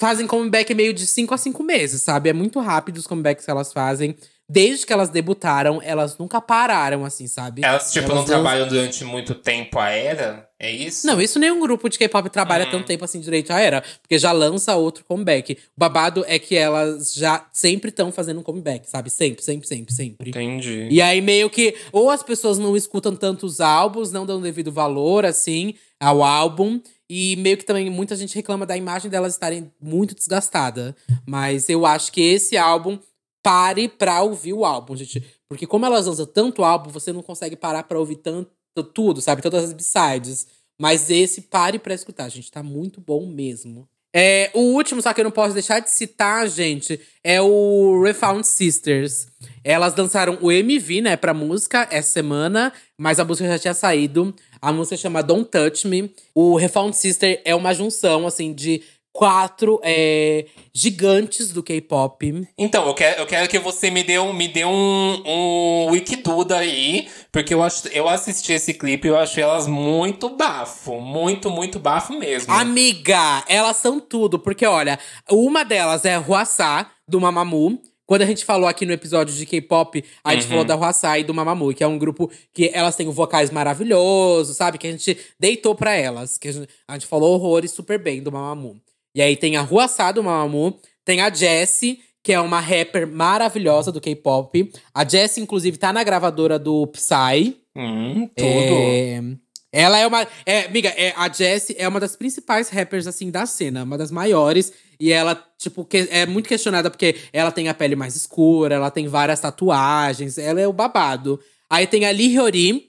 fazem 0.01 0.27
comeback 0.27 0.73
meio 0.75 0.93
de 0.93 1.07
5 1.07 1.35
a 1.35 1.39
5 1.39 1.63
meses, 1.63 2.03
sabe? 2.03 2.29
É 2.29 2.33
muito 2.33 2.61
rápido 2.61 2.99
os 2.99 3.07
comebacks 3.07 3.45
que 3.45 3.51
elas 3.51 3.73
fazem. 3.73 4.15
Desde 4.51 4.87
que 4.87 4.93
elas 4.95 5.11
debutaram, 5.11 5.79
elas 5.83 6.17
nunca 6.17 6.41
pararam, 6.41 7.05
assim, 7.05 7.27
sabe? 7.27 7.63
Elas, 7.63 7.93
tipo, 7.93 8.09
não 8.09 8.17
Elas 8.17 8.25
trabalham 8.27 8.67
durante 8.67 9.05
muito 9.05 9.35
tempo 9.35 9.79
a 9.79 9.91
era? 9.91 10.49
É 10.59 10.71
isso? 10.73 11.07
Não, 11.07 11.21
isso 11.21 11.39
nenhum 11.39 11.61
grupo 11.61 11.89
de 11.89 11.99
K-pop 11.99 12.31
trabalha 12.31 12.65
Uhum. 12.65 12.71
tanto 12.71 12.87
tempo 12.87 13.05
assim 13.05 13.21
direito 13.21 13.49
já 13.49 13.61
era. 13.61 13.83
Porque 14.01 14.19
já 14.19 14.33
lança 14.33 14.75
outro 14.75 15.05
comeback. 15.05 15.53
O 15.53 15.57
babado 15.79 16.25
é 16.27 16.39
que 16.39 16.57
elas 16.57 17.13
já 17.13 17.47
sempre 17.53 17.91
estão 17.91 18.11
fazendo 18.11 18.41
um 18.41 18.43
comeback, 18.43 18.89
sabe? 18.89 19.11
Sempre, 19.11 19.45
sempre, 19.45 19.69
sempre, 19.69 19.95
sempre. 19.95 20.31
Entendi. 20.31 20.89
E 20.91 21.03
aí, 21.03 21.21
meio 21.21 21.51
que, 21.51 21.77
ou 21.93 22.11
as 22.11 22.23
pessoas 22.23 22.59
não 22.59 22.75
escutam 22.77 23.15
tantos 23.15 23.61
álbuns, 23.61 24.11
não 24.11 24.25
dão 24.25 24.41
devido 24.41 24.73
valor, 24.73 25.27
assim, 25.27 25.75
ao 26.01 26.23
álbum. 26.25 26.81
E 27.11 27.37
meio 27.37 27.57
que 27.59 27.65
também 27.65 27.89
muita 27.91 28.17
gente 28.17 28.35
reclama 28.35 28.65
da 28.67 28.77
imagem 28.77 29.11
delas 29.11 29.35
estarem 29.35 29.71
muito 29.81 30.15
desgastada. 30.15 30.97
Mas 31.27 31.69
eu 31.69 31.85
acho 31.87 32.11
que 32.11 32.21
esse 32.23 32.57
álbum 32.57 32.99
pare 33.49 33.89
pra 33.89 34.21
ouvir 34.21 34.53
o 34.53 34.63
álbum, 34.63 34.95
gente. 34.95 35.25
Porque 35.49 35.67
como 35.67 35.87
elas 35.87 36.05
lançam 36.05 36.27
tanto 36.27 36.63
álbum, 36.63 36.91
você 36.91 37.15
não 37.15 37.23
consegue 37.23 37.57
parar 37.57 37.83
pra 37.85 37.99
ouvir 37.99 38.17
tanto 38.17 38.51
tudo, 38.93 39.23
sabe? 39.23 39.41
Todas 39.41 39.65
as 39.65 39.73
b-sides. 39.73 40.47
Mas 40.79 41.09
esse 41.09 41.41
pare 41.41 41.79
pra 41.79 41.95
escutar, 41.95 42.29
gente. 42.29 42.53
Tá 42.53 42.63
muito 42.63 43.01
bom 43.01 43.25
mesmo. 43.25 43.89
É, 44.15 44.51
o 44.53 44.75
último, 44.75 45.01
só 45.01 45.15
que 45.15 45.21
eu 45.23 45.25
não 45.25 45.31
posso 45.31 45.55
deixar 45.55 45.81
de 45.81 45.91
citar, 45.91 46.47
gente, 46.49 46.99
é 47.23 47.41
o 47.41 48.03
Refound 48.03 48.47
Sisters. 48.47 49.29
Elas 49.65 49.95
lançaram 49.95 50.39
o 50.43 50.51
MV, 50.51 51.01
né, 51.03 51.17
pra 51.17 51.33
música 51.33 51.87
essa 51.91 52.11
semana, 52.11 52.73
mas 52.99 53.19
a 53.19 53.25
música 53.25 53.49
já 53.49 53.59
tinha 53.59 53.75
saído 53.75 54.35
A 54.61 54.73
música 54.73 54.97
chama 54.97 55.23
Don't 55.23 55.51
Touch 55.51 55.87
Me. 55.87 56.13
O 56.35 56.57
Refound 56.57 56.97
Sister 56.97 57.41
é 57.45 57.55
uma 57.55 57.73
junção, 57.73 58.27
assim, 58.27 58.53
de 58.53 58.83
quatro 59.19 59.81
é, 59.83 60.47
gigantes 60.73 61.51
do 61.51 61.61
K-pop. 61.61 62.47
Então, 62.57 62.87
eu 62.87 62.95
quero, 62.95 63.21
eu 63.21 63.27
quero 63.27 63.49
que 63.49 63.59
você 63.59 63.91
me 63.91 64.05
dê 64.05 64.17
um, 64.17 64.33
me 64.33 64.47
dê 64.47 64.65
um, 64.65 65.23
um 65.27 65.87
Wikiduda 65.91 66.59
aí, 66.59 67.09
porque 67.33 67.53
eu, 67.53 67.61
acho, 67.61 67.89
eu 67.89 68.09
assisti 68.09 68.53
esse 68.53 68.73
clipe 68.75 69.09
e 69.09 69.11
eu 69.11 69.19
achei 69.19 69.43
elas 69.43 69.67
muito 69.67 70.29
bafo. 70.37 71.01
Muito, 71.01 71.51
muito 71.51 71.81
bafo 71.81 72.17
mesmo. 72.17 72.53
Amiga, 72.55 73.43
elas 73.49 73.79
são 73.79 73.99
tudo, 73.99 74.39
porque 74.39 74.65
olha, 74.65 74.97
uma 75.29 75.65
delas 75.65 76.05
é 76.05 76.17
Huasa, 76.17 76.87
do 77.09 77.21
Mamamoo. 77.21 77.77
Quando 78.07 78.23
a 78.23 78.27
gente 78.27 78.45
falou 78.45 78.69
aqui 78.69 78.87
no 78.87 78.93
episódio 78.93 79.35
de 79.35 79.45
K-pop, 79.45 80.05
a 80.23 80.33
gente 80.33 80.45
Uhum. 80.45 80.49
falou 80.49 80.65
da 80.65 80.77
Huasa 80.77 81.19
e 81.19 81.25
do 81.25 81.35
Mamamoo, 81.35 81.75
que 81.75 81.83
é 81.83 81.89
um 81.89 81.99
grupo 81.99 82.31
que 82.55 82.71
elas 82.73 82.95
têm 82.95 83.11
vocais 83.11 83.51
maravilhosos, 83.51 84.57
sabe? 84.57 84.79
Que 84.79 84.87
a 84.87 84.93
gente 84.93 85.19
deitou 85.41 85.75
pra 85.75 85.93
elas. 85.97 86.39
Que 86.39 86.47
a 86.49 86.53
gente, 86.53 86.69
a 86.87 86.93
gente 86.93 87.07
falou 87.07 87.35
horrores 87.35 87.73
super 87.73 87.99
bem 87.99 88.23
do 88.23 88.31
Mamamoo. 88.31 88.77
E 89.19 89.21
aí 89.23 89.37
tem 89.37 89.57
a 89.57 89.63
Huasa 89.63 90.13
do 90.13 90.23
Mamamoo, 90.23 90.79
tem 91.05 91.21
a 91.21 91.29
Jessie, 91.29 91.99
que 92.23 92.33
é 92.33 92.41
uma 92.41 92.61
rapper 92.61 93.05
maravilhosa 93.05 93.91
do 93.91 94.01
K-pop. 94.01 94.71
A 94.95 95.05
Jessie, 95.05 95.43
inclusive, 95.43 95.77
tá 95.77 95.93
na 95.93 96.05
gravadora 96.05 96.57
do 96.57 96.87
Psy. 96.87 97.57
Hum, 97.75 98.29
tudo. 98.29 98.47
É, 98.47 99.21
Ela 99.73 99.99
é 99.99 100.07
uma. 100.07 100.25
É, 100.47 100.67
amiga, 100.67 100.91
é, 100.91 101.13
a 101.17 101.29
Jessie 101.29 101.75
é 101.81 101.89
uma 101.89 101.99
das 101.99 102.15
principais 102.15 102.69
rappers, 102.69 103.09
assim, 103.09 103.29
da 103.29 103.45
cena, 103.45 103.83
uma 103.83 103.99
das 103.99 104.13
maiores. 104.13 104.73
E 105.01 105.11
ela, 105.11 105.35
tipo, 105.59 105.85
que- 105.85 106.07
é 106.13 106.25
muito 106.25 106.49
questionada 106.49 106.89
porque 106.89 107.17
ela 107.33 107.51
tem 107.51 107.69
a 107.69 107.75
pele 107.75 107.97
mais 107.97 108.15
escura, 108.15 108.77
ela 108.77 108.89
tem 108.89 109.09
várias 109.09 109.41
tatuagens, 109.41 110.39
ela 110.39 110.61
é 110.61 110.69
o 110.69 110.73
babado. 110.73 111.41
Aí 111.69 111.89
tem 111.89 112.07
a 112.07 112.11
Lee 112.13 112.29
Hyori, 112.37 112.88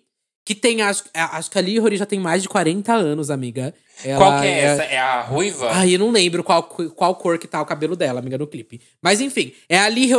que 0.50 0.56
tem. 0.56 0.82
Acho, 0.82 1.04
acho 1.14 1.52
que 1.52 1.60
a 1.60 1.62
Lee 1.62 1.80
já 1.96 2.08
tem 2.08 2.20
mais 2.20 2.42
de 2.42 2.50
40 2.50 2.92
anos, 2.92 3.30
amiga. 3.30 3.72
Ela 4.04 4.18
Qual 4.18 4.42
que 4.42 4.48
é, 4.48 4.60
essa? 4.62 4.84
É 4.84 4.98
a 4.98 5.22
ruiva? 5.22 5.70
Ai, 5.72 5.94
eu 5.94 6.00
não 6.00 6.10
lembro 6.10 6.44
qual, 6.44 6.64
qual 6.64 7.16
cor 7.18 7.38
que 7.38 7.48
tá 7.48 7.62
o 7.62 7.66
cabelo 7.68 7.96
dela, 7.96 8.20
amiga, 8.20 8.36
no 8.36 8.48
clipe. 8.48 8.82
Mas 9.00 9.22
enfim, 9.22 9.54
é 9.68 9.78
a 9.78 9.88
Lee 9.88 10.12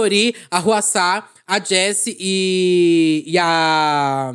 a 0.49 0.61
Huasa, 0.61 1.25
a 1.45 1.59
Jessie 1.59 2.17
e, 2.21 3.25
e 3.27 3.37
a. 3.39 4.33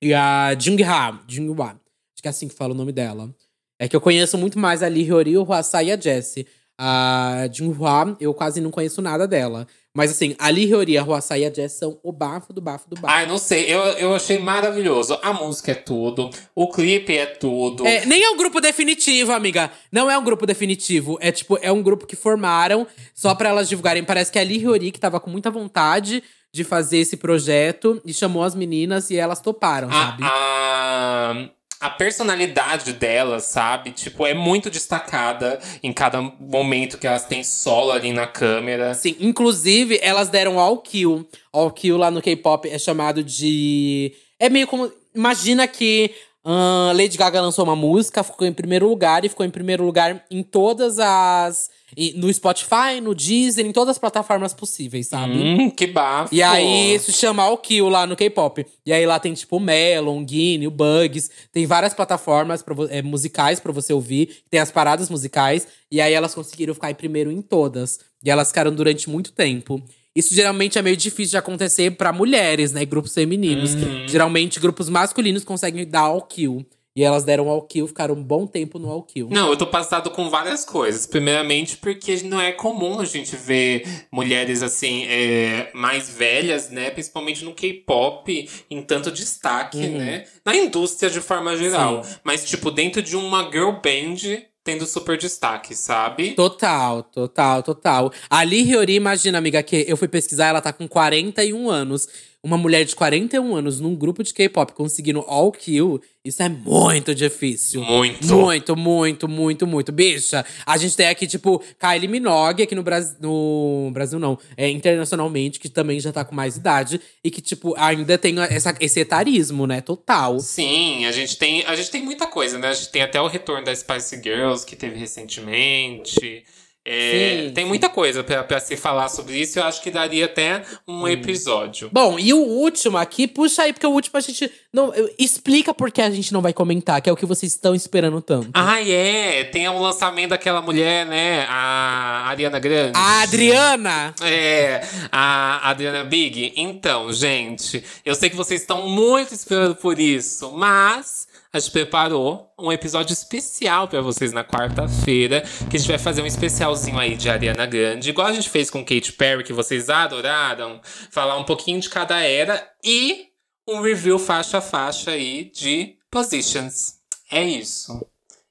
E 0.00 0.14
a 0.14 0.54
Jungha. 0.56 1.18
Jungha. 1.26 1.70
Acho 1.70 2.22
que 2.22 2.28
é 2.28 2.30
assim 2.30 2.46
que 2.46 2.54
fala 2.54 2.72
o 2.72 2.76
nome 2.76 2.92
dela. 2.92 3.34
É 3.76 3.88
que 3.88 3.96
eu 3.96 4.00
conheço 4.00 4.38
muito 4.38 4.60
mais 4.60 4.80
a 4.80 4.86
Lee 4.86 5.02
Hyori, 5.02 5.36
o 5.36 5.42
Huasa 5.42 5.82
e 5.82 5.90
a 5.90 6.00
Jessie. 6.00 6.46
A 6.78 7.48
Jungha, 7.52 8.16
eu 8.20 8.34
quase 8.34 8.60
não 8.60 8.70
conheço 8.70 9.00
nada 9.00 9.26
dela. 9.28 9.66
Mas 9.96 10.10
assim, 10.10 10.34
a 10.40 10.48
Lee 10.48 10.66
Hyori, 10.66 10.98
a 10.98 11.04
Huasa 11.04 11.38
e 11.38 11.44
a 11.44 11.48
Jessie 11.52 11.78
são 11.78 12.00
o 12.02 12.10
bafo 12.10 12.52
do 12.52 12.60
bafo 12.60 12.90
do 12.90 12.96
bafo. 12.96 13.14
Ai, 13.14 13.26
não 13.26 13.38
sei. 13.38 13.72
Eu, 13.72 13.80
eu 13.80 14.14
achei 14.14 14.40
maravilhoso. 14.40 15.16
A 15.22 15.32
música 15.32 15.70
é 15.70 15.74
tudo. 15.76 16.30
O 16.52 16.68
clipe 16.68 17.16
é 17.16 17.26
tudo. 17.26 17.86
É, 17.86 18.04
nem 18.04 18.24
é 18.24 18.28
um 18.30 18.36
grupo 18.36 18.60
definitivo, 18.60 19.30
amiga. 19.30 19.70
Não 19.92 20.10
é 20.10 20.18
um 20.18 20.24
grupo 20.24 20.46
definitivo. 20.46 21.16
É 21.20 21.30
tipo, 21.30 21.56
é 21.62 21.70
um 21.70 21.80
grupo 21.80 22.06
que 22.06 22.16
formaram 22.16 22.88
só 23.14 23.36
pra 23.36 23.50
elas 23.50 23.68
divulgarem. 23.68 24.02
Parece 24.02 24.32
que 24.32 24.38
é 24.38 24.42
a 24.42 24.44
Lee 24.44 24.58
Hyori 24.58 24.90
que 24.90 24.98
tava 24.98 25.20
com 25.20 25.30
muita 25.30 25.48
vontade 25.48 26.24
de 26.52 26.64
fazer 26.64 26.98
esse 26.98 27.16
projeto 27.16 28.00
e 28.04 28.12
chamou 28.12 28.42
as 28.42 28.54
meninas 28.54 29.10
e 29.10 29.16
elas 29.16 29.40
toparam, 29.40 29.90
sabe? 29.90 30.22
a, 30.22 30.28
a, 30.28 31.50
a 31.84 31.90
personalidade 31.90 32.94
delas, 32.94 33.44
sabe? 33.44 33.90
Tipo, 33.90 34.26
é 34.26 34.32
muito 34.32 34.70
destacada 34.70 35.60
em 35.82 35.92
cada 35.92 36.22
momento 36.22 36.96
que 36.96 37.06
elas 37.06 37.26
têm 37.26 37.44
solo 37.44 37.92
ali 37.92 38.10
na 38.10 38.26
câmera. 38.26 38.94
Sim, 38.94 39.14
inclusive, 39.20 39.98
elas 40.00 40.30
deram 40.30 40.58
all 40.58 40.78
kill. 40.78 41.28
All 41.52 41.70
kill 41.70 41.98
lá 41.98 42.10
no 42.10 42.22
K-pop 42.22 42.66
é 42.70 42.78
chamado 42.78 43.22
de. 43.22 44.14
É 44.40 44.48
meio 44.48 44.66
como. 44.66 44.90
Imagina 45.14 45.68
que 45.68 46.10
ahn, 46.44 46.92
Lady 46.96 47.16
Gaga 47.16 47.40
lançou 47.40 47.64
uma 47.64 47.74
música, 47.74 48.22
ficou 48.22 48.46
em 48.46 48.52
primeiro 48.52 48.88
lugar 48.88 49.24
e 49.24 49.28
ficou 49.28 49.44
em 49.46 49.50
primeiro 49.50 49.84
lugar 49.84 50.24
em 50.30 50.42
todas 50.42 50.98
as. 50.98 51.70
No 52.16 52.32
Spotify, 52.32 53.00
no 53.00 53.14
Deezer, 53.14 53.64
em 53.64 53.70
todas 53.70 53.90
as 53.90 53.98
plataformas 53.98 54.52
possíveis, 54.52 55.06
sabe? 55.06 55.34
Hum, 55.34 55.70
que 55.70 55.86
bafo. 55.86 56.34
E 56.34 56.42
aí, 56.42 56.94
isso 56.94 57.12
chama 57.12 57.44
All 57.44 57.56
Kill 57.56 57.88
lá 57.88 58.04
no 58.04 58.16
K-pop. 58.16 58.66
E 58.84 58.92
aí 58.92 59.06
lá 59.06 59.20
tem, 59.20 59.32
tipo, 59.32 59.58
o 59.58 59.60
Melon, 59.60 60.20
o 60.20 60.24
Guine, 60.24 60.66
o 60.66 60.72
Bugs. 60.72 61.30
Tem 61.52 61.66
várias 61.66 61.94
plataformas 61.94 62.62
pra 62.62 62.74
é, 62.90 63.00
musicais 63.00 63.60
pra 63.60 63.70
você 63.70 63.92
ouvir. 63.92 64.42
Tem 64.50 64.58
as 64.58 64.72
paradas 64.72 65.08
musicais. 65.08 65.68
E 65.88 66.00
aí 66.00 66.12
elas 66.12 66.34
conseguiram 66.34 66.74
ficar 66.74 66.90
em 66.90 66.96
primeiro 66.96 67.30
em 67.30 67.40
todas. 67.40 68.00
E 68.24 68.28
elas 68.30 68.48
ficaram 68.48 68.74
durante 68.74 69.08
muito 69.08 69.32
tempo. 69.32 69.80
Isso 70.14 70.34
geralmente 70.34 70.78
é 70.78 70.82
meio 70.82 70.96
difícil 70.96 71.32
de 71.32 71.36
acontecer 71.38 71.90
pra 71.92 72.12
mulheres, 72.12 72.72
né? 72.72 72.84
Grupos 72.84 73.12
femininos. 73.12 73.72
Geralmente, 74.06 74.60
grupos 74.60 74.88
masculinos 74.88 75.44
conseguem 75.44 75.86
dar 75.86 76.02
All 76.02 76.22
Kill. 76.22 76.64
E 76.96 77.02
elas 77.02 77.24
deram 77.24 77.48
All 77.48 77.62
Kill, 77.62 77.88
ficaram 77.88 78.14
um 78.14 78.22
bom 78.22 78.46
tempo 78.46 78.78
no 78.78 78.88
All 78.88 79.02
Kill. 79.02 79.28
Não, 79.28 79.50
eu 79.50 79.56
tô 79.56 79.66
passado 79.66 80.10
com 80.12 80.30
várias 80.30 80.64
coisas. 80.64 81.04
Primeiramente, 81.06 81.76
porque 81.78 82.22
não 82.22 82.40
é 82.40 82.52
comum 82.52 83.00
a 83.00 83.04
gente 83.04 83.34
ver 83.34 84.06
mulheres 84.12 84.62
assim, 84.62 85.04
é, 85.06 85.72
mais 85.74 86.08
velhas, 86.08 86.70
né? 86.70 86.90
Principalmente 86.90 87.44
no 87.44 87.52
K-pop, 87.52 88.48
em 88.70 88.82
tanto 88.82 89.10
destaque, 89.10 89.78
né? 89.78 90.26
Na 90.44 90.54
indústria 90.54 91.10
de 91.10 91.20
forma 91.20 91.56
geral. 91.56 92.06
Mas, 92.22 92.44
tipo, 92.44 92.70
dentro 92.70 93.02
de 93.02 93.16
uma 93.16 93.50
girl 93.50 93.72
band, 93.82 94.44
tendo 94.64 94.86
super 94.86 95.18
destaque, 95.18 95.76
sabe? 95.76 96.32
Total, 96.32 97.02
total, 97.02 97.62
total. 97.62 98.12
A 98.30 98.42
Lee 98.42 98.62
Hyori, 98.62 98.94
imagina, 98.94 99.36
amiga, 99.36 99.62
que 99.62 99.84
eu 99.86 99.96
fui 99.96 100.08
pesquisar, 100.08 100.46
ela 100.46 100.62
tá 100.62 100.72
com 100.72 100.88
41 100.88 101.68
anos. 101.68 102.08
Uma 102.44 102.58
mulher 102.58 102.84
de 102.84 102.94
41 102.94 103.56
anos 103.56 103.80
num 103.80 103.94
grupo 103.94 104.22
de 104.22 104.34
K-pop 104.34 104.74
conseguindo 104.74 105.24
all 105.26 105.50
kill, 105.50 105.98
isso 106.22 106.42
é 106.42 106.48
muito 106.50 107.14
difícil. 107.14 107.82
Muito. 107.82 108.26
Muito, 108.26 108.76
muito, 108.76 109.26
muito, 109.26 109.66
muito. 109.66 109.90
Bicha, 109.90 110.44
a 110.66 110.76
gente 110.76 110.94
tem 110.94 111.06
aqui, 111.06 111.26
tipo, 111.26 111.62
Kylie 111.80 112.06
Minogue 112.06 112.62
aqui 112.62 112.74
no 112.74 112.82
Brasil. 112.82 113.16
No 113.18 113.90
Brasil, 113.94 114.18
não. 114.18 114.38
É 114.58 114.68
internacionalmente, 114.68 115.58
que 115.58 115.70
também 115.70 115.98
já 115.98 116.12
tá 116.12 116.22
com 116.22 116.34
mais 116.34 116.58
idade. 116.58 117.00
E 117.24 117.30
que, 117.30 117.40
tipo, 117.40 117.74
ainda 117.78 118.18
tem 118.18 118.38
essa, 118.38 118.76
esse 118.78 119.00
etarismo, 119.00 119.66
né? 119.66 119.80
Total. 119.80 120.38
Sim, 120.38 121.06
a 121.06 121.12
gente 121.12 121.38
tem, 121.38 121.64
a 121.64 121.74
gente 121.74 121.90
tem 121.90 122.02
muita 122.02 122.26
coisa, 122.26 122.58
né? 122.58 122.68
A 122.68 122.74
gente 122.74 122.90
tem 122.90 123.00
até 123.00 123.18
o 123.18 123.26
retorno 123.26 123.64
da 123.64 123.74
Spice 123.74 124.20
Girls, 124.22 124.66
que 124.66 124.76
teve 124.76 124.98
recentemente. 124.98 126.44
É, 126.86 127.46
Sim, 127.46 127.52
tem 127.54 127.64
sim. 127.64 127.68
muita 127.68 127.88
coisa 127.88 128.22
pra, 128.22 128.44
pra 128.44 128.60
se 128.60 128.76
falar 128.76 129.08
sobre 129.08 129.38
isso. 129.40 129.58
Eu 129.58 129.64
acho 129.64 129.82
que 129.82 129.90
daria 129.90 130.26
até 130.26 130.62
um 130.86 131.08
episódio. 131.08 131.88
Bom, 131.90 132.18
e 132.18 132.34
o 132.34 132.38
último 132.38 132.98
aqui, 132.98 133.26
puxa 133.26 133.62
aí, 133.62 133.72
porque 133.72 133.86
o 133.86 133.90
último 133.90 134.18
a 134.18 134.20
gente. 134.20 134.50
não 134.72 134.92
Explica 135.18 135.72
por 135.72 135.90
que 135.90 136.02
a 136.02 136.10
gente 136.10 136.30
não 136.32 136.42
vai 136.42 136.52
comentar, 136.52 137.00
que 137.00 137.08
é 137.08 137.12
o 137.12 137.16
que 137.16 137.24
vocês 137.24 137.52
estão 137.52 137.74
esperando 137.74 138.20
tanto. 138.20 138.50
Ah, 138.52 138.82
é! 138.86 139.44
Tem 139.44 139.66
o 139.66 139.78
lançamento 139.78 140.30
daquela 140.30 140.60
mulher, 140.60 141.06
né? 141.06 141.46
A 141.48 142.26
Ariana 142.28 142.58
Grande. 142.58 142.92
A 142.94 143.22
Adriana! 143.22 144.14
É, 144.20 144.86
a 145.10 145.70
Adriana 145.70 146.04
Big. 146.04 146.52
Então, 146.54 147.10
gente, 147.12 147.82
eu 148.04 148.14
sei 148.14 148.28
que 148.28 148.36
vocês 148.36 148.60
estão 148.60 148.86
muito 148.86 149.32
esperando 149.32 149.74
por 149.76 149.98
isso, 149.98 150.52
mas 150.52 151.23
a 151.54 151.60
gente 151.60 151.70
preparou 151.70 152.52
um 152.58 152.72
episódio 152.72 153.12
especial 153.12 153.86
pra 153.86 154.00
vocês 154.00 154.32
na 154.32 154.42
quarta-feira, 154.42 155.40
que 155.70 155.76
a 155.76 155.78
gente 155.78 155.88
vai 155.88 155.98
fazer 155.98 156.20
um 156.20 156.26
especialzinho 156.26 156.98
aí 156.98 157.14
de 157.14 157.30
Ariana 157.30 157.64
Grande, 157.64 158.10
igual 158.10 158.26
a 158.26 158.32
gente 158.32 158.50
fez 158.50 158.68
com 158.68 158.84
Katy 158.84 159.12
Perry, 159.12 159.44
que 159.44 159.52
vocês 159.52 159.88
adoraram, 159.88 160.80
falar 161.12 161.38
um 161.38 161.44
pouquinho 161.44 161.78
de 161.78 161.88
cada 161.88 162.18
era 162.18 162.68
e 162.82 163.28
um 163.68 163.80
review 163.80 164.18
faixa 164.18 164.58
a 164.58 164.60
faixa 164.60 165.12
aí 165.12 165.44
de 165.54 165.94
Positions. 166.10 166.94
É 167.30 167.44
isso. 167.44 168.04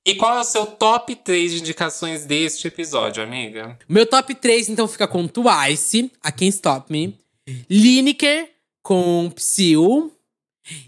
E 0.06 0.16
qual 0.16 0.38
é 0.38 0.40
o 0.40 0.46
seu 0.46 0.66
top 0.66 1.14
3 1.14 1.52
de 1.52 1.60
indicações 1.60 2.26
deste 2.26 2.70
episódio, 2.70 3.22
amiga? 3.22 3.78
Meu 3.88 4.06
top 4.06 4.34
3, 4.34 4.70
então, 4.70 4.88
fica 4.88 5.10
com 5.10 5.28
Twice, 5.28 6.10
a 6.22 6.32
Can't 6.32 6.56
Stop 6.56 6.90
Me. 6.90 7.18
Lineker, 7.70 8.50
com 8.82 9.30
Psyu. 9.36 10.10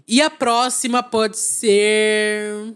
E 0.06 0.22
a 0.22 0.30
próxima 0.30 1.02
pode 1.02 1.38
ser. 1.38 2.74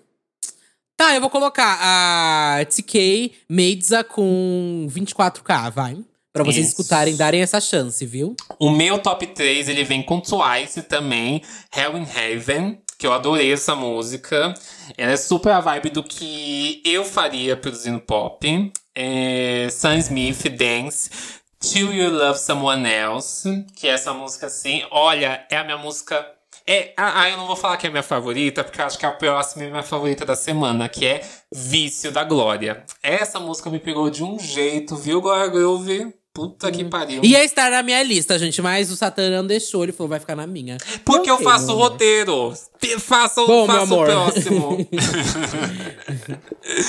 Tá, 0.97 1.15
eu 1.15 1.21
vou 1.21 1.31
colocar 1.31 1.79
a 1.81 2.65
TK 2.67 3.33
Meidza 3.49 4.05
com 4.05 4.87
24K, 4.91 5.71
vai. 5.71 5.97
Pra 6.33 6.45
vocês 6.45 6.67
Isso. 6.67 6.81
escutarem, 6.81 7.17
darem 7.17 7.41
essa 7.41 7.61
chance, 7.61 8.05
viu? 8.07 8.37
O 8.59 8.71
meu 8.71 8.99
top 8.99 9.27
3, 9.27 9.69
ele 9.69 9.83
vem 9.83 10.03
com 10.03 10.21
Twice 10.21 10.83
também, 10.83 11.43
Hell 11.75 11.97
in 11.97 12.07
Heaven, 12.07 12.81
que 12.97 13.07
eu 13.07 13.13
adorei 13.13 13.53
essa 13.53 13.75
música. 13.75 14.55
Ela 14.97 15.13
é 15.13 15.17
super 15.17 15.53
a 15.53 15.61
vibe 15.61 15.91
do 15.91 16.05
que 16.05 16.83
eu 16.85 17.05
faria 17.05 17.57
produzindo 17.57 17.99
pop. 17.99 18.73
É, 18.95 19.69
Sam 19.71 19.97
Smith, 19.99 20.49
Dance, 20.51 21.11
Till 21.59 21.93
You 21.93 22.11
Love 22.11 22.39
Someone 22.39 22.89
Else, 22.89 23.67
que 23.75 23.89
é 23.89 23.93
essa 23.93 24.13
música 24.13 24.47
assim, 24.47 24.85
olha, 24.91 25.47
é 25.51 25.57
a 25.57 25.65
minha 25.65 25.79
música... 25.79 26.27
É, 26.73 26.95
ah, 26.97 27.23
ah, 27.23 27.29
eu 27.29 27.37
não 27.37 27.49
vou 27.49 27.57
falar 27.57 27.77
que 27.79 27.89
é 27.89 27.91
minha 27.91 28.01
favorita, 28.01 28.63
porque 28.63 28.81
acho 28.81 28.97
que 28.97 29.05
a 29.05 29.11
próxima 29.11 29.65
é 29.65 29.67
a 29.67 29.71
minha 29.71 29.83
favorita 29.83 30.25
da 30.25 30.37
semana, 30.37 30.89
que 30.89 31.05
é 31.05 31.21
Vício 31.53 32.13
da 32.13 32.23
Glória. 32.23 32.85
Essa 33.03 33.41
música 33.41 33.69
me 33.69 33.81
pegou 33.81 34.09
de 34.09 34.23
um 34.23 34.39
jeito, 34.39 34.95
viu, 34.95 35.21
Glória 35.21 35.49
Groove? 35.49 36.15
Puta 36.41 36.71
que 36.73 36.85
pariu. 36.85 37.21
Ia 37.25 37.45
estar 37.45 37.71
na 37.71 37.83
minha 37.83 38.03
lista, 38.03 38.39
gente, 38.39 38.63
mas 38.63 38.91
o 38.91 38.97
Satã 38.97 39.29
não 39.31 39.47
deixou. 39.47 39.83
Ele 39.83 39.93
falou, 39.93 40.09
vai 40.09 40.21
ficar 40.21 40.35
na 40.37 40.47
minha. 40.47 40.79
Porque 41.05 41.29
eu 41.31 41.35
Ok, 41.35 41.45
faço 41.45 41.73
o 41.73 41.77
roteiro. 41.77 42.53
Te- 42.81 42.99
Faça, 42.99 43.43
o- 43.43 43.47
Bom, 43.47 43.67
faça 43.67 43.95
o 43.95 44.05
próximo. 44.05 44.89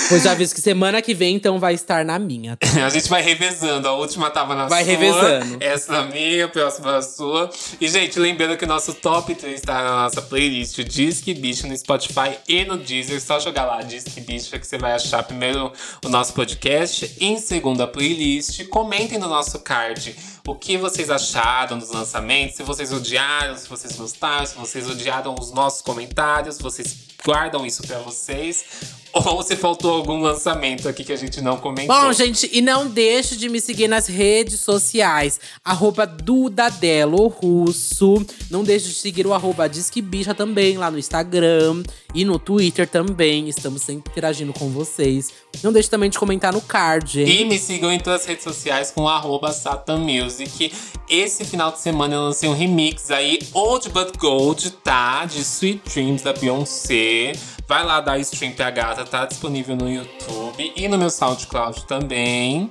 Pois 0.09 0.23
já 0.23 0.31
aviso 0.33 0.53
que 0.53 0.61
semana 0.61 1.01
que 1.01 1.13
vem, 1.13 1.35
então, 1.35 1.59
vai 1.59 1.73
estar 1.73 2.05
na 2.05 2.19
minha. 2.19 2.55
tá? 2.55 2.67
A 2.85 2.89
gente 2.89 3.09
vai 3.09 3.21
revezando. 3.21 3.87
A 3.87 3.93
última 3.95 4.29
tava 4.29 4.53
na 4.55 4.67
Vai 4.67 4.83
sua. 4.83 4.91
revezando. 4.93 5.57
Essa 5.59 5.91
na 5.91 6.03
minha, 6.03 6.45
a 6.45 6.47
próxima 6.47 6.91
na 6.91 7.01
sua. 7.01 7.49
E, 7.79 7.87
gente, 7.87 8.19
lembrando 8.19 8.55
que 8.57 8.63
o 8.65 8.67
nosso 8.67 8.93
top 8.93 9.33
3 9.33 9.59
tá 9.61 9.73
na 9.83 10.03
nossa 10.03 10.21
playlist 10.21 10.77
Disque 10.83 11.33
Bicha 11.33 11.67
no 11.67 11.75
Spotify 11.75 12.37
e 12.47 12.63
no 12.65 12.77
Deezer. 12.77 13.19
Só 13.21 13.39
jogar 13.39 13.65
lá 13.65 13.81
Disque 13.81 14.21
Bicha 14.21 14.59
que 14.59 14.67
você 14.67 14.77
vai 14.77 14.93
achar 14.93 15.23
primeiro 15.23 15.71
o 16.05 16.09
nosso 16.09 16.33
podcast. 16.33 17.15
Em 17.19 17.39
segundo, 17.39 17.81
a 17.81 17.87
playlist. 17.87 18.67
Comentem 18.67 19.17
no 19.17 19.27
nosso 19.27 19.40
card 19.59 20.15
o 20.47 20.55
que 20.55 20.77
vocês 20.77 21.09
acharam 21.09 21.77
dos 21.77 21.89
lançamentos. 21.89 22.55
Se 22.55 22.63
vocês 22.63 22.91
odiaram, 22.91 23.55
se 23.55 23.67
vocês 23.67 23.95
gostaram, 23.95 24.45
se 24.45 24.55
vocês 24.55 24.89
odiaram 24.89 25.35
os 25.39 25.51
nossos 25.51 25.81
comentários. 25.81 26.57
Vocês 26.59 27.07
guardam 27.23 27.65
isso 27.65 27.83
pra 27.83 27.99
vocês. 27.99 28.65
Ou 29.25 29.43
se 29.43 29.55
faltou 29.55 29.93
algum 29.93 30.21
lançamento 30.21 30.87
aqui 30.87 31.03
que 31.03 31.11
a 31.11 31.17
gente 31.17 31.41
não 31.41 31.57
comentou. 31.57 31.93
Bom, 31.93 32.13
gente, 32.13 32.49
e 32.51 32.61
não 32.61 32.87
deixe 32.87 33.35
de 33.35 33.49
me 33.49 33.59
seguir 33.59 33.87
nas 33.87 34.07
redes 34.07 34.61
sociais. 34.61 35.39
Arroba 35.63 36.05
Dudadelo 36.05 37.27
Russo. 37.27 38.25
Não 38.49 38.63
deixe 38.63 38.87
de 38.87 38.93
seguir 38.93 39.27
o 39.27 39.33
arroba 39.33 39.67
Disque 39.67 40.01
Bicha 40.01 40.33
também 40.33 40.77
lá 40.77 40.89
no 40.89 40.97
Instagram 40.97 41.83
e 42.13 42.23
no 42.23 42.39
Twitter 42.39 42.87
também. 42.87 43.49
Estamos 43.49 43.81
sempre 43.81 44.11
interagindo 44.11 44.53
com 44.53 44.69
vocês. 44.69 45.29
Não 45.61 45.73
deixe 45.73 45.89
também 45.89 46.09
de 46.09 46.17
comentar 46.17 46.53
no 46.53 46.61
card, 46.61 47.21
hein? 47.21 47.41
E 47.41 47.45
me 47.45 47.59
sigam 47.59 47.91
em 47.91 47.99
todas 47.99 48.21
as 48.21 48.27
redes 48.27 48.43
sociais 48.43 48.91
com 48.91 49.07
arroba 49.07 49.51
Satan 49.51 49.99
Music. 49.99 50.71
Esse 51.09 51.43
final 51.43 51.71
de 51.71 51.79
semana 51.79 52.15
eu 52.15 52.21
lancei 52.21 52.47
um 52.47 52.53
remix 52.53 53.11
aí, 53.11 53.39
Old 53.53 53.89
But 53.89 54.17
Gold, 54.17 54.71
tá? 54.83 55.25
De 55.25 55.41
Sweet 55.41 55.81
Dreams 55.89 56.23
da 56.23 56.31
Beyoncé. 56.31 57.33
Vai 57.71 57.85
lá 57.85 58.01
dar 58.01 58.19
stream 58.19 58.51
pra 58.51 58.69
gata, 58.69 59.05
tá 59.05 59.25
disponível 59.25 59.77
no 59.77 59.89
YouTube 59.89 60.73
e 60.75 60.89
no 60.89 60.97
meu 60.97 61.09
SoundCloud 61.09 61.85
também. 61.85 62.69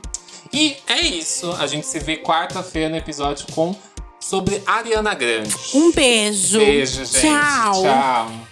E 0.53 0.77
é 0.87 1.01
isso. 1.01 1.51
A 1.53 1.67
gente 1.67 1.87
se 1.87 1.99
vê 2.01 2.19
quarta-feira 2.19 2.91
no 2.91 2.97
episódio 2.99 3.47
com 3.55 3.75
sobre 4.21 4.63
Ariana 4.67 5.15
Grande. 5.15 5.55
Um 5.73 5.91
beijo. 5.91 6.59
Beijo, 6.59 7.07
gente. 7.07 7.19
Tchau. 7.23 7.83
Tchau. 7.83 8.50